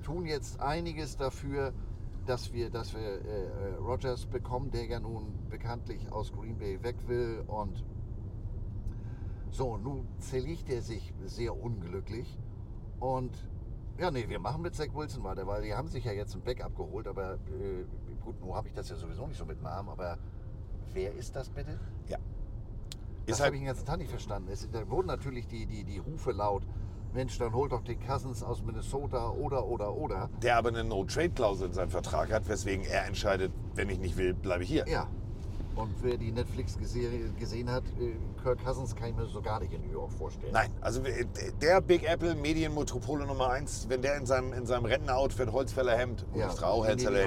[0.04, 1.74] tun jetzt einiges dafür,
[2.26, 6.82] dass wir, dass wir äh, äh, Rogers bekommen, der ja nun bekanntlich aus Green Bay
[6.84, 7.44] weg will.
[7.48, 7.84] Und
[9.52, 12.38] so, nun zerlegt er sich sehr unglücklich.
[13.00, 13.32] Und
[14.00, 16.42] Ja, nee, wir machen mit Zach Wilson weiter, weil die haben sich ja jetzt ein
[16.42, 17.84] Backup geholt, aber äh,
[18.28, 20.18] gut, nur habe ich das ja sowieso nicht so mit Namen, aber
[20.94, 21.80] wer ist das bitte?
[22.08, 22.18] Ja.
[23.26, 24.50] Das Ist halt, habe ich den ganzen Tag nicht verstanden.
[24.52, 26.64] Es, da wurden natürlich die, die, die Rufe laut,
[27.14, 30.30] Mensch, dann holt doch den Cousins aus Minnesota oder, oder, oder.
[30.42, 34.34] der aber eine No-Trade-Klausel in seinem Vertrag hat, weswegen er entscheidet, wenn ich nicht will,
[34.34, 34.86] bleibe ich hier.
[34.88, 35.08] Ja.
[35.78, 39.72] Und wer die Netflix-Serie gesehen hat, äh, Kirk Cousins kann ich mir so gar nicht
[39.74, 40.52] in New York vorstellen.
[40.52, 41.02] Nein, also
[41.62, 46.40] der Big Apple Medienmetropole Nummer 1, wenn der in seinem, in seinem Rentner-Outfit Holzfällerhemd und
[46.40, 46.74] Ja, aber-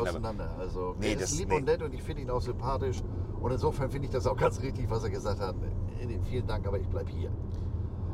[0.03, 0.51] auseinander.
[0.59, 1.57] Also, Nee, ist lieb nee.
[1.59, 3.01] und nett und ich finde ihn auch sympathisch.
[3.41, 5.55] Und insofern finde ich das auch ganz richtig, was er gesagt hat.
[6.01, 7.31] Äh, Vielen Dank, aber ich bleibe hier.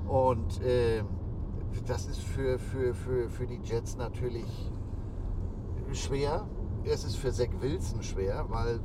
[0.06, 1.06] Und ähm,
[1.86, 4.70] das ist für, für, für, für die Jets natürlich
[5.92, 6.46] schwer.
[6.84, 8.80] Es ist für Zach Wilson schwer, weil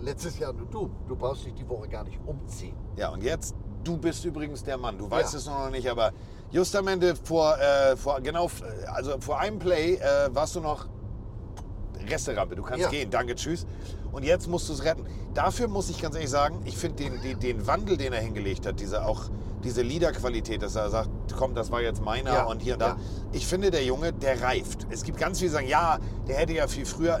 [0.00, 2.74] letztes Jahr, du, du brauchst dich die Woche gar nicht umziehen.
[2.96, 4.98] Ja, und jetzt, du bist übrigens der Mann.
[4.98, 5.38] Du weißt Ja.
[5.38, 6.12] es noch nicht, aber
[6.50, 8.48] justamente vor, äh, vor genau,
[8.94, 10.86] also vor einem Play äh, warst du noch
[12.08, 12.56] Resterampe.
[12.56, 12.88] Du kannst Ja.
[12.90, 13.66] gehen, danke, tschüss.
[14.12, 15.04] Und jetzt musst du es retten.
[15.34, 18.66] Dafür muss ich ganz ehrlich sagen, ich finde den, den, den Wandel, den er hingelegt
[18.66, 19.24] hat, diese auch
[19.62, 22.88] diese Leaderqualität, dass er sagt, komm, das war jetzt meiner Ja, und hier und da.
[22.88, 22.96] ja.
[23.32, 24.86] Ich finde, der Junge, der reift.
[24.88, 27.20] Es gibt ganz viele, die sagen, ja, der hätte ja viel früher.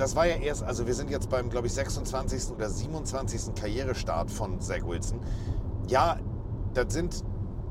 [0.00, 2.52] Das war ja erst, also wir sind jetzt beim, glaube ich, 26.
[2.52, 3.54] oder 27.
[3.54, 5.20] Karrierestart von Zach Wilson.
[5.88, 6.18] Ja,
[6.72, 7.22] das sind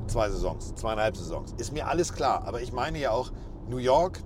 [0.06, 1.54] zwei Saisons, zweieinhalb Saisons.
[1.58, 2.46] Ist mir alles klar.
[2.46, 3.32] Aber ich meine ja auch,
[3.68, 4.22] New York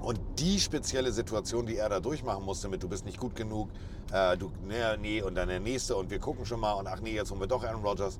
[0.00, 3.70] und die spezielle Situation, die er da durchmachen musste mit, du bist nicht gut genug,
[4.12, 7.00] äh, du, nee, nee, und dann der nächste und wir gucken schon mal und ach
[7.02, 8.18] nee, jetzt holen wir doch Aaron Rodgers.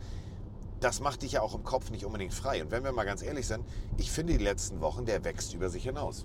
[0.79, 2.63] Das macht dich ja auch im Kopf nicht unbedingt frei.
[2.63, 3.65] Und wenn wir mal ganz ehrlich sind,
[3.97, 6.25] ich finde die letzten Wochen, der wächst über sich hinaus.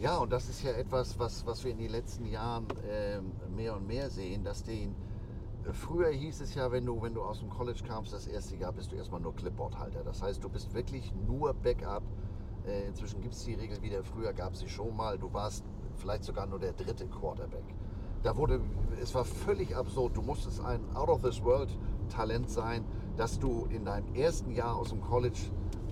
[0.00, 3.74] Ja, und das ist ja etwas, was, was wir in den letzten Jahren ähm, mehr
[3.74, 4.94] und mehr sehen, dass den
[5.64, 8.54] äh, Früher hieß es ja, wenn du, wenn du aus dem College kamst, das erste
[8.54, 10.04] Jahr bist du erstmal nur Clipboard-Halter.
[10.04, 12.04] Das heißt, du bist wirklich nur Backup.
[12.64, 15.18] Äh, inzwischen gibt es die Regel wieder, früher gab es sie schon mal.
[15.18, 15.64] Du warst
[15.96, 17.64] vielleicht sogar nur der dritte Quarterback.
[18.22, 18.60] Da wurde,
[19.02, 20.16] es war völlig absurd.
[20.16, 22.84] Du musstest ein Out-of-this-World-Talent sein,
[23.16, 25.38] dass du in deinem ersten Jahr aus dem College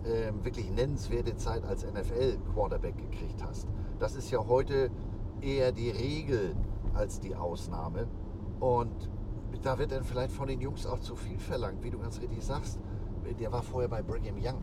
[0.04, 3.66] ähm, wirklich nennenswerte Zeit als NFL-Quarterback gekriegt hast.
[3.98, 4.90] Das ist ja heute
[5.40, 6.54] eher die Regel
[6.94, 8.06] als die Ausnahme.
[8.60, 9.10] Und
[9.62, 12.44] da wird dann vielleicht von den Jungs auch zu viel verlangt, wie du ganz richtig
[12.44, 12.78] sagst.
[13.38, 14.62] Der war vorher bei Brigham Young.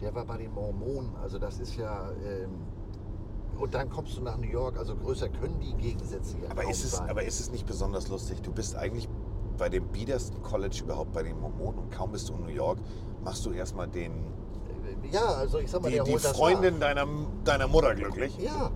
[0.00, 1.14] Der war bei den Mormonen.
[1.16, 2.10] Also das ist ja...
[2.24, 2.50] Ähm,
[3.58, 4.78] und dann kommst du nach New York.
[4.78, 7.10] Also größer können die Gegensätze ja Aber ist, es, sein.
[7.10, 8.40] aber ist es nicht besonders lustig?
[8.42, 9.08] Du bist eigentlich
[9.58, 12.78] bei dem biedersten College überhaupt bei den Mormonen und kaum bist du in New York,
[13.22, 14.24] machst du erstmal den,
[15.12, 16.94] ja, also ich sag mal, die, der die holt das Freundin nach.
[16.94, 17.06] deiner,
[17.44, 18.36] deiner Mutter glücklich.
[18.38, 18.70] Ja,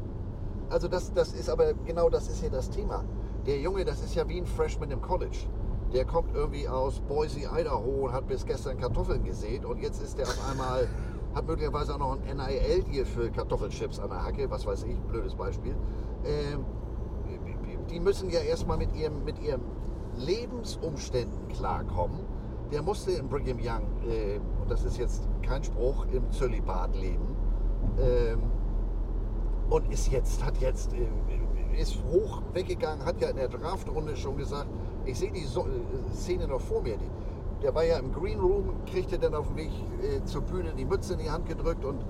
[0.68, 3.04] also das, das ist aber genau das ist ja das Thema.
[3.46, 5.38] Der Junge, das ist ja wie ein Freshman im College.
[5.92, 10.18] Der kommt irgendwie aus Boise, Idaho und hat bis gestern Kartoffeln gesät und jetzt ist
[10.18, 10.88] der auf einmal,
[11.34, 15.34] hat möglicherweise auch noch ein NIL-Deal für Kartoffelchips an der Hacke, was weiß ich, blödes
[15.34, 15.76] Beispiel.
[16.24, 16.64] Ähm,
[17.88, 19.62] die müssen ja erstmal mit ihrem, mit ihren
[20.16, 22.20] Lebensumständen klarkommen.
[22.72, 27.36] Der musste in Brigham Young, äh, und das ist jetzt kein Spruch, im Zölibat leben.
[28.00, 28.42] Ähm,
[29.70, 34.36] und ist jetzt, hat jetzt, äh, ist hoch weggegangen, hat ja in der Draftrunde schon
[34.36, 34.68] gesagt,
[35.04, 36.96] ich sehe die so äh, Szene noch vor mir.
[36.96, 37.10] Die,
[37.62, 39.70] der war ja im Green Room, kriegte dann auf Weg
[40.02, 42.04] äh, zur Bühne die Mütze in die Hand gedrückt und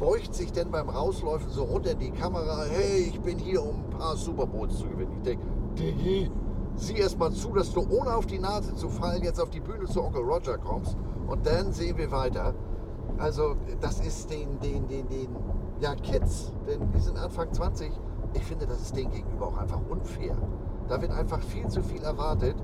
[0.00, 3.84] beugt sich dann beim Rausläufen so runter in die Kamera, hey, ich bin hier, um
[3.84, 5.12] ein paar Super Bowls zu gewinnen.
[5.18, 5.44] Ich denke,
[5.78, 6.30] Diggi,
[6.78, 9.60] sieh erst mal zu, dass du ohne auf die Nase zu fallen jetzt auf die
[9.60, 12.54] Bühne zu Onkel Roger kommst und dann sehen wir weiter.
[13.18, 15.36] Also das ist den, den, den, den,
[15.80, 17.90] ja Kids, denn die sind Anfang 20.
[18.34, 20.36] Ich finde, das ist denen gegenüber auch einfach unfair.
[20.88, 22.56] Da wird einfach viel zu viel erwartet.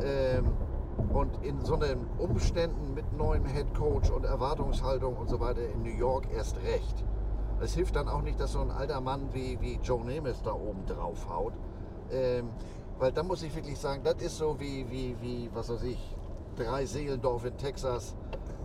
[0.00, 0.46] Ähm,
[1.12, 5.82] und in so einen Umständen mit neuem Head Coach und Erwartungshaltung und so weiter in
[5.82, 7.04] New York erst recht.
[7.60, 10.52] Es hilft dann auch nicht, dass so ein alter Mann wie, wie Joe Namath da
[10.52, 11.52] oben drauf haut.
[12.10, 12.50] Ähm,
[13.00, 15.98] weil da muss ich wirklich sagen, das ist so wie, wie, wie, was weiß ich,
[16.56, 18.14] drei Seelendorf in Texas.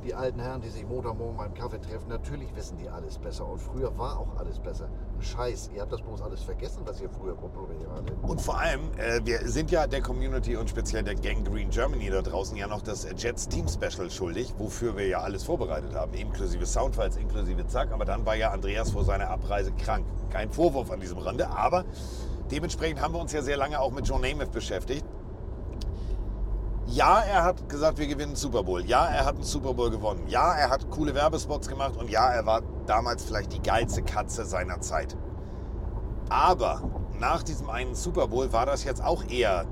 [0.04, 3.48] Die alten Herren, die sich Montagmorgen beim Kaffee treffen, natürlich wissen die alles besser.
[3.48, 4.88] Und früher war auch alles besser.
[5.20, 8.14] Scheiß, ihr habt das bloß alles vergessen, was ihr früher probiert hattet.
[8.22, 12.12] Und vor allem, äh, wir sind ja der Community und speziell der Gang Green Germany
[12.12, 16.14] da draußen ja noch das Jets Team Special schuldig, wofür wir ja alles vorbereitet haben,
[16.14, 17.92] inklusive Soundfiles, inklusive Zack.
[17.92, 20.06] Aber dann war ja Andreas vor seiner Abreise krank.
[20.30, 21.84] Kein Vorwurf an diesem Rande, aber
[22.52, 25.06] dementsprechend haben wir uns ja sehr lange auch mit John Namath beschäftigt.
[26.88, 28.86] Ja, er hat gesagt, wir gewinnen Super Bowl.
[28.86, 30.28] Ja, er hat einen Super Bowl gewonnen.
[30.28, 34.46] Ja, er hat coole Werbespots gemacht und ja, er war damals vielleicht die geilste Katze
[34.46, 35.18] seiner Zeit.
[36.30, 36.84] Aber
[37.20, 39.66] nach diesem einen Super Bowl war das jetzt auch eher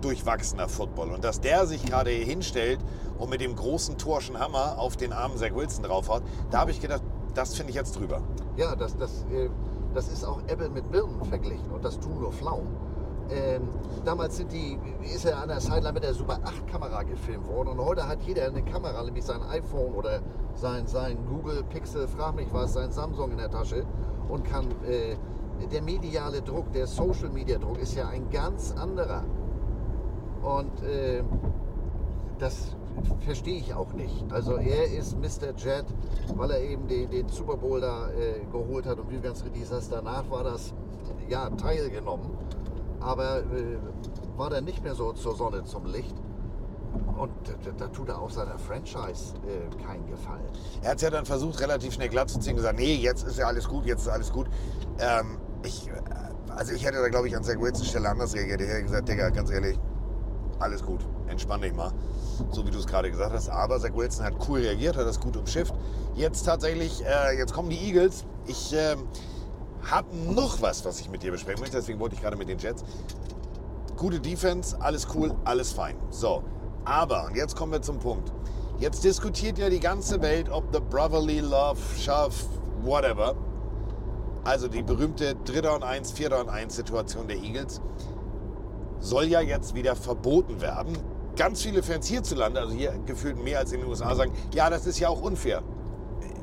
[0.00, 1.10] durchwachsener Football.
[1.10, 2.80] Und dass der sich gerade hier hinstellt
[3.18, 6.80] und mit dem großen Torschen Hammer auf den armen Zach Wilson draufhaut, da habe ich
[6.80, 7.02] gedacht,
[7.34, 8.22] das finde ich jetzt drüber.
[8.56, 9.48] Ja, das, das, äh,
[9.94, 12.74] das ist auch Apple mit Birnen verglichen und das tun nur Pflaumen.
[13.28, 13.68] Ähm,
[14.04, 17.84] damals die, ist er an der Sideline mit der Super 8 Kamera gefilmt worden und
[17.84, 20.20] heute hat jeder eine Kamera, nämlich sein iPhone oder
[20.54, 23.84] sein, sein Google Pixel, frag mich was, sein Samsung in der Tasche
[24.28, 25.16] und kann, äh,
[25.72, 29.24] der mediale Druck, der Social Media Druck ist ja ein ganz anderer.
[30.42, 31.24] Und äh,
[32.38, 32.76] das
[33.24, 34.24] verstehe ich auch nicht.
[34.30, 35.54] Also er ist Mr.
[35.56, 35.86] Jet,
[36.34, 39.66] weil er eben den, den Super Bowl da äh, geholt hat und wie ganz richtig
[39.66, 40.72] sagst, danach war das
[41.28, 42.30] ja teilgenommen,
[43.00, 43.78] aber äh,
[44.36, 46.14] war dann nicht mehr so zur Sonne zum Licht.
[47.18, 47.32] Und
[47.64, 50.44] da, da tut er auch seiner Franchise äh, keinen Gefallen.
[50.82, 53.26] Er hat es ja dann versucht, relativ schnell glatt zu ziehen und gesagt, nee, jetzt
[53.26, 54.46] ist ja alles gut, jetzt ist alles gut.
[54.98, 55.92] Ähm, ich, äh,
[56.54, 58.60] also ich hätte da, glaube ich, an Zach Wilsons Stelle anders reagiert.
[58.60, 59.78] Ich hätte gesagt, Digga, ganz ehrlich,
[60.58, 61.92] alles gut, entspann dich mal.
[62.50, 63.48] So wie du es gerade gesagt hast.
[63.48, 65.74] Aber Zach Wilson hat cool reagiert, hat das gut umschifft.
[66.14, 68.24] Jetzt tatsächlich, äh, jetzt kommen die Eagles.
[68.46, 68.96] Ich äh,
[69.90, 71.76] habe noch was, was ich mit dir besprechen möchte.
[71.76, 72.84] Deswegen wollte ich gerade mit den Jets.
[73.96, 75.96] Gute Defense, alles cool, alles fein.
[76.10, 76.42] So,
[76.84, 78.32] aber, und jetzt kommen wir zum Punkt.
[78.78, 82.34] Jetzt diskutiert ja die ganze Welt, ob the brotherly love, shove,
[82.82, 83.34] whatever.
[84.44, 87.80] Also die berühmte Dritter und Eins, Vierter und Eins Situation der Eagles
[89.06, 90.96] soll ja jetzt wieder verboten werden.
[91.36, 94.86] Ganz viele Fans hierzulande, also hier gefühlt mehr als in den USA, sagen, ja, das
[94.86, 95.62] ist ja auch unfair.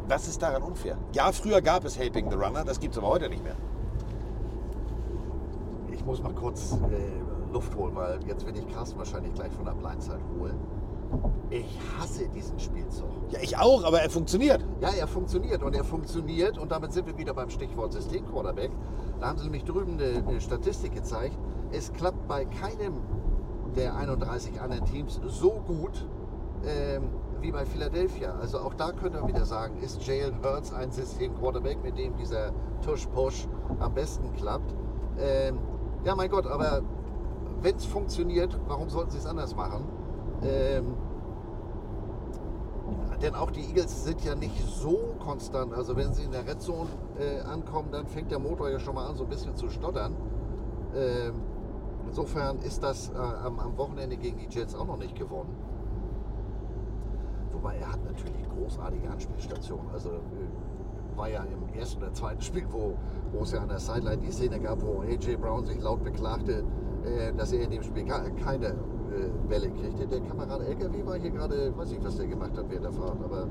[0.07, 0.97] Was ist daran unfair?
[1.13, 3.55] Ja, früher gab es Helping the Runner, das gibt es aber heute nicht mehr.
[5.91, 9.65] Ich muss mal kurz äh, Luft holen, weil jetzt will ich Carsten wahrscheinlich gleich von
[9.65, 10.59] der Blindside holen.
[11.49, 13.07] Ich hasse diesen Spielzug.
[13.29, 14.65] Ja, ich auch, aber er funktioniert.
[14.81, 18.71] Ja, er funktioniert und er funktioniert und damit sind wir wieder beim Stichwort System-Quarterback.
[19.19, 21.37] Da haben sie nämlich drüben eine, eine Statistik gezeigt.
[21.73, 23.01] Es klappt bei keinem
[23.75, 26.05] der 31 anderen Teams so gut
[26.65, 27.09] ähm,
[27.41, 28.35] wie bei Philadelphia.
[28.39, 32.51] Also auch da können wir wieder sagen, ist Jalen Hurts ein System-Quarterback, mit dem dieser
[32.83, 33.47] Tush-Push
[33.79, 34.73] am besten klappt.
[35.19, 35.57] Ähm,
[36.05, 36.83] ja, mein Gott, aber
[37.61, 39.83] wenn es funktioniert, warum sollten sie es anders machen?
[40.43, 40.93] Ähm,
[43.23, 45.73] denn auch die Eagles sind ja nicht so konstant.
[45.73, 48.93] Also wenn sie in der Red Zone äh, ankommen, dann fängt der Motor ja schon
[48.93, 50.15] mal an, so ein bisschen zu stottern.
[50.95, 51.33] Ähm,
[52.13, 55.49] insofern ist das äh, am, am, Wochenende gegen die Jets auch noch nicht gewonnen.
[57.51, 59.89] Wobei er hat natürlich großartige Anspielstationen.
[59.91, 62.97] Also äh, war ja im ersten oder zweiten Spiel, wo,
[63.31, 66.63] wo es ja an der Sideline die Szene gab, wo AJ Brown sich laut beklagte,
[67.03, 70.05] äh, dass er in dem Spiel keine äh, Welle kriegte.
[70.05, 73.23] Der Kamerad LKW war hier gerade, weiß nicht, was der gemacht hat während der Fahrt,
[73.23, 73.47] aber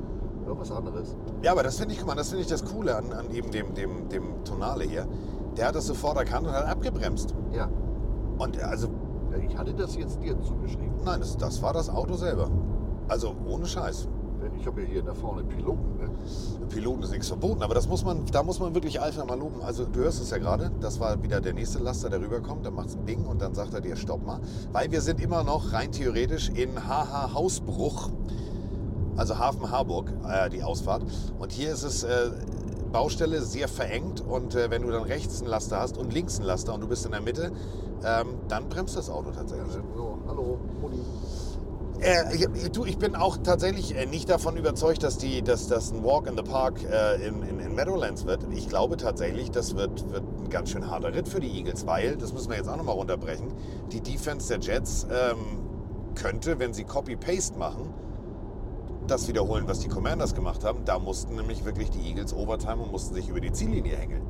[0.46, 1.16] irgendwas anderes.
[1.42, 3.50] Ja, aber das finde ich, guck mal, das finde ich das Coole an, an eben
[3.50, 5.08] dem, dem, dem Tonale hier.
[5.56, 7.34] Der hat das sofort erkannt und hat abgebremst.
[7.52, 7.68] Ja.
[8.42, 8.88] Und also.
[9.48, 10.92] Ich hatte das jetzt dir zugeschrieben.
[11.04, 12.50] Nein, das, das war das Auto selber.
[13.08, 14.08] Also ohne Scheiß.
[14.58, 15.96] Ich habe ja hier da vorne Piloten.
[15.98, 16.10] Ne?
[16.68, 19.62] Piloten ist nichts verboten, aber das muss man, da muss man wirklich Alpha mal loben.
[19.62, 22.74] Also du hörst es ja gerade, das war wieder der nächste Laster, der rüberkommt, dann
[22.74, 24.40] macht es ein Bing und dann sagt er dir, stopp mal.
[24.72, 28.10] Weil wir sind immer noch rein theoretisch in HH Hausbruch,
[29.16, 31.04] also Hafen Harburg, äh, die Ausfahrt.
[31.38, 32.30] Und hier ist es äh,
[32.92, 36.46] Baustelle sehr verengt und äh, wenn du dann rechts einen Laster hast und links einen
[36.46, 37.52] Laster und du bist in der Mitte,
[38.04, 39.72] ähm, dann bremst das Auto tatsächlich.
[39.96, 41.00] So, hallo, Moni.
[42.00, 45.92] Äh, ich, du, ich bin auch tatsächlich äh, nicht davon überzeugt, dass, die, dass das
[45.92, 48.40] ein Walk in the Park äh, in, in, in, Meadowlands wird.
[48.50, 52.16] Ich glaube tatsächlich, das wird, wird ein ganz schön harter Ritt für die Eagles, weil,
[52.16, 53.52] das müssen wir jetzt auch nochmal runterbrechen,
[53.92, 55.60] die Defense der Jets ähm,
[56.16, 57.94] könnte, wenn sie Copy-Paste machen,
[59.12, 60.84] das wiederholen, was die Commanders gemacht haben.
[60.86, 64.22] Da mussten nämlich wirklich die Eagles Overtime und mussten sich über die Ziellinie hängeln.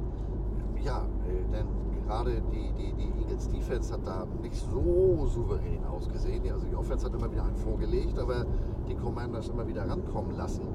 [0.84, 1.66] Ja, äh, denn
[2.04, 6.42] gerade die, die, die Eagles Defense hat da nicht so souverän ausgesehen.
[6.52, 8.44] Also die Offense hat immer wieder einen vorgelegt, aber
[8.88, 10.66] die Commanders immer wieder rankommen lassen.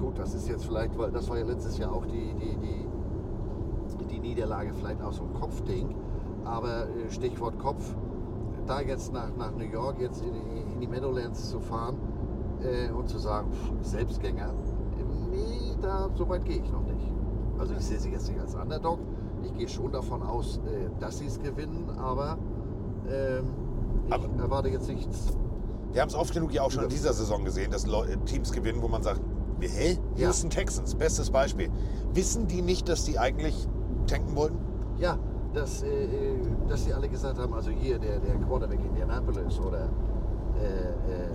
[0.00, 4.06] Gut, das ist jetzt vielleicht, weil das war ja letztes Jahr auch die, die, die,
[4.06, 5.96] die Niederlage vielleicht auch so ein Kopfding.
[6.44, 7.96] Aber äh, Stichwort Kopf,
[8.66, 10.34] da jetzt nach, nach New York, jetzt in,
[10.72, 11.96] in die Meadowlands zu fahren
[12.62, 14.52] äh, und zu sagen, pff, Selbstgänger,
[15.30, 17.12] nee, da, so weit gehe ich noch nicht.
[17.58, 18.98] Also ich sehe sie jetzt nicht als Underdog,
[19.44, 22.38] ich gehe schon davon aus, äh, dass sie es gewinnen, aber
[23.10, 23.44] ähm,
[24.06, 25.32] ich aber erwarte jetzt nichts.
[25.92, 27.84] Wir haben es oft genug ja auch schon in dieser Saison gesehen, dass
[28.24, 29.20] Teams gewinnen, wo man sagt,
[29.60, 29.98] hä?
[30.16, 30.56] Houston ja.
[30.56, 31.68] Texans, bestes Beispiel.
[32.14, 33.68] Wissen die nicht, dass die eigentlich
[34.06, 34.58] tanken wollten?
[34.98, 35.18] Ja,
[35.52, 36.38] dass, äh, äh
[36.68, 39.88] dass sie alle gesagt haben, also hier der, der Quarterback Indianapolis oder
[40.60, 41.30] äh, äh,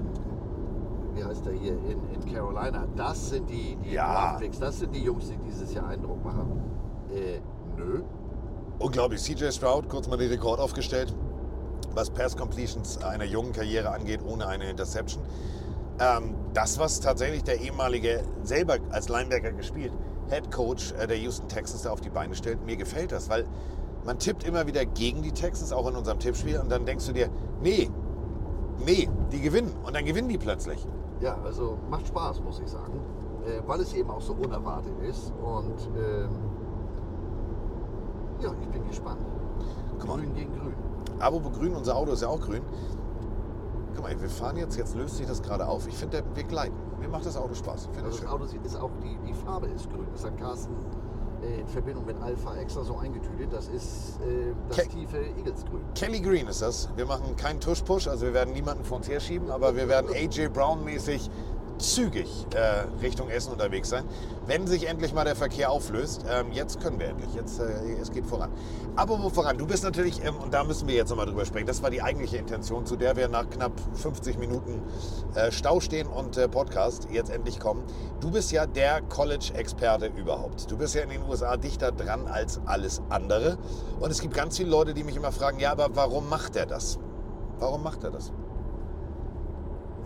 [1.16, 4.40] wie heißt der hier in, in Carolina, das sind die, die ja.
[4.60, 6.62] das sind die Jungs, die dieses Jahr Eindruck machen.
[7.14, 7.40] Äh,
[7.78, 8.04] Nö.
[8.80, 9.22] Unglaublich.
[9.22, 11.14] CJ Stroud, kurz mal den Rekord aufgestellt,
[11.94, 15.24] was Pass Completions einer jungen Karriere angeht, ohne eine Interception.
[16.00, 19.94] Ähm, das, was tatsächlich der ehemalige selber als Linebacker gespielt,
[20.30, 22.66] Head Coach äh, der Houston Texans da auf die Beine stellt.
[22.66, 23.46] Mir gefällt das, weil
[24.04, 26.60] man tippt immer wieder gegen die Texans, auch in unserem Tippspiel.
[26.60, 27.30] Und dann denkst du dir,
[27.62, 27.90] nee,
[28.84, 29.72] nee, die gewinnen.
[29.86, 30.86] Und dann gewinnen die plötzlich.
[31.22, 33.00] Ja, also macht Spaß, muss ich sagen.
[33.46, 35.32] Äh, weil es eben auch so unerwartet ist.
[35.42, 36.30] Und ähm,
[38.42, 39.20] ja, ich bin gespannt.
[40.00, 40.18] Guck mal.
[40.18, 40.74] Grün gegen Grün.
[41.20, 42.62] Apropos grün, unser Auto ist ja auch grün.
[43.96, 45.88] Guck mal, wir fahren jetzt, jetzt löst sich das gerade auf.
[45.88, 46.76] Ich finde, wir gleiten.
[47.00, 47.90] Mir macht das Auto Spaß.
[47.92, 48.28] Ich Also das schön.
[48.28, 50.08] Auto ist auch, die, die Farbe ist grün.
[50.12, 50.76] Das hat Carsten
[51.46, 53.52] äh, in Verbindung mit Alpha extra so eingetütet.
[53.52, 55.82] Das ist äh, das Ke- tiefe Eaglesgrün.
[55.94, 56.90] Kelly Green ist das.
[56.96, 60.50] Wir machen keinen Tush-Push, also wir werden niemanden vor uns herschieben, aber wir werden AJ
[60.50, 61.30] Brown-mäßig
[61.78, 64.06] zügig äh, Richtung Essen unterwegs sein.
[64.46, 68.12] Wenn sich endlich mal der Verkehr auflöst, ähm, jetzt können wir endlich, jetzt, äh, es
[68.12, 68.52] geht voran.
[68.96, 69.58] Aber wo voran?
[69.58, 72.02] Du bist natürlich, ähm, und da müssen wir jetzt nochmal drüber sprechen, das war die
[72.02, 74.82] eigentliche Intention, zu der wir nach knapp 50 Minuten
[75.36, 77.84] äh, Stau stehen und äh, Podcast jetzt endlich kommen.
[78.20, 80.70] Du bist ja der College-Experte überhaupt.
[80.72, 83.58] Du bist ja in den USA dichter dran als alles andere.
[84.00, 86.66] Und es gibt ganz viele Leute, die mich immer fragen, ja, aber warum macht er
[86.66, 87.00] das?
[87.60, 88.32] Warum macht er das?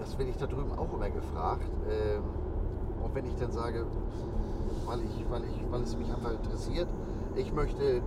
[0.10, 1.70] Das werde ich da drüben auch immer gefragt.
[1.88, 2.24] Ähm,
[3.04, 3.86] und wenn ich dann sage,
[4.88, 6.88] weil, ich, weil, ich, weil es mich einfach interessiert,
[7.36, 8.02] ich möchte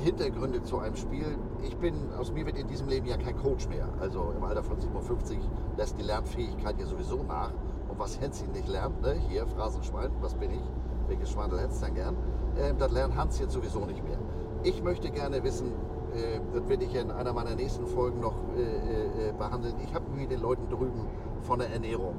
[0.00, 1.38] Hintergründe zu einem Spiel.
[1.62, 3.88] Ich bin, aus mir wird in diesem Leben ja kein Coach mehr.
[4.00, 5.38] Also im Alter von 57
[5.76, 7.52] lässt die Lernfähigkeit ja sowieso nach.
[7.88, 9.14] Und was Hänschen nicht lernt, ne?
[9.28, 10.72] hier Phrasenschwein, was bin ich?
[11.06, 12.16] Welches Schweindel hättest du denn gern?
[12.58, 14.18] Ähm, das lernt Hans jetzt sowieso nicht mehr.
[14.64, 15.68] Ich möchte gerne wissen,
[16.16, 19.76] äh, das werde ich in einer meiner nächsten Folgen noch äh, äh, behandeln.
[19.84, 21.06] Ich habe mit den Leuten drüben
[21.44, 22.16] von der Ernährung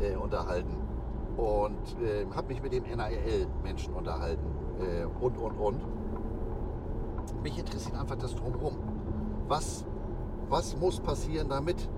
[0.00, 0.76] äh, äh, unterhalten
[1.36, 4.46] und äh, habe mich mit den NAL-Menschen unterhalten
[4.80, 5.82] äh, und, und, und.
[7.42, 8.76] Mich interessiert einfach das Drumherum.
[9.48, 9.84] Was,
[10.48, 11.88] was muss passieren, damit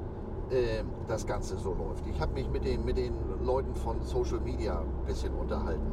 [0.51, 2.07] äh, das Ganze so läuft?
[2.07, 5.93] Ich habe mich mit den, mit den Leuten von Social Media ein bisschen unterhalten,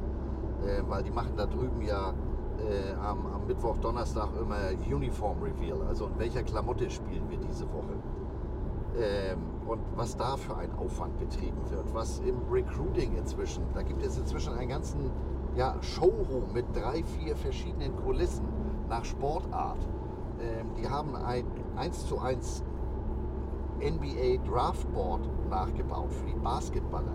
[0.87, 2.13] weil die machen da drüben ja
[2.59, 7.65] äh, am, am Mittwoch, Donnerstag immer Uniform Reveal, also in welcher Klamotte spielen wir diese
[7.71, 7.95] Woche.
[8.99, 9.37] Ähm,
[9.67, 14.17] und was da für ein Aufwand betrieben wird, was im Recruiting inzwischen, da gibt es
[14.17, 15.11] inzwischen einen ganzen
[15.55, 18.47] ja, Showroom mit drei, vier verschiedenen Kulissen
[18.89, 19.77] nach Sportart.
[20.39, 21.45] Ähm, die haben ein
[21.75, 22.63] 1 zu 1
[23.79, 27.13] NBA Draftboard nachgebaut für die Basketballer.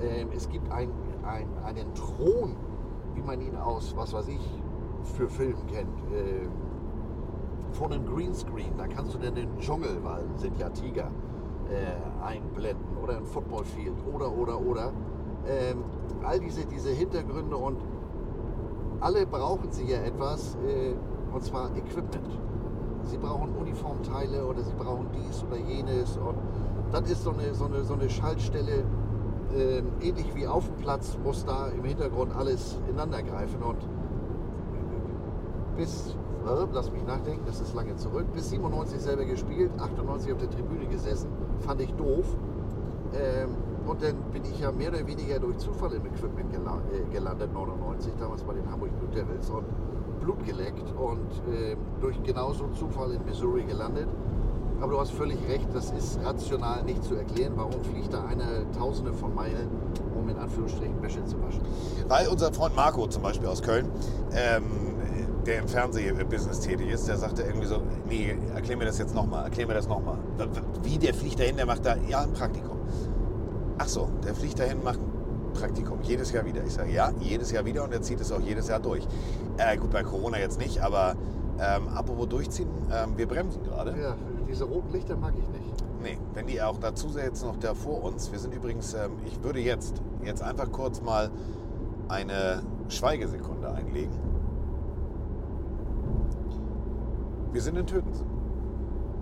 [0.00, 0.90] Ähm, es gibt ein,
[1.22, 2.56] ein, einen Thron,
[3.14, 4.62] wie man ihn aus, was weiß ich,
[5.16, 6.00] für Film kennt.
[7.78, 11.12] Von einem Greenscreen, da kannst du dann den Dschungel, weil sind ja Tiger,
[11.70, 14.92] äh, einblenden oder ein Footballfield oder oder oder.
[15.46, 15.84] Ähm,
[16.24, 17.78] all diese, diese Hintergründe und
[18.98, 20.94] alle brauchen sie ja etwas, äh,
[21.32, 22.28] und zwar Equipment.
[23.04, 26.34] Sie brauchen Uniformteile oder sie brauchen dies oder jenes und
[26.90, 28.82] das ist so eine, so eine, so eine Schaltstelle,
[29.56, 33.78] ähm, ähnlich wie auf dem Platz muss da im Hintergrund alles ineinander greifen und
[35.76, 36.27] bis, äh,
[36.72, 40.86] lass mich nachdenken, das ist lange zurück, bis 97 selber gespielt, 98 auf der Tribüne
[40.86, 41.28] gesessen,
[41.60, 42.26] fand ich doof.
[43.14, 43.50] Ähm,
[43.86, 47.52] und dann bin ich ja mehr oder weniger durch Zufall im Equipment gela äh, gelandet,
[47.52, 49.64] 99, damals bei den Hamburg Blue Devils und
[50.20, 54.08] Blut geleckt und ähm, durch genauso Zufall in Missouri gelandet.
[54.80, 57.54] Aber du hast völlig recht, das ist rational nicht zu erklären.
[57.56, 59.68] Warum fliegt da eine Tausende von Meilen,
[60.14, 61.62] um in Anführungsstrichen Wäsche zu waschen?
[62.06, 63.88] Weil unser Freund Marco zum Beispiel aus Köln,
[64.32, 64.97] ähm,
[65.48, 69.44] der im Fernsehbusiness tätig ist, der sagte irgendwie so, nee, erklär mir das jetzt nochmal,
[69.44, 70.18] erklär mir das nochmal.
[70.82, 72.76] Wie, der fliegt dahin, der macht da, ja, ein Praktikum.
[73.78, 76.62] Ach so, der fliegt dahin, macht ein Praktikum, jedes Jahr wieder.
[76.64, 79.08] Ich sage, ja, jedes Jahr wieder und er zieht es auch jedes Jahr durch.
[79.56, 81.16] Äh, gut, bei Corona jetzt nicht, aber
[81.58, 83.98] ähm, apropos durchziehen, ähm, wir bremsen gerade.
[83.98, 85.84] Ja, diese roten Lichter mag ich nicht.
[86.02, 88.30] Nee, wenn die auch dazu jetzt noch da vor uns.
[88.30, 91.30] Wir sind übrigens, ähm, ich würde jetzt, jetzt einfach kurz mal
[92.08, 94.27] eine Schweigesekunde einlegen.
[97.52, 98.26] Wir sind in Tötensen.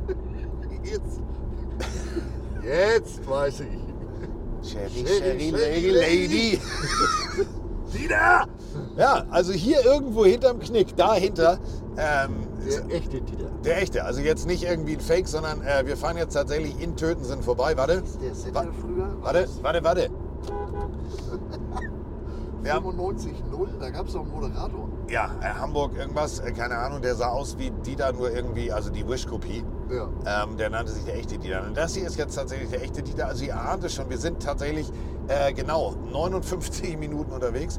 [0.84, 1.20] Jetzt,
[2.62, 4.68] jetzt weiß ich.
[4.70, 6.60] Sherry, Sherry, Lady, Lady.
[7.92, 8.46] Dieter!
[8.96, 11.58] Ja, also hier irgendwo hinterm Knick, dahinter,
[11.96, 13.50] ähm, Der echte Dieter.
[13.64, 14.04] der echte.
[14.04, 17.76] Also jetzt nicht irgendwie ein Fake, sondern äh, wir fahren jetzt tatsächlich in Tötensen vorbei.
[17.76, 19.08] Warte, Ist der Sender Wa- früher?
[19.22, 20.10] War warte, warte, warte.
[22.62, 24.88] Wir haben, 95 0, da gab es doch einen Moderator.
[25.08, 28.90] Ja, äh, Hamburg irgendwas, äh, keine Ahnung, der sah aus wie Dieter, nur irgendwie, also
[28.90, 29.64] die Wish-Kopie.
[29.90, 30.08] Ja.
[30.44, 31.62] Ähm, der nannte sich der echte Dieter.
[31.64, 33.28] Und das hier ist jetzt tatsächlich der echte Dieter.
[33.28, 34.90] Also ihr ahnt es schon, wir sind tatsächlich
[35.28, 37.78] äh, genau 59 Minuten unterwegs.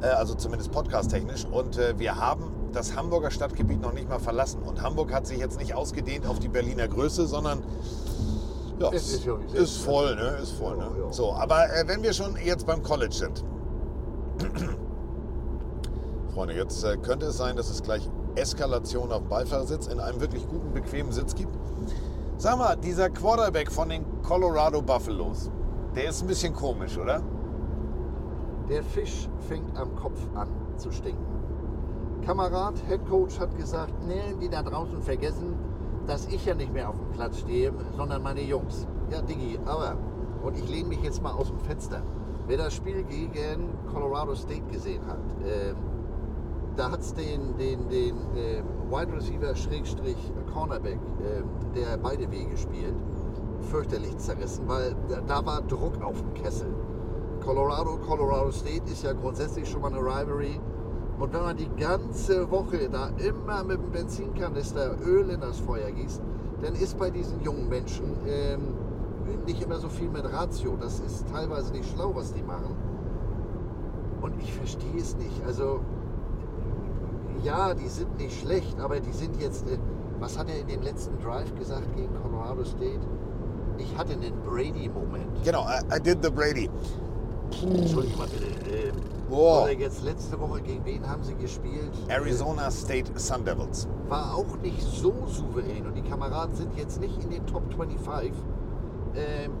[0.00, 1.44] Äh, also zumindest podcast-technisch.
[1.44, 4.62] Und äh, wir haben das Hamburger Stadtgebiet noch nicht mal verlassen.
[4.62, 7.62] Und Hamburg hat sich jetzt nicht ausgedehnt auf die Berliner Größe, sondern
[8.78, 10.38] Ja, Es ist ist ist, voll, ne?
[10.42, 10.88] Ist voll, ne?
[11.10, 13.44] So, aber äh, wenn wir schon jetzt beim College sind.
[16.38, 20.20] Freunde, jetzt äh, könnte es sein, dass es gleich Eskalation auf dem Beifahrersitz in einem
[20.20, 21.52] wirklich guten, bequemen Sitz gibt.
[22.36, 25.50] Sag mal, dieser Quarterback von den Colorado Buffaloes,
[25.96, 27.22] der ist ein bisschen komisch, oder?
[28.68, 31.26] Der Fisch fängt am Kopf an zu stinken.
[32.24, 35.56] Kamerad, Head Coach hat gesagt, nee, die da draußen vergessen,
[36.06, 38.86] dass ich ja nicht mehr auf dem Platz stehe, sondern meine Jungs.
[39.10, 39.96] Ja, Diggi, aber,
[40.44, 42.00] und ich lehne mich jetzt mal aus dem Fenster.
[42.46, 45.97] Wer das Spiel gegen Colorado State gesehen hat, ähm,
[46.78, 50.16] da hat es den, den, den ähm, Wide Receiver Schrägstrich
[50.52, 52.94] Cornerback, ähm, der beide Wege spielt,
[53.70, 56.68] fürchterlich zerrissen, weil da, da war Druck auf dem Kessel.
[57.44, 60.60] Colorado, Colorado State ist ja grundsätzlich schon mal eine Rivalry.
[61.18, 65.90] Und wenn man die ganze Woche da immer mit dem Benzinkanister Öl in das Feuer
[65.90, 66.22] gießt,
[66.62, 68.60] dann ist bei diesen jungen Menschen ähm,
[69.44, 70.76] nicht immer so viel mit Ratio.
[70.80, 72.76] Das ist teilweise nicht schlau, was die machen.
[74.20, 75.44] Und ich verstehe es nicht.
[75.44, 75.80] Also,
[77.42, 79.68] ja, die sind nicht schlecht, aber die sind jetzt.
[79.68, 79.78] Äh,
[80.20, 83.00] was hat er in dem letzten Drive gesagt gegen Colorado State?
[83.78, 85.44] Ich hatte einen Brady-Moment.
[85.44, 86.68] Genau, I, I did the Brady.
[87.62, 88.70] Entschuldigung mal bitte.
[88.70, 88.92] Äh,
[89.28, 89.64] Boah.
[89.64, 91.92] Oder jetzt letzte Woche, gegen wen haben sie gespielt?
[92.08, 93.84] Arizona State Sun Devils.
[93.84, 97.62] Äh, War auch nicht so souverän und die Kameraden sind jetzt nicht in den Top
[97.70, 98.32] 25.
[99.14, 99.52] Ähm,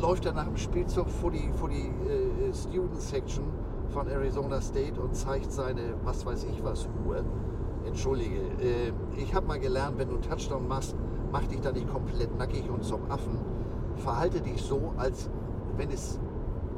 [0.00, 3.44] läuft er nach dem Spielzug vor die, vor die äh, Student Section
[3.90, 7.24] von Arizona State und zeigt seine, was weiß ich was, Uhr.
[7.86, 10.94] Entschuldige, äh, ich habe mal gelernt, wenn du einen Touchdown machst,
[11.30, 13.38] mach dich da nicht komplett nackig und zum Affen.
[13.96, 15.28] Verhalte dich so, als
[15.76, 16.18] wenn es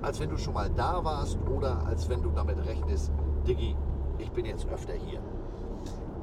[0.03, 3.11] als wenn du schon mal da warst oder als wenn du damit rechnest,
[3.47, 3.77] Diggi,
[4.19, 5.21] ich bin jetzt öfter hier.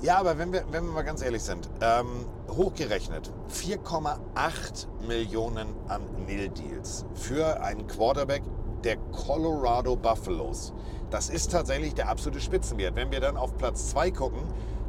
[0.02, 2.08] Ja, aber wenn wir, wenn wir mal ganz ehrlich sind, ähm,
[2.50, 8.44] hochgerechnet 4,8 Millionen an Nil-Deals für einen Quarterback
[8.84, 10.74] der Colorado Buffaloes.
[11.10, 12.96] Das ist tatsächlich der absolute Spitzenwert.
[12.96, 14.42] Wenn wir dann auf Platz 2 gucken,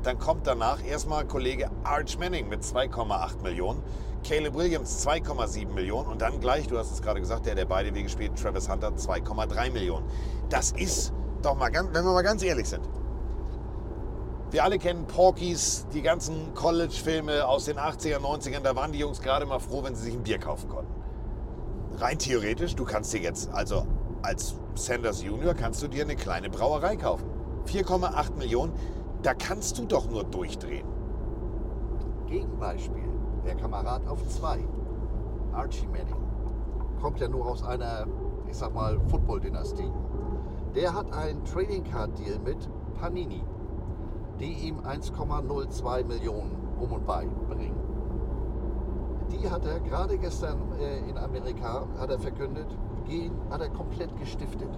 [0.02, 3.82] dann kommt danach erstmal Kollege Arch Manning mit 2,8 Millionen,
[4.26, 7.94] Caleb Williams 2,7 Millionen und dann gleich, du hast es gerade gesagt, der, der beide
[7.94, 10.06] Wege spielt, Travis Hunter 2,3 Millionen.
[10.48, 12.86] Das ist doch mal ganz, wenn wir mal ganz ehrlich sind.
[14.50, 18.60] Wir alle kennen Porkies, die ganzen College-Filme aus den 80er, 90ern.
[18.60, 21.03] Da waren die Jungs gerade mal froh, wenn sie sich ein Bier kaufen konnten.
[21.98, 23.86] Rein theoretisch, du kannst dir jetzt, also
[24.22, 27.24] als Sanders Junior, kannst du dir eine kleine Brauerei kaufen.
[27.66, 28.72] 4,8 Millionen,
[29.22, 30.86] da kannst du doch nur durchdrehen.
[32.26, 33.08] Gegenbeispiel,
[33.46, 34.58] der Kamerad auf zwei,
[35.52, 36.16] Archie Manning,
[37.00, 38.06] kommt ja nur aus einer,
[38.48, 39.90] ich sag mal, Football-Dynastie.
[40.74, 42.68] Der hat einen Trading Card Deal mit
[43.00, 43.44] Panini,
[44.40, 47.83] die ihm 1,02 Millionen um und bei bringen.
[49.30, 52.66] Die hat er gerade gestern äh, in Amerika, hat er verkündet,
[53.06, 54.68] gehen, hat er komplett gestiftet.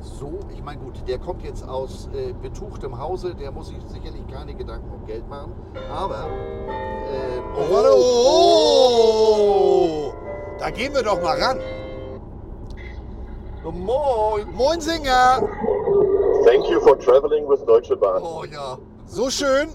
[0.00, 4.26] So, ich meine gut, der kommt jetzt aus äh, betuchtem Hause, der muss sich sicherlich
[4.28, 5.52] keine Gedanken um Geld machen,
[5.92, 7.90] aber äh, Oh, warte,
[8.90, 10.12] oh,
[10.58, 11.58] Da gehen wir doch mal ran.
[13.64, 14.46] oh, moin!
[14.54, 15.42] Moin Singer!
[16.44, 18.22] Thank you for traveling with Deutsche Bahn.
[18.22, 19.68] Oh ja, So schön.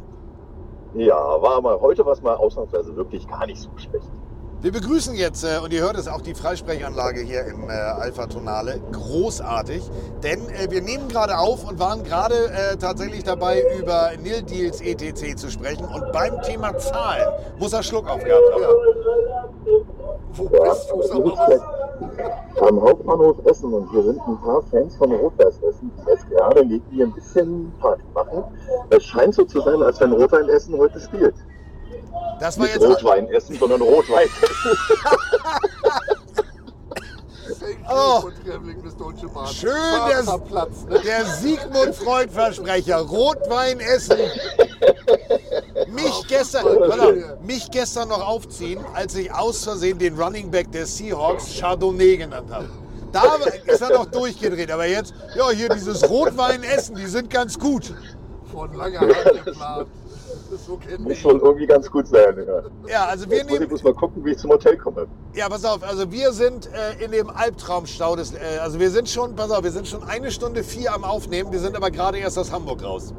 [0.98, 4.12] Ja, war mal heute was mal ausnahmsweise wirklich gar nicht so schlecht.
[4.62, 8.26] Wir begrüßen jetzt, äh, und ihr hört es auch, die Freisprechanlage hier im äh, Alpha
[8.26, 8.80] Tonale.
[8.92, 9.84] Großartig.
[10.24, 14.82] Denn äh, wir nehmen gerade auf und waren gerade äh, tatsächlich dabei, über Nil Deals
[14.82, 15.86] ETC zu sprechen.
[15.86, 17.28] Und beim Thema Zahlen
[17.60, 18.62] muss er Schluck aufgehabt haben.
[18.62, 18.70] ja.
[20.34, 21.62] Wo bist du, was?
[22.62, 26.66] Am Hauptbahnhof Essen und hier sind ein paar Fans von Rot-Weiß Essen, die jetzt gerade
[26.66, 28.44] neben mir ein bisschen Party machen.
[28.90, 31.36] Es scheint so zu sein, als wenn Rot-Wein Essen heute spielt.
[32.40, 32.86] Das war Nicht jetzt.
[32.86, 33.88] Rotwein Essen, sondern you
[37.88, 38.24] Oh.
[39.54, 39.72] Schön,
[40.10, 41.00] der- Platz, ne?
[41.02, 44.18] Der Sigmund Freud Versprecher, Rotwein essen.
[45.88, 50.86] Mich gestern, warte mich gestern noch aufziehen, als ich aus Versehen den Running Back der
[50.86, 52.70] Seahawks Chardonnay genannt habe.
[53.12, 53.36] Da
[53.66, 57.94] ist er noch durchgedreht, aber jetzt, ja, hier dieses Rotwein essen, die sind ganz gut.
[58.52, 59.88] Von langer Hand geplant.
[60.66, 62.38] So Muss wohl irgendwie ganz gut sein.
[62.38, 62.62] Ja.
[62.88, 65.08] Ja, also wir Jetzt muss ich nehmen, bloß mal gucken, wie ich zum Hotel komme.
[65.34, 69.10] ja, pass auf, also wir sind äh, in dem Albtraumstau des, äh, also wir sind
[69.10, 72.20] schon, pass auf, wir sind schon eine Stunde vier am Aufnehmen, wir sind aber gerade
[72.20, 73.14] erst aus Hamburg raus.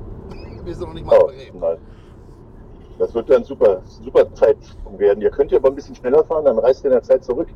[0.64, 1.30] Wir sind noch nicht mal Oh.
[2.98, 4.56] Das wird dann super, super Zeit
[4.96, 5.20] werden.
[5.20, 7.48] Ihr könnt ja aber ein bisschen schneller fahren, dann reist ihr in der Zeit zurück.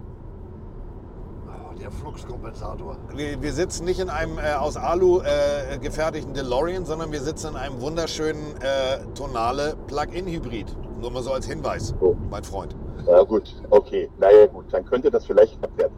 [1.91, 2.97] Der Fluxkompensator.
[3.15, 7.49] Wir, wir sitzen nicht in einem äh, aus Alu äh, gefertigten DeLorean, sondern wir sitzen
[7.49, 10.77] in einem wunderschönen äh, tonale Plug-in-Hybrid.
[11.01, 12.15] Nur mal so als Hinweis, Oh.
[12.31, 12.77] mein Freund.
[13.07, 14.11] Ja gut, okay.
[14.19, 15.93] Naja gut, dann könnte das vielleicht knapp werden.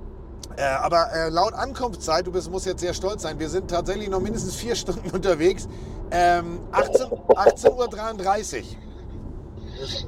[0.57, 4.09] Äh, aber äh, laut Ankunftszeit, du bist, musst jetzt sehr stolz sein, wir sind tatsächlich
[4.09, 5.69] noch mindestens vier Stunden unterwegs.
[6.11, 8.65] Ähm, 18 18.33 Uhr.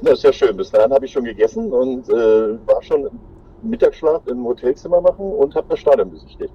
[0.03, 0.55] Das ist ja schön.
[0.55, 2.13] Bis dahin habe ich schon gegessen und äh,
[2.67, 3.09] war schon
[3.69, 6.53] Mittagsschlaf im Hotelzimmer machen und habe das Stadion besichtigt.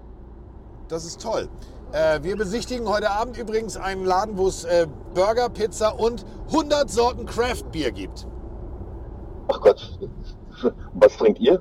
[0.88, 1.48] Das ist toll.
[1.92, 6.88] Äh, wir besichtigen heute Abend übrigens einen Laden, wo es äh, Burger, Pizza und 100
[6.90, 8.26] Sorten Craft Beer gibt.
[9.48, 9.98] Ach Gott,
[10.94, 11.60] was trinkt ihr?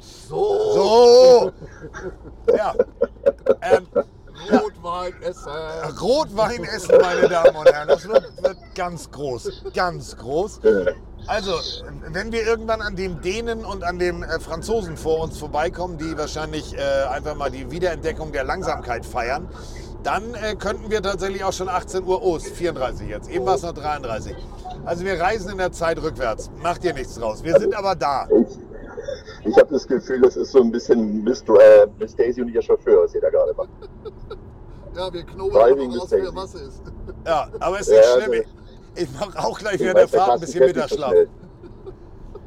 [0.00, 1.52] So, So.
[2.56, 2.74] Ja.
[3.62, 3.86] Ähm,
[4.50, 5.50] Rotwein essen.
[6.00, 7.88] Rotwein essen, meine Damen und Herren.
[7.88, 9.64] Das wird, wird ganz groß.
[9.74, 10.60] Ganz groß.
[11.26, 11.52] Also,
[12.08, 16.16] wenn wir irgendwann an dem Dänen und an dem äh, Franzosen vor uns vorbeikommen, die
[16.18, 19.48] wahrscheinlich äh, einfach mal die Wiederentdeckung der Langsamkeit feiern,
[20.02, 23.54] dann äh, könnten wir tatsächlich auch schon 18 Uhr, oh, ist 34 jetzt, eben war
[23.54, 24.34] es noch 33.
[24.84, 27.44] Also wir reisen in der Zeit rückwärts, macht dir nichts draus.
[27.44, 28.26] Wir sind aber da.
[28.30, 32.48] Ich, ich habe das Gefühl, das ist so ein bisschen Miss, äh, Miss Daisy und
[32.48, 33.68] ihr Chauffeur, was ihr da gerade macht.
[34.94, 36.22] Ja, wir knobeln mistake.
[36.24, 36.82] wer was ist.
[37.24, 38.44] Ja, aber es ist nicht Ja, schlimm.
[38.94, 41.10] Ich, ich mache auch gleich Ich während der Fahrt ein bisschen so Mittagsschlaf.
[41.10, 41.28] schnell.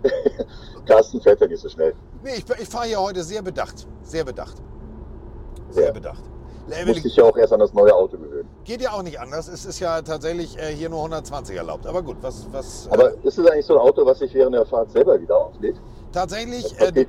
[0.86, 1.94] Carsten fährt ja nicht so schnell.
[2.24, 3.88] Nee, ich, ich fahre hier heute sehr bedacht.
[4.04, 4.56] Sehr bedacht.
[5.72, 5.92] Sehr Ja.
[5.92, 6.24] bedacht.
[6.68, 8.50] Ich muss dich ja auch erst an das neue Auto gewöhnen.
[8.64, 9.48] Geht ja auch nicht anders.
[9.48, 11.86] Es ist ja tatsächlich äh, hier nur 120 erlaubt.
[11.86, 14.56] Aber gut, was, was Aber äh, ist es eigentlich so ein Auto, was sich während
[14.56, 15.76] der Fahrt selber wieder auflädt?
[16.16, 17.06] Tatsächlich, äh,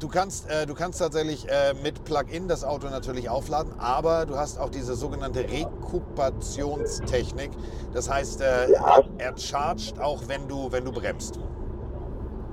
[0.00, 4.36] du kannst, äh, du kannst tatsächlich äh, mit Plug-in das Auto natürlich aufladen, aber du
[4.36, 7.50] hast auch diese sogenannte Rekupationstechnik.
[7.92, 9.02] Das heißt, äh, Ja.
[9.18, 11.38] er chargt auch, wenn du, wenn du bremst.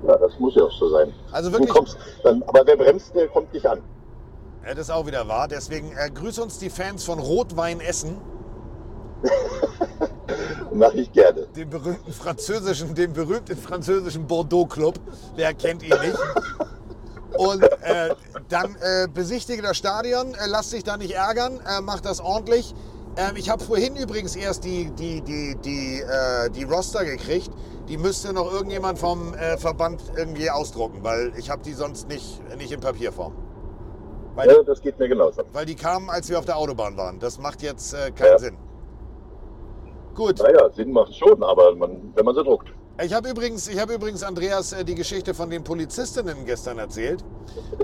[0.08, 1.14] Ja, das muss ja auch so sein.
[1.32, 3.80] Also Du wirklich, kommst, dann, aber wer bremst, der kommt nicht an.
[4.64, 5.48] äh, das ist auch wieder wahr.
[5.48, 8.18] Deswegen äh, grüß uns die Fans von Rotwein Essen.
[10.74, 11.48] Mache ich gerne.
[11.56, 15.00] den berühmten französischen, den berühmten französischen Bordeaux Club.
[15.36, 16.18] Wer kennt ihn nicht?
[17.38, 18.14] Und äh,
[18.50, 22.74] dann äh, besichtige das Stadion, äh, lass dich da nicht ärgern, äh, mach das ordentlich.
[23.18, 27.50] Ähm, ich habe vorhin übrigens erst die, die, die, die, äh, die Roster gekriegt.
[27.88, 32.40] Die müsste noch irgendjemand vom äh, Verband irgendwie ausdrucken, weil ich habe die sonst nicht,
[32.58, 33.34] nicht in Papierform.
[34.36, 35.42] Weil, Ja, das geht mir genauso.
[35.54, 37.20] weil die kamen, als wir auf der Autobahn waren.
[37.20, 38.40] Das macht jetzt äh, keinen Ja.
[38.40, 38.58] Sinn.
[40.16, 40.39] Gut.
[40.39, 42.68] Naja, Sinn macht schon, aber man, wenn man sie druckt.
[43.01, 47.24] Ich habe übrigens, ich habe übrigens Andreas äh, die Geschichte von den Polizistinnen gestern erzählt.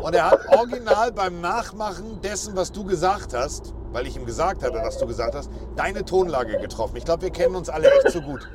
[0.02, 4.62] Und er hat original beim Nachmachen dessen, was du gesagt hast, weil ich ihm gesagt
[4.64, 6.98] habe, was du gesagt hast, deine Tonlage getroffen.
[6.98, 8.42] Ich glaube, wir kennen uns alle echt so gut.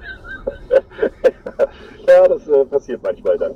[2.09, 3.55] Ja, das äh, passiert manchmal dann.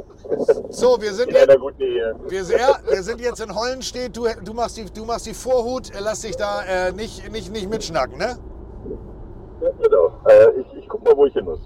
[0.70, 2.14] So, wir sind In einer jetzt, guten Ehe.
[2.28, 4.16] wir, ja, wir sind jetzt in Hollenstedt.
[4.16, 5.90] Du, du, machst die, du machst die Vorhut.
[5.90, 8.36] äh, Lass dich da äh, nicht, nicht, nicht mitschnacken, ne?
[9.82, 10.12] Genau.
[10.28, 11.60] Äh, ich, ich guck mal, wo ich hin muss.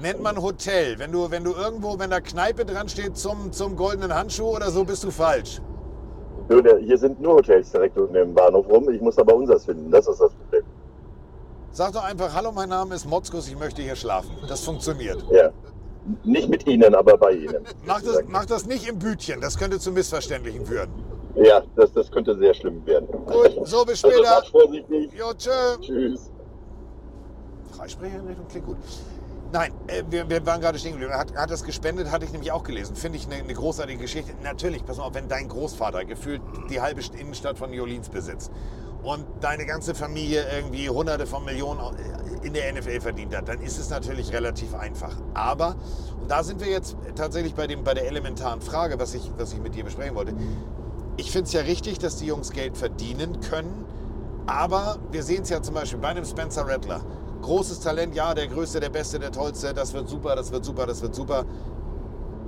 [0.00, 0.98] Nennt man Hotel.
[0.98, 4.70] Wenn du, wenn du irgendwo, wenn da Kneipe dran steht zum, zum goldenen Handschuh oder
[4.70, 5.60] so, bist du falsch.
[6.48, 8.90] Du, der, hier sind nur Hotels direkt unten im Bahnhof rum.
[8.90, 9.90] Ich muss aber unseres finden.
[9.90, 10.64] Das ist das Problem.
[11.70, 14.30] Sag doch einfach, hallo, mein Name ist Motzkus, ich möchte hier schlafen.
[14.48, 15.24] Das funktioniert.
[15.30, 15.50] Ja.
[16.22, 17.64] Nicht mit Ihnen, aber bei Ihnen.
[17.86, 20.90] Mach das, mach das nicht im Bütchen, das könnte zu Missverständlichen führen.
[21.34, 23.08] Ja, das, das könnte sehr schlimm werden.
[23.26, 24.24] Gut, so bis Also später.
[24.28, 25.10] fahrt vorsichtig.
[25.18, 25.50] Jo, tschö.
[25.80, 26.30] Tschüss.
[27.74, 28.76] Freisprecheinrichtung klingt gut.
[29.52, 31.12] Nein, äh, wir, wir waren gerade stehen geblieben.
[31.12, 32.96] Hat, hat das gespendet, hatte ich nämlich auch gelesen.
[32.96, 34.32] Finde ich eine, eine großartige Geschichte.
[34.42, 38.50] Natürlich, pass mal auf, wenn dein Großvater gefühlt die halbe Innenstadt von Orleans besitzt
[39.04, 41.78] und deine ganze Familie irgendwie hunderte von Millionen
[42.42, 45.14] in der NFL verdient hat, dann ist es natürlich relativ einfach.
[45.34, 45.76] Aber,
[46.20, 49.52] und da sind wir jetzt tatsächlich bei, dem, bei der elementaren Frage, was ich, was
[49.52, 50.34] ich mit dir besprechen wollte.
[51.16, 53.84] Ich finde es ja richtig, dass die Jungs Geld verdienen können.
[54.46, 57.00] Aber wir sehen es ja zum Beispiel bei einem Spencer Rattler.
[57.44, 60.86] Großes Talent, ja, der Größte, der Beste, der Tollste, das wird super, das wird super,
[60.86, 61.44] das wird super.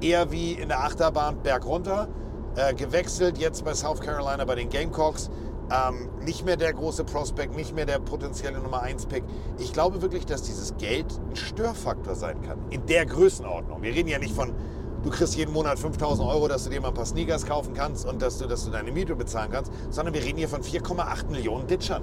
[0.01, 2.09] Eher wie in der Achterbahn berg runter.
[2.57, 5.29] Äh, gewechselt jetzt bei South Carolina bei den Gamecocks.
[5.71, 9.25] Ähm, nicht mehr der große Prospect, nicht mehr der potenzielle Nummer 1 Pick.
[9.59, 12.59] Ich glaube wirklich, dass dieses Geld ein Störfaktor sein kann.
[12.71, 13.83] In der Größenordnung.
[13.83, 14.55] Wir reden ja nicht von,
[15.03, 18.07] du kriegst jeden Monat 5000 Euro, dass du dir mal ein paar Sneakers kaufen kannst
[18.07, 21.29] und dass du, dass du deine Miete bezahlen kannst, sondern wir reden hier von 4,8
[21.29, 22.03] Millionen Ditchern.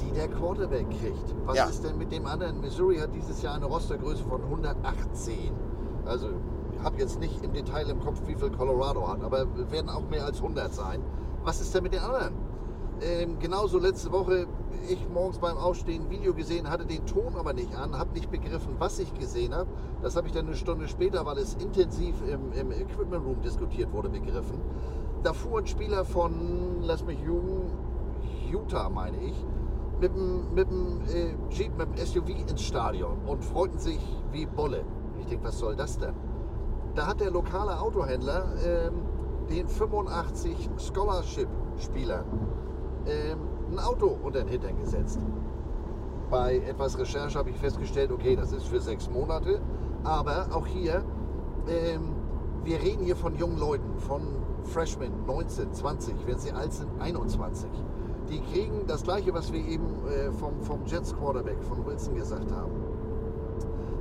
[0.00, 1.34] Die der Quarterback kriegt.
[1.46, 1.64] Was Ja.
[1.66, 2.60] ist denn mit dem anderen?
[2.60, 5.52] Missouri hat dieses Jahr eine Rostergröße von 118.
[6.06, 6.28] Also,
[6.72, 10.08] ich habe jetzt nicht im Detail im Kopf, wie viel Colorado hat, aber werden auch
[10.08, 11.02] mehr als 100 sein.
[11.44, 12.34] Was ist denn mit den anderen?
[13.00, 14.46] Ähm, genauso letzte Woche,
[14.88, 18.30] ich morgens beim Aufstehen ein Video gesehen, hatte den Ton aber nicht an, habe nicht
[18.30, 19.68] begriffen, was ich gesehen habe.
[20.02, 23.92] Das habe ich dann eine Stunde später, weil es intensiv im, im Equipment Room diskutiert
[23.92, 24.60] wurde, begriffen.
[25.22, 27.70] Da fuhr ein Spieler von, lass mich jungen,
[28.50, 29.44] Utah meine ich,
[30.00, 34.00] mit dem, mit dem äh, Jeep, mit dem SUV ins Stadion und freuten sich
[34.32, 34.84] wie Bolle.
[35.18, 36.14] Ich denke, was soll das denn?
[36.98, 38.94] da hat der lokale Autohändler ähm,
[39.48, 42.24] den 85 Scholarship-Spielern
[43.06, 43.38] ähm,
[43.70, 45.20] ein Auto unter den Hintern gesetzt.
[46.28, 49.60] Bei etwas Recherche habe ich festgestellt, okay, das ist für sechs Monate,
[50.02, 51.04] aber auch hier,
[51.68, 52.16] ähm,
[52.64, 54.22] wir reden hier von jungen Leuten, von
[54.64, 57.70] Freshmen, 19, 20, wenn sie alt sind, 21.
[58.30, 62.50] Die kriegen das Gleiche, was wir eben äh, vom, vom Jets Quarterback, von Wilson gesagt
[62.52, 62.72] haben.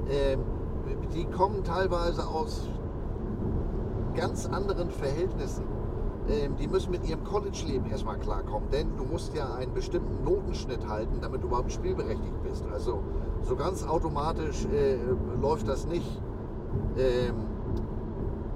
[0.09, 0.39] Ähm,
[1.13, 2.67] die kommen teilweise aus
[4.15, 5.63] ganz anderen Verhältnissen.
[6.29, 10.85] Ähm, die müssen mit ihrem College-Leben erstmal klarkommen, denn du musst ja einen bestimmten Notenschnitt
[10.87, 12.65] halten, damit du überhaupt spielberechtigt bist.
[12.73, 13.01] Also
[13.43, 14.97] so ganz automatisch äh,
[15.41, 16.21] läuft das nicht.
[16.97, 17.35] Ähm,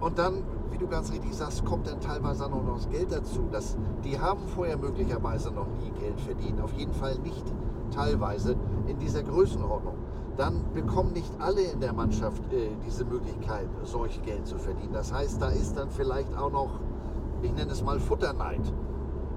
[0.02, 3.48] und dann, wie du ganz richtig sagst, kommt dann teilweise auch noch das Geld dazu.
[3.52, 6.62] Das, die haben vorher möglicherweise noch nie Geld verdient.
[6.62, 7.44] Auf jeden Fall nicht
[7.92, 8.56] teilweise
[8.88, 9.96] in dieser Größenordnung.
[10.38, 14.94] Dann bekommen nicht alle in der Mannschaft äh, diese Möglichkeit, solch Geld zu verdienen.
[14.94, 16.80] Das heißt, da ist dann vielleicht auch noch,
[17.42, 18.62] ich nenne es mal Futterneid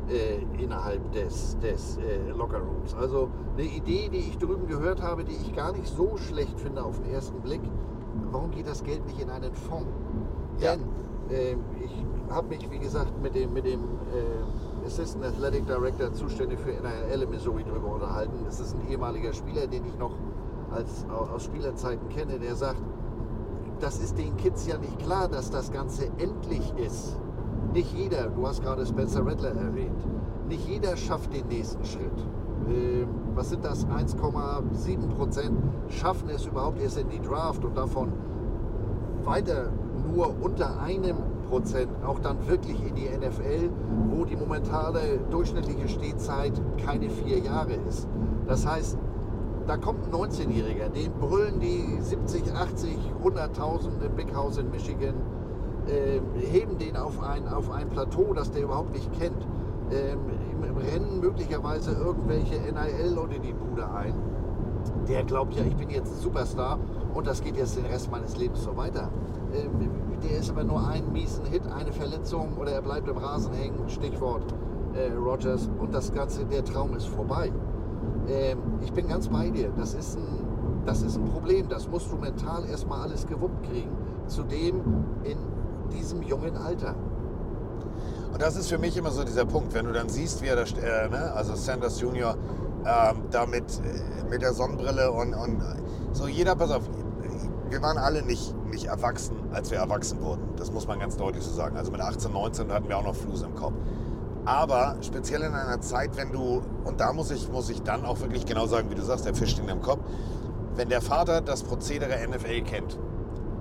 [0.09, 2.95] äh, innerhalb des, des äh, Lockerrooms.
[2.95, 6.85] Also eine Idee, die ich drüben gehört habe, die ich gar nicht so schlecht finde
[6.85, 7.63] auf den ersten Blick.
[8.31, 9.89] Warum geht das Geld nicht in einen Fonds?
[10.61, 10.77] Ja.
[10.77, 10.85] Denn
[11.31, 16.59] äh, ich habe mich, wie gesagt, mit dem, mit dem äh, Assistant Athletic Director zuständig
[16.61, 18.33] für NRL in Missouri darüber unterhalten.
[18.45, 20.13] Das ist ein ehemaliger Spieler, den ich noch
[20.71, 22.83] als, aus Spielerzeiten kenne, der sagt,
[23.81, 27.17] das ist den Kids ja nicht klar, dass das Ganze endlich ist.
[27.73, 29.99] Nicht jeder, du hast gerade Spencer Rattler erwähnt,
[30.49, 32.27] nicht jeder schafft den nächsten Schritt.
[32.69, 33.87] Ähm, was sind das?
[33.87, 38.13] 1,7 Prozent schaffen es überhaupt erst in die Draft und davon
[39.25, 39.71] weiter
[40.07, 41.17] nur unter einem
[41.49, 43.71] Prozent auch dann wirklich in die NFL,
[44.11, 46.53] wo die momentane durchschnittliche Stehzeit
[46.85, 48.09] keine vier Jahre ist.
[48.47, 48.99] Das heißt,
[49.67, 55.15] da kommt ein 19-Jähriger, den brüllen die 70, 80, 100.000 im Big House in Michigan,
[55.87, 59.47] äh, heben den auf ein, auf ein Plateau, das der überhaupt nicht kennt,
[59.91, 60.19] ähm,
[60.53, 64.15] im, im Rennen möglicherweise irgendwelche NIL-Leute in die Bude ein.
[65.09, 66.79] Der glaubt ja, ich bin jetzt ein Superstar
[67.15, 69.09] und das geht jetzt den Rest meines Lebens so weiter.
[69.55, 69.91] Ähm,
[70.23, 73.89] der ist aber nur einen miesen Hit, eine Verletzung oder er bleibt im Rasen hängen,
[73.89, 74.55] Stichwort
[74.95, 77.53] äh, Rogers und das Ganze, der Traum ist vorbei.
[78.29, 79.71] Ähm, ich bin ganz bei dir.
[79.77, 81.69] Das ist, ein, das ist ein Problem.
[81.69, 83.91] Das musst du mental erstmal alles gewuppt kriegen.
[84.27, 84.81] Zudem
[85.25, 85.39] in
[85.93, 86.95] diesem jungen Alter.
[88.33, 90.57] Und das ist für mich immer so dieser Punkt, wenn du dann siehst, wie er
[90.57, 91.33] da, äh, ne?
[91.35, 92.37] also Sanders Junior,
[92.85, 95.63] ähm, da mit, äh, mit der Sonnenbrille und, und
[96.13, 96.83] so jeder, pass auf,
[97.71, 100.43] wir waren alle nicht, nicht erwachsen, als wir erwachsen wurden.
[100.57, 101.77] Das muss man ganz deutlich so sagen.
[101.77, 103.75] Also mit 18, 19 hatten wir auch noch Flus im Kopf.
[104.45, 108.21] Aber speziell in einer Zeit, wenn du, und da muss ich, muss ich dann auch
[108.21, 110.01] wirklich genau sagen, wie du sagst, der Fisch steht im Kopf,
[110.77, 112.99] wenn der Vater das Prozedere NFL kennt,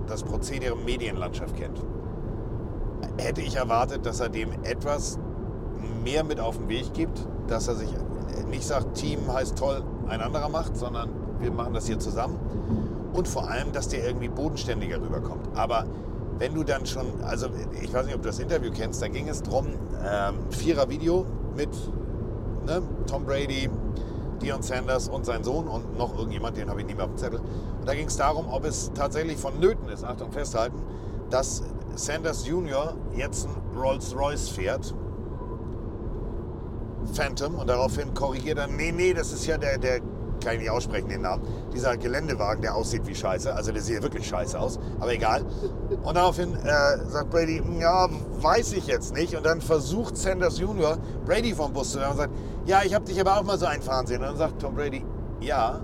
[0.06, 1.80] das Prozedere Medienlandschaft kennt,
[3.16, 5.18] hätte ich erwartet, dass er dem etwas
[6.02, 7.88] mehr mit auf den Weg gibt, dass er sich
[8.50, 11.08] nicht sagt, Team heißt toll, ein anderer macht, sondern
[11.40, 12.38] wir machen das hier zusammen.
[13.14, 15.48] Und vor allem, dass der irgendwie bodenständiger rüberkommt.
[15.54, 15.86] Aber
[16.38, 17.46] wenn du dann schon, also
[17.80, 19.68] ich weiß nicht, ob du das Interview kennst, da ging es drum,
[20.04, 21.24] ähm, Vierer-Video
[21.56, 21.70] mit
[22.66, 23.70] ne, Tom Brady,
[24.42, 27.18] Dion Sanders und sein Sohn und noch irgendjemand, den habe ich nicht mehr auf dem
[27.18, 27.38] Zettel.
[27.38, 30.82] Und da ging es darum, ob es tatsächlich vonnöten ist, Achtung, festhalten,
[31.30, 31.62] dass
[31.94, 34.94] Sanders Junior jetzt ein Rolls-Royce fährt.
[37.12, 40.00] Phantom und daraufhin korrigiert er, nee, nee, das ist ja der, der
[40.44, 41.42] kann ich nicht aussprechen, den Namen.
[41.72, 43.54] Dieser Geländewagen, der aussieht wie Scheiße.
[43.54, 45.44] Also der sieht wirklich scheiße aus, aber egal.
[46.02, 48.08] Und daraufhin äh, sagt Brady, ja,
[48.40, 49.36] weiß ich jetzt nicht.
[49.36, 52.34] Und dann versucht Sanders Junior, Brady vom Bus zu hören und sagt,
[52.66, 54.20] ja, ich habe dich aber auch mal so einfahren sehen.
[54.20, 55.04] Und dann sagt Tom Brady,
[55.40, 55.80] ja,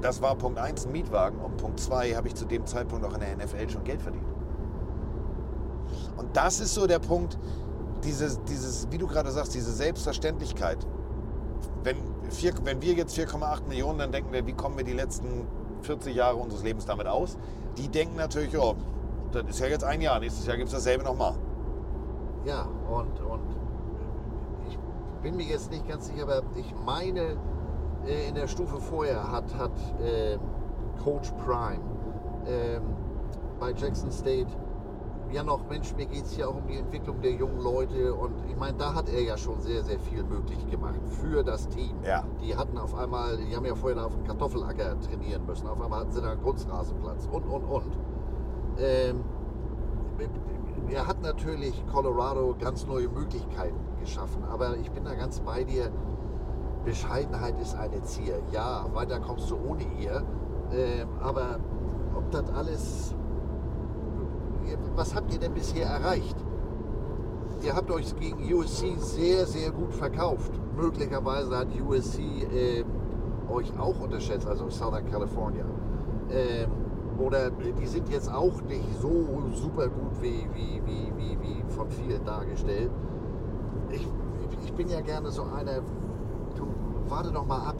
[0.00, 3.14] das war Punkt 1 ein Mietwagen und Punkt 2 habe ich zu dem Zeitpunkt auch
[3.14, 4.24] in der NFL schon Geld verdient.
[6.16, 7.38] Und das ist so der Punkt,
[8.04, 10.78] dieses, dieses wie du gerade sagst, diese Selbstverständlichkeit.
[11.82, 11.96] Wenn,
[12.30, 15.46] vier, wenn wir jetzt 4,8 Millionen, dann denken wir, wie kommen wir die letzten
[15.82, 17.36] 40 Jahre unseres Lebens damit aus?
[17.76, 18.74] Die denken natürlich, oh,
[19.32, 21.34] das ist ja jetzt ein Jahr, nächstes Jahr gibt es dasselbe nochmal.
[22.44, 23.56] Ja, und, und
[24.68, 24.78] ich
[25.22, 27.36] bin mir jetzt nicht ganz sicher, aber ich meine,
[28.06, 30.38] äh, in der Stufe vorher hat, hat äh,
[31.02, 31.80] Coach Prime
[32.46, 32.82] ähm,
[33.58, 34.48] bei Jackson State
[35.32, 38.34] ja noch, Mensch, mir geht es ja auch um die Entwicklung der jungen Leute und
[38.48, 41.94] ich meine, da hat er ja schon sehr, sehr viel möglich gemacht für das Team.
[42.04, 42.24] Ja.
[42.42, 46.00] Die hatten auf einmal, die haben ja vorher auf dem Kartoffelacker trainieren müssen, auf einmal
[46.00, 47.98] hatten sie da einen Kunstrasenplatz und, und, und.
[48.78, 49.24] Ähm,
[50.88, 55.90] er hat natürlich Colorado ganz neue Möglichkeiten geschaffen, aber ich bin da ganz bei dir.
[56.84, 58.40] Bescheidenheit ist eine Zier.
[58.52, 60.22] Ja, weiter kommst du ohne ihr.
[60.72, 61.58] Ähm, aber
[62.14, 63.14] ob das alles
[64.94, 66.36] was habt ihr denn bisher erreicht?
[67.62, 70.52] Ihr habt euch gegen USC sehr, sehr gut verkauft.
[70.76, 72.84] Möglicherweise hat USC äh,
[73.50, 75.64] euch auch unterschätzt, also Southern California.
[76.30, 76.70] Ähm,
[77.18, 81.88] oder die sind jetzt auch nicht so super gut wie, wie, wie, wie, wie von
[81.88, 82.90] vielen dargestellt.
[83.90, 84.06] Ich,
[84.64, 85.80] ich bin ja gerne so einer,
[86.56, 86.66] du
[87.08, 87.76] warte doch mal ab.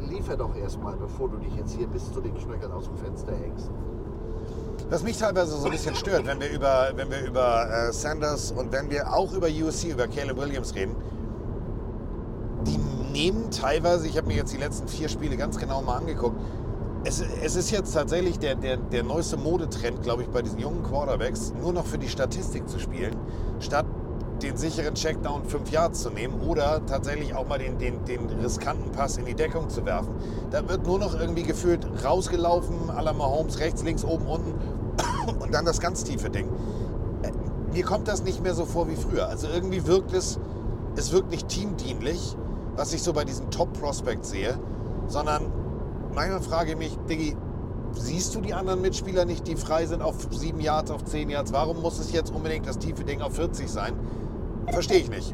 [0.00, 3.32] Liefer doch erstmal, bevor du dich jetzt hier bis zu den Knöcheln aus dem Fenster
[3.32, 3.70] hängst.
[4.92, 8.52] Was mich teilweise so ein bisschen stört, wenn wir über, wenn wir über äh, Sanders
[8.52, 10.94] und wenn wir auch über USC, über Caleb Williams reden,
[12.66, 12.76] die
[13.10, 16.36] nehmen teilweise, ich habe mir jetzt die letzten vier Spiele ganz genau mal angeguckt,
[17.04, 20.82] es, es ist jetzt tatsächlich der, der, der neueste Modetrend, glaube ich, bei diesen jungen
[20.82, 23.16] Quarterbacks, nur noch für die Statistik zu spielen,
[23.60, 23.86] statt
[24.42, 28.92] den sicheren Checkdown 5 Yards zu nehmen oder tatsächlich auch mal den, den, den riskanten
[28.92, 30.14] Pass in die Deckung zu werfen.
[30.50, 34.81] Da wird nur noch irgendwie gefühlt rausgelaufen, à la Mahomes, rechts, links, oben, unten
[35.26, 36.48] und dann das ganz tiefe Ding.
[37.22, 37.30] Äh,
[37.72, 39.28] Mir kommt das nicht mehr so vor wie früher.
[39.28, 40.38] Also irgendwie wirkt es,
[40.96, 42.36] es wirkt nicht teamdienlich,
[42.76, 44.58] was ich so bei diesen Top-Prospects sehe,
[45.08, 45.46] sondern
[46.14, 47.36] manchmal frage ich mich, Diggi,
[47.92, 51.52] siehst du die anderen Mitspieler nicht, die frei sind auf 7 Yards, auf 10 Yards?
[51.52, 53.94] Warum muss es jetzt unbedingt das tiefe Ding auf 40 sein?
[54.70, 55.32] Verstehe ich nicht.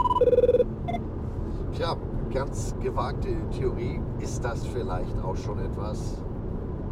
[1.76, 1.96] Tja,
[2.32, 4.00] ganz gewagte Theorie.
[4.20, 5.98] Ist das vielleicht auch schon etwas,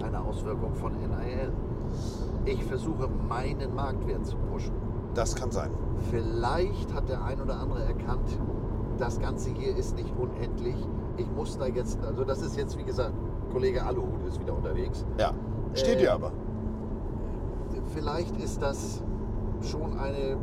[0.04, 1.52] eine Auswirkung von NIL?
[2.46, 4.72] Ich versuche meinen Marktwert zu pushen.
[5.14, 5.70] Das kann sein.
[6.10, 8.38] Vielleicht hat der ein oder andere erkannt,
[8.98, 10.76] das Ganze hier ist nicht unendlich.
[11.16, 13.12] Ich muss da jetzt, also das ist jetzt wie gesagt,
[13.52, 15.04] Kollege Aluhut ist wieder unterwegs.
[15.18, 15.32] Ja.
[15.74, 16.32] Steht Äh, dir aber.
[17.94, 19.02] Vielleicht ist das
[19.62, 20.36] schon eine,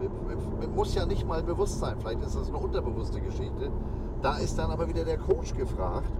[0.75, 3.71] muss ja nicht mal bewusst sein, vielleicht ist das eine unterbewusste Geschichte.
[4.21, 6.11] Da ist dann aber wieder der Coach gefragt,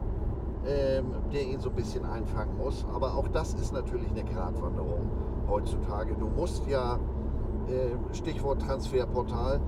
[0.66, 2.86] ähm, der ihn so ein bisschen einfangen muss.
[2.94, 5.10] Aber auch das ist natürlich eine Gratwanderung
[5.48, 6.16] heutzutage.
[6.16, 6.96] Du musst ja,
[7.68, 9.60] äh, Stichwort Transferportal,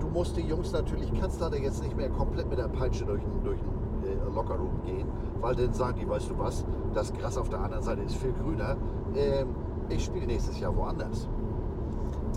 [0.00, 3.22] du musst die Jungs natürlich, kannst leider jetzt nicht mehr komplett mit der Peitsche durch
[3.22, 5.08] den, durch den äh, Lockerroom gehen,
[5.40, 8.32] weil dann sagen die, weißt du was, das Gras auf der anderen Seite ist viel
[8.32, 8.76] grüner.
[9.14, 9.48] Ähm,
[9.88, 11.28] ich spiele nächstes Jahr woanders.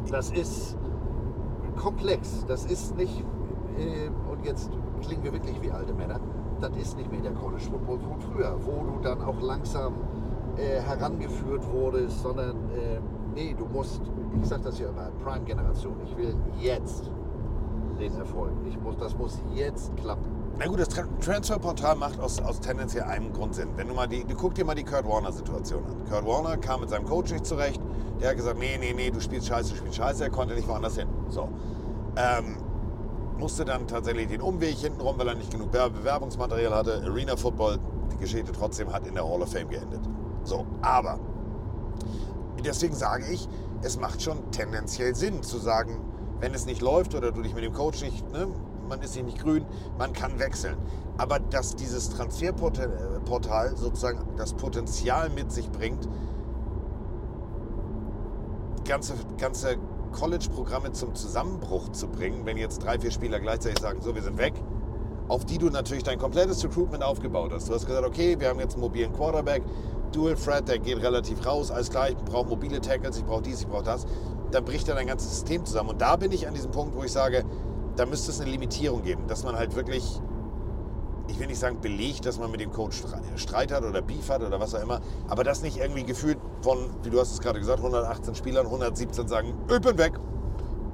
[0.09, 0.77] Das ist
[1.75, 2.45] komplex.
[2.47, 3.23] Das ist nicht,
[3.77, 4.71] äh, und jetzt
[5.01, 6.19] klingen wir wirklich wie alte Männer,
[6.61, 9.93] das ist nicht mehr der College Football von früher, wo du dann auch langsam
[10.57, 12.99] äh, herangeführt wurdest, sondern äh,
[13.33, 14.01] nee, du musst,
[14.41, 17.09] ich sag das ja immer, Prime-Generation, ich will jetzt
[17.99, 18.51] den Erfolg.
[18.67, 20.25] Ich muss, das muss jetzt klappen.
[20.57, 23.69] Na gut, das Tra Transferportal macht aus, aus tendenziell einem Grund Sinn.
[23.75, 26.09] Wenn du mal die, du guck dir mal die Kurt Warner-Situation an.
[26.09, 27.81] Kurt Warner kam mit seinem Coach nicht zurecht.
[28.21, 30.23] Der hat gesagt, nee, nee, nee, du spielst scheiße, du spielst scheiße.
[30.23, 31.07] Er konnte nicht woanders hin.
[31.27, 31.49] So.
[32.15, 32.57] Ähm,
[33.37, 37.01] musste dann tatsächlich den Umweg hintenrum, weil er nicht genug Be- Bewerbungsmaterial hatte.
[37.05, 37.77] Arena Football,
[38.13, 39.99] die Geschichte trotzdem hat in der Hall of Fame geendet.
[40.45, 41.19] So, aber
[42.63, 43.49] deswegen sage ich,
[43.81, 45.99] es macht schon tendenziell Sinn zu sagen,
[46.39, 48.47] wenn es nicht läuft oder du dich mit dem Coach nicht, ne,
[48.87, 49.65] man ist hier nicht grün,
[49.97, 50.77] man kann wechseln.
[51.17, 56.07] Aber dass dieses Transferportal sozusagen das Potenzial mit sich bringt,
[58.85, 59.77] ganze, ganze
[60.11, 64.37] College-Programme zum Zusammenbruch zu bringen, wenn jetzt drei, vier Spieler gleichzeitig sagen, so, wir sind
[64.37, 64.53] weg,
[65.27, 67.69] auf die du natürlich dein komplettes Recruitment aufgebaut hast.
[67.69, 69.63] Du hast gesagt, okay, wir haben jetzt einen mobilen Quarterback,
[70.11, 73.61] Dual Threat, der geht relativ raus, alles klar, ich brauche mobile Tackles, ich brauche dies,
[73.61, 74.05] ich brauche das.
[74.51, 75.89] Dann bricht ja dein ganzes System zusammen.
[75.89, 77.43] Und da bin ich an diesem Punkt, wo ich sage,
[77.95, 80.21] da müsste es eine Limitierung geben, dass man halt wirklich,
[81.27, 84.29] ich will nicht sagen belegt, dass man mit dem Coach Stre- Streit hat oder Beef
[84.29, 87.41] hat oder was auch immer, aber das nicht irgendwie gefühlt von, wie du hast es
[87.41, 90.13] gerade gesagt, 118 Spielern, 117 sagen, ich bin weg.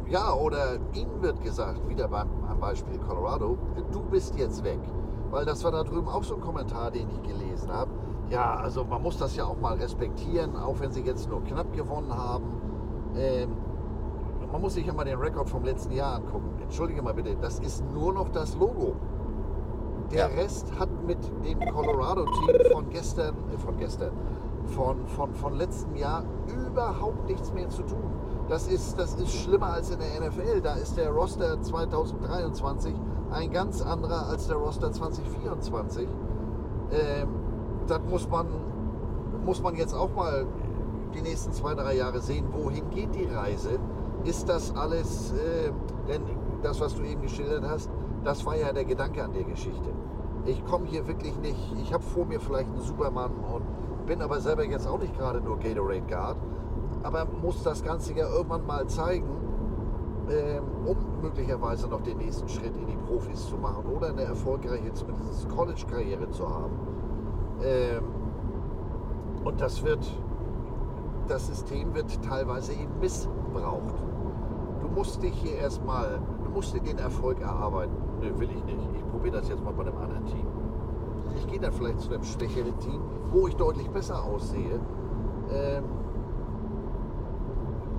[0.09, 2.29] Ja, oder ihnen wird gesagt, wieder beim
[2.61, 3.57] Beispiel Colorado,
[3.91, 4.79] du bist jetzt weg.
[5.31, 7.91] Weil das war da drüben auch so ein Kommentar, den ich gelesen habe.
[8.29, 11.73] Ja, also man muss das ja auch mal respektieren, auch wenn sie jetzt nur knapp
[11.73, 12.45] gewonnen haben.
[13.15, 13.49] Ähm,
[14.51, 16.49] man muss sich ja mal den Rekord vom letzten Jahr angucken.
[16.61, 18.95] Entschuldige mal bitte, das ist nur noch das Logo.
[20.11, 20.41] Der Ja.
[20.41, 24.11] Rest hat mit dem Colorado-Team von gestern, äh, von gestern,
[24.65, 26.23] von, von, von letztem Jahr
[26.67, 28.11] überhaupt nichts mehr zu tun.
[28.51, 30.59] Das ist, das ist schlimmer als in der NFL.
[30.59, 32.93] Da ist der Roster 2023
[33.31, 36.05] ein ganz anderer als der Roster 2024.
[36.91, 37.29] Ähm,
[37.87, 38.47] das muss man,
[39.45, 40.45] muss man jetzt auch mal
[41.13, 43.79] die nächsten zwei, drei Jahre sehen, wohin geht die Reise.
[44.25, 45.71] Ist das alles, äh,
[46.09, 46.23] denn
[46.61, 47.89] das, was du eben geschildert hast,
[48.25, 49.91] das war ja der Gedanke an der Geschichte.
[50.43, 53.63] Ich komme hier wirklich nicht, ich habe vor mir vielleicht einen Supermann und
[54.07, 56.35] bin aber selber jetzt auch nicht gerade nur Gatorade Guard,
[57.03, 59.27] aber muss das Ganze ja irgendwann mal zeigen,
[60.29, 64.93] ähm, um möglicherweise noch den nächsten Schritt in die Profis zu machen oder eine erfolgreiche,
[64.93, 66.73] zumindest College-Karriere zu haben.
[67.63, 68.03] Ähm,
[69.43, 70.05] und das wird,
[71.27, 73.95] das System wird teilweise eben missbraucht.
[74.81, 77.95] Du musst dich hier erstmal, du musst dir den Erfolg erarbeiten.
[78.19, 78.89] Ne, will ich nicht.
[78.93, 80.45] Ich probiere das jetzt mal bei einem anderen Team.
[81.35, 83.01] Ich gehe dann vielleicht zu einem schwächeren Team,
[83.31, 84.79] wo ich deutlich besser aussehe.
[85.51, 85.83] Ähm,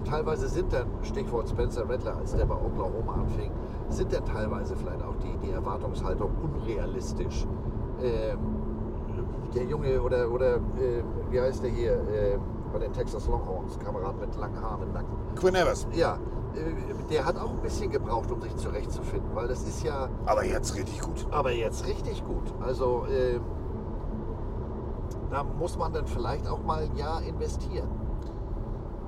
[0.04, 3.50] teilweise sind dann, Stichwort Spencer Rattler, als der bei Oklahoma anfing,
[3.88, 7.46] sind dann teilweise vielleicht auch die, die Erwartungshaltung unrealistisch.
[8.02, 8.38] Ähm,
[9.54, 12.38] der Junge oder, oder äh, wie heißt der hier, äh,
[12.72, 15.14] bei den Texas Longhorns, Kamerad mit langen Haaren im Nacken.
[15.36, 15.86] Quinn Evers.
[15.92, 16.14] Ja,
[16.54, 20.44] äh, der hat auch ein bisschen gebraucht, um sich zurechtzufinden, weil das ist ja Aber
[20.44, 21.26] jetzt richtig gut.
[21.30, 22.52] aber jetzt richtig gut.
[22.64, 23.40] Also äh,
[25.30, 27.88] da muss man dann vielleicht auch mal ein Jahr investieren.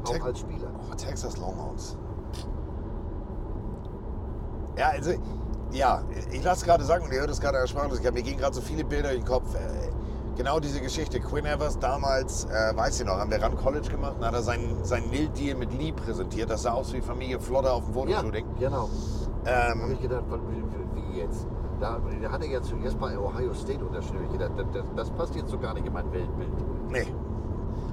[0.04, 0.68] Auch als Spieler.
[0.90, 1.96] Oh, Texas Longhorns.
[4.76, 5.12] Ja, also,
[5.70, 6.02] ja,
[6.32, 8.84] ich lasse gerade sagen, und ihr hört es gerade sprachlos, mir gehen gerade so viele
[8.84, 9.54] Bilder in den Kopf.
[9.54, 9.58] Äh,
[10.36, 11.20] Genau diese Geschichte.
[11.20, 14.42] Quinn Evers damals, äh, weiß ich noch, haben wir Run College gemacht, dann hat er
[14.42, 16.50] seinen, seinen Nil-Deal mit Lee präsentiert.
[16.50, 18.44] Das sah aus wie Familie Flotter auf dem Ja, Fotoshooting.
[18.58, 18.88] genau.
[19.46, 20.24] Habe Ähm, ich gedacht,
[20.94, 21.46] wie, jetzt?
[21.78, 24.24] Da, da hat er ja zuerst bei Ohio State unterschrieben.
[24.26, 26.50] Ich gedacht, das, das passt jetzt so gar nicht in mein Weltbild.
[26.90, 27.06] nee.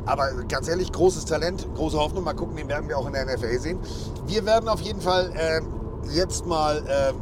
[0.06, 2.24] Aber ganz ehrlich, großes Talent, große Hoffnung.
[2.24, 3.80] Mal gucken, den werden wir auch in der NFL sehen.
[4.26, 5.68] Wir werden auf jeden Fall ähm,
[6.12, 7.16] jetzt mal ähm,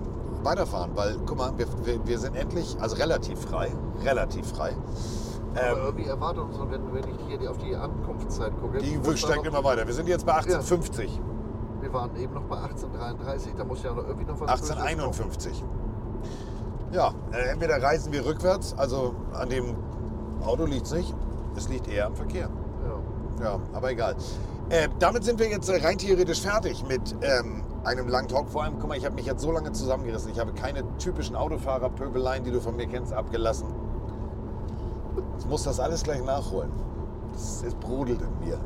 [0.43, 3.72] weiterfahren, weil, guck mal, wir, wir, wir sind endlich, also relativ frei,
[4.03, 4.73] relativ frei.
[5.56, 9.45] Aber Ähm, irgendwie erwartet uns, wenn, wenn ich hier auf die Ankunftszeit gucke, die steigt
[9.45, 9.85] immer weiter.
[9.85, 11.19] Wir sind jetzt bei 1850,
[11.81, 14.81] wir waren eben noch bei 1833, da muss ja noch irgendwie noch was Böses kommen.
[14.81, 15.64] 1851.
[16.91, 19.76] Ja, äh, entweder reisen wir rückwärts, also an dem
[20.45, 21.15] Auto liegt es nicht,
[21.56, 22.49] es liegt eher am Verkehr.
[23.41, 23.60] Ja.
[23.73, 24.15] Aber egal.
[24.69, 28.49] Äh, damit sind wir jetzt äh, rein theoretisch fertig mit ähm, einem langen Talk.
[28.49, 30.31] Vor allem, guck mal, ich habe mich jetzt so lange zusammengerissen.
[30.31, 33.68] Ich habe keine typischen Autofahrer-Pöbeleien, die du von mir kennst, abgelassen.
[35.39, 36.72] Ich muss das alles gleich nachholen.
[37.35, 38.60] Es, es brodelt in mir.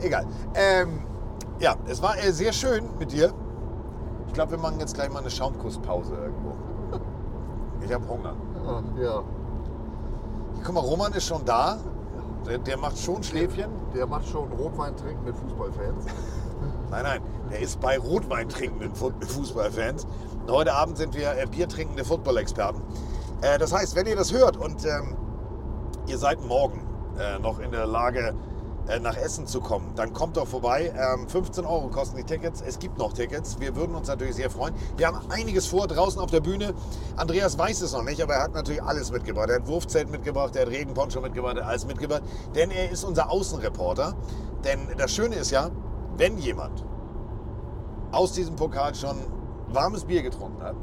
[0.00, 0.26] Egal.
[0.54, 1.02] Ähm,
[1.60, 3.32] ja, es war äh, sehr schön mit dir.
[4.26, 6.54] Ich glaube, wir machen jetzt gleich mal eine Schaumkusspause irgendwo.
[7.84, 8.34] Ich habe Hunger.
[9.00, 9.22] Ja.
[10.64, 11.78] Guck mal, Roman ist schon da.
[12.46, 13.70] Der, der macht schon Schläfchen.
[13.94, 16.06] Der macht schon Rotwein trinken mit Fußballfans.
[16.90, 20.06] Nein, nein, der ist bei Rotwein trinkenden Fu- Fußballfans.
[20.46, 22.82] Und heute Abend sind wir äh, biertrinkende Football-Experten.
[23.40, 25.16] Äh, das heißt, wenn ihr das hört und ähm,
[26.06, 26.86] ihr seid morgen
[27.18, 28.34] äh, noch in der Lage,
[29.00, 30.92] nach Essen zu kommen, dann kommt doch vorbei.
[30.96, 32.60] Ähm, 15 Euro kosten die Tickets.
[32.60, 33.60] Es gibt noch Tickets.
[33.60, 34.74] Wir würden uns natürlich sehr freuen.
[34.96, 36.74] Wir haben einiges vor draußen auf der Bühne.
[37.16, 39.48] Andreas weiß es noch nicht, aber er hat natürlich alles mitgebracht.
[39.50, 42.22] Er hat Wurfzelt mitgebracht, er hat Regenponcho mitgebracht, er hat alles mitgebracht.
[42.54, 44.14] Denn er ist unser Außenreporter.
[44.64, 45.70] Denn das Schöne ist ja,
[46.16, 46.84] wenn jemand
[48.10, 49.16] aus diesem Pokal schon
[49.68, 50.76] warmes Bier getrunken hat,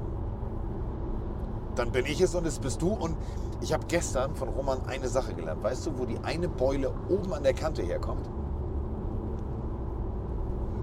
[1.76, 2.90] dann bin ich es und es bist du.
[2.90, 3.16] Und
[3.62, 5.64] ich habe gestern von Roman eine Sache gelernt.
[5.64, 8.30] Weißt du, wo die eine Beule oben an der Kante herkommt?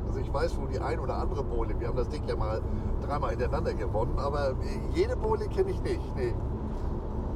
[0.06, 2.60] Also ich weiß, wo die ein oder andere Bohle, wir haben das Ding ja mal
[3.00, 4.54] dreimal hintereinander gewonnen, aber
[4.94, 6.16] jede Bohle kenne ich nicht.
[6.16, 6.34] Nee.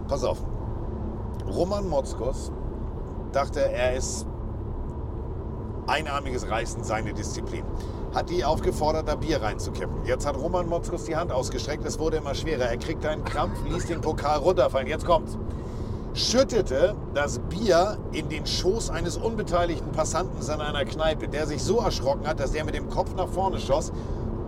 [0.08, 0.44] Pass auf.
[1.46, 2.52] Roman Motzkos
[3.32, 4.26] dachte, er ist
[5.86, 7.64] einarmiges Reißen seine Disziplin.
[8.14, 10.04] Hat die aufgefordert, da Bier reinzukippen.
[10.04, 12.64] Jetzt hat Roman Motzkos die Hand ausgestreckt, es wurde immer schwerer.
[12.64, 14.88] Er kriegt einen Krampf, ließ den Pokal runterfallen.
[14.88, 15.38] Jetzt kommt's.
[16.12, 21.78] Schüttete das Bier in den Schoß eines unbeteiligten Passanten an einer Kneipe, der sich so
[21.78, 23.92] erschrocken hat, dass der mit dem Kopf nach vorne schoss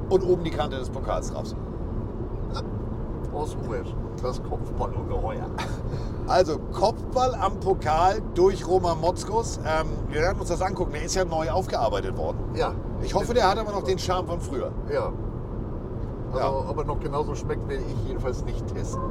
[0.08, 1.54] und oben die Kante des Pokals raus.
[3.32, 3.88] Aus Ruhesch,
[4.20, 5.46] das Kopfballungeheuer.
[6.26, 9.58] Also Kopfball am Pokal durch Roman Motzkos.
[9.58, 10.92] Ähm, wir werden uns das angucken.
[10.92, 12.38] Der ist ja neu aufgearbeitet worden.
[12.54, 12.74] Ja.
[13.02, 14.70] Ich hoffe, der hat aber noch den Charme von früher.
[14.92, 15.12] Ja.
[16.32, 16.70] Also, Ja.
[16.70, 19.02] ob er noch genauso schmeckt, will ich jedenfalls nicht testen.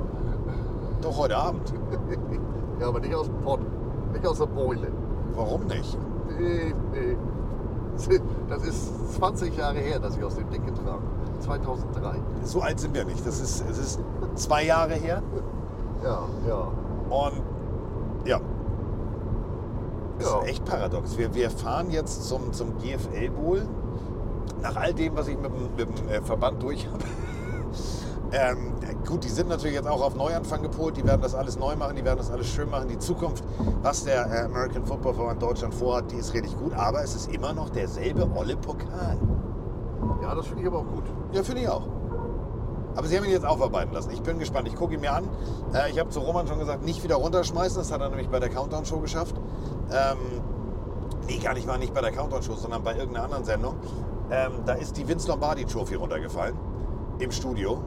[1.02, 1.74] Doch heute Abend.
[2.80, 3.60] Ja, aber nicht aus dem Pott,
[4.12, 4.88] nicht aus der Beule.
[5.36, 5.96] Warum nicht?
[6.40, 7.16] Nee, nee.
[8.50, 11.40] Das ist 20 Jahre her, dass ich aus dem Ding getragen habe.
[11.42, 12.16] 2003.
[12.44, 13.24] So alt sind wir nicht.
[13.26, 14.00] Das ist, es ist
[14.36, 15.22] zwei Jahre her.
[16.04, 16.68] Ja, ja.
[17.16, 17.44] Und
[18.26, 18.40] ja,
[20.18, 20.40] das Ja.
[20.40, 21.16] ist echt paradox.
[21.20, 23.62] Wir, wir fahren jetzt zum, zum GFL Bowl.
[24.62, 27.04] Nach all dem, was ich mit, dem- mit dem äh, Verband durch habe.
[28.34, 28.72] Ähm,
[29.06, 30.96] gut, die sind natürlich jetzt auch auf Neuanfang gepolt.
[30.96, 32.88] Die werden das alles neu machen, die werden das alles schön machen.
[32.88, 33.44] Die Zukunft,
[33.84, 36.74] was der äh, American Football Verband Deutschland vorhat, die ist richtig gut.
[36.74, 39.18] Aber es ist immer noch derselbe olle Pokal.
[40.22, 41.04] Ja, das finde ich aber auch gut.
[41.34, 41.82] Ja, finde ich auch.
[42.96, 44.12] Aber sie haben ihn jetzt aufarbeiten lassen.
[44.12, 44.66] Ich bin gespannt.
[44.70, 45.26] Ich gucke ihn mir an.
[45.74, 47.80] Äh, ich habe zu Roman schon gesagt, nicht wieder runterschmeißen.
[47.80, 49.36] Das hat er nämlich bei der Countdown-Show geschafft.
[49.92, 50.18] Ähm,
[51.28, 53.76] nee, gar nicht mal nicht bei der Countdown-Show, sondern bei irgendeiner anderen Sendung.
[54.32, 56.56] Ähm, da ist die Vince Lombardi Trophy runtergefallen.
[57.20, 57.82] Im Studio.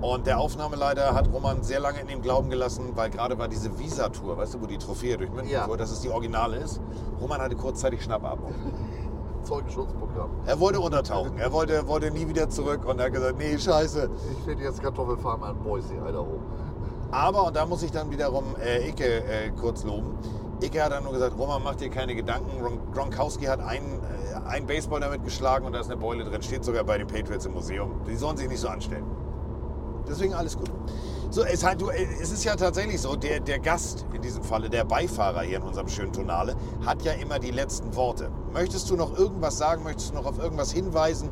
[0.00, 3.78] Und der Aufnahmeleiter hat Roman sehr lange in dem Glauben gelassen, weil gerade war diese
[3.78, 5.64] Visa-Tour, weißt du, wo die Trophäe durch München Ja.
[5.64, 6.80] fuhr, dass es die Originale ist.
[7.20, 8.52] Roman hatte kurzzeitig Schnappatmung.
[9.44, 10.30] Zeugenschutzprogramm.
[10.46, 14.10] Er wollte untertauchen, er wollte, wollte nie wieder zurück und er hat gesagt, nee, scheiße.
[14.40, 16.38] Ich werde jetzt Kartoffelfarm an Boise, Idaho.
[17.10, 20.18] Aber, und da muss ich dann wiederum äh, Icke äh, kurz loben,
[20.64, 22.50] Icke hat dann nur gesagt, Roman, mach dir keine Gedanken.
[22.62, 26.42] Gron- Gronkowski hat einen, äh, einen Baseball damit geschlagen und da ist eine Beule drin,
[26.42, 28.00] steht sogar bei den Patriots im Museum.
[28.08, 29.04] Die sollen sich nicht so anstellen.
[30.08, 30.70] Deswegen alles gut.
[31.30, 34.42] So, es, halt, du, äh, es ist ja tatsächlich so, der, der Gast, in diesem
[34.42, 38.30] Falle der Beifahrer hier in unserem schönen Tonale, hat ja immer die letzten Worte.
[38.52, 39.82] Möchtest du noch irgendwas sagen?
[39.82, 41.30] Möchtest du noch auf irgendwas hinweisen,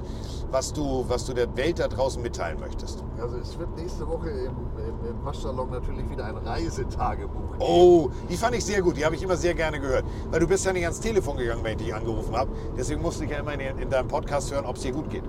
[0.50, 3.04] was du, was du der Welt da draußen mitteilen möchtest?
[3.20, 7.60] Also es wird nächste Woche im, im, im Waschsalon natürlich wieder ein Reisetagebuch geben.
[7.60, 8.96] Oh, die fand ich sehr gut.
[8.96, 10.04] Die habe ich immer sehr gerne gehört.
[10.30, 12.50] Weil du bist ja nicht ans Telefon gegangen, wenn ich dich angerufen habe.
[12.76, 15.24] Deswegen musste ich ja immer in, in deinem Podcast hören, ob es dir gut geht.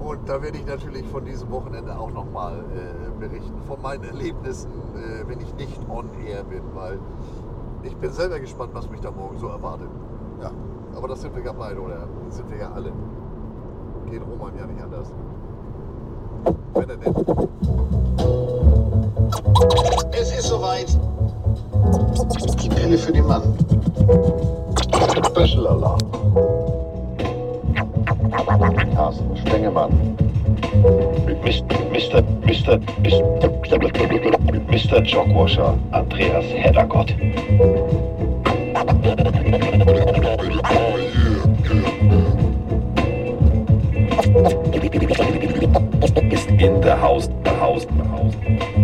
[0.00, 4.70] Und da werde ich natürlich von diesem Wochenende auch nochmal äh, berichten, von meinen Erlebnissen,
[4.94, 6.98] äh, wenn ich nicht on air bin, weil
[7.82, 9.88] ich bin selber gespannt, was mich da morgen so erwartet.
[10.42, 10.50] Ja.
[10.96, 12.92] Aber das sind wir ja beide, oder sind wir ja alle.
[14.10, 15.12] Geht Roman ja nicht anders.
[16.74, 17.14] Wenn er denn.
[20.12, 20.98] Es ist soweit.
[22.62, 23.42] Die Pille für den Mann.
[25.26, 25.98] Special Alarm.
[28.94, 30.16] Carsten Spengemann.
[31.42, 32.22] Mr.
[32.44, 32.78] Mr.
[33.02, 33.46] Mr.
[34.68, 35.00] Mr.
[35.00, 37.10] Jogwasher, Andreas Heddergott.
[46.30, 48.75] Ist in the house, the house, the house.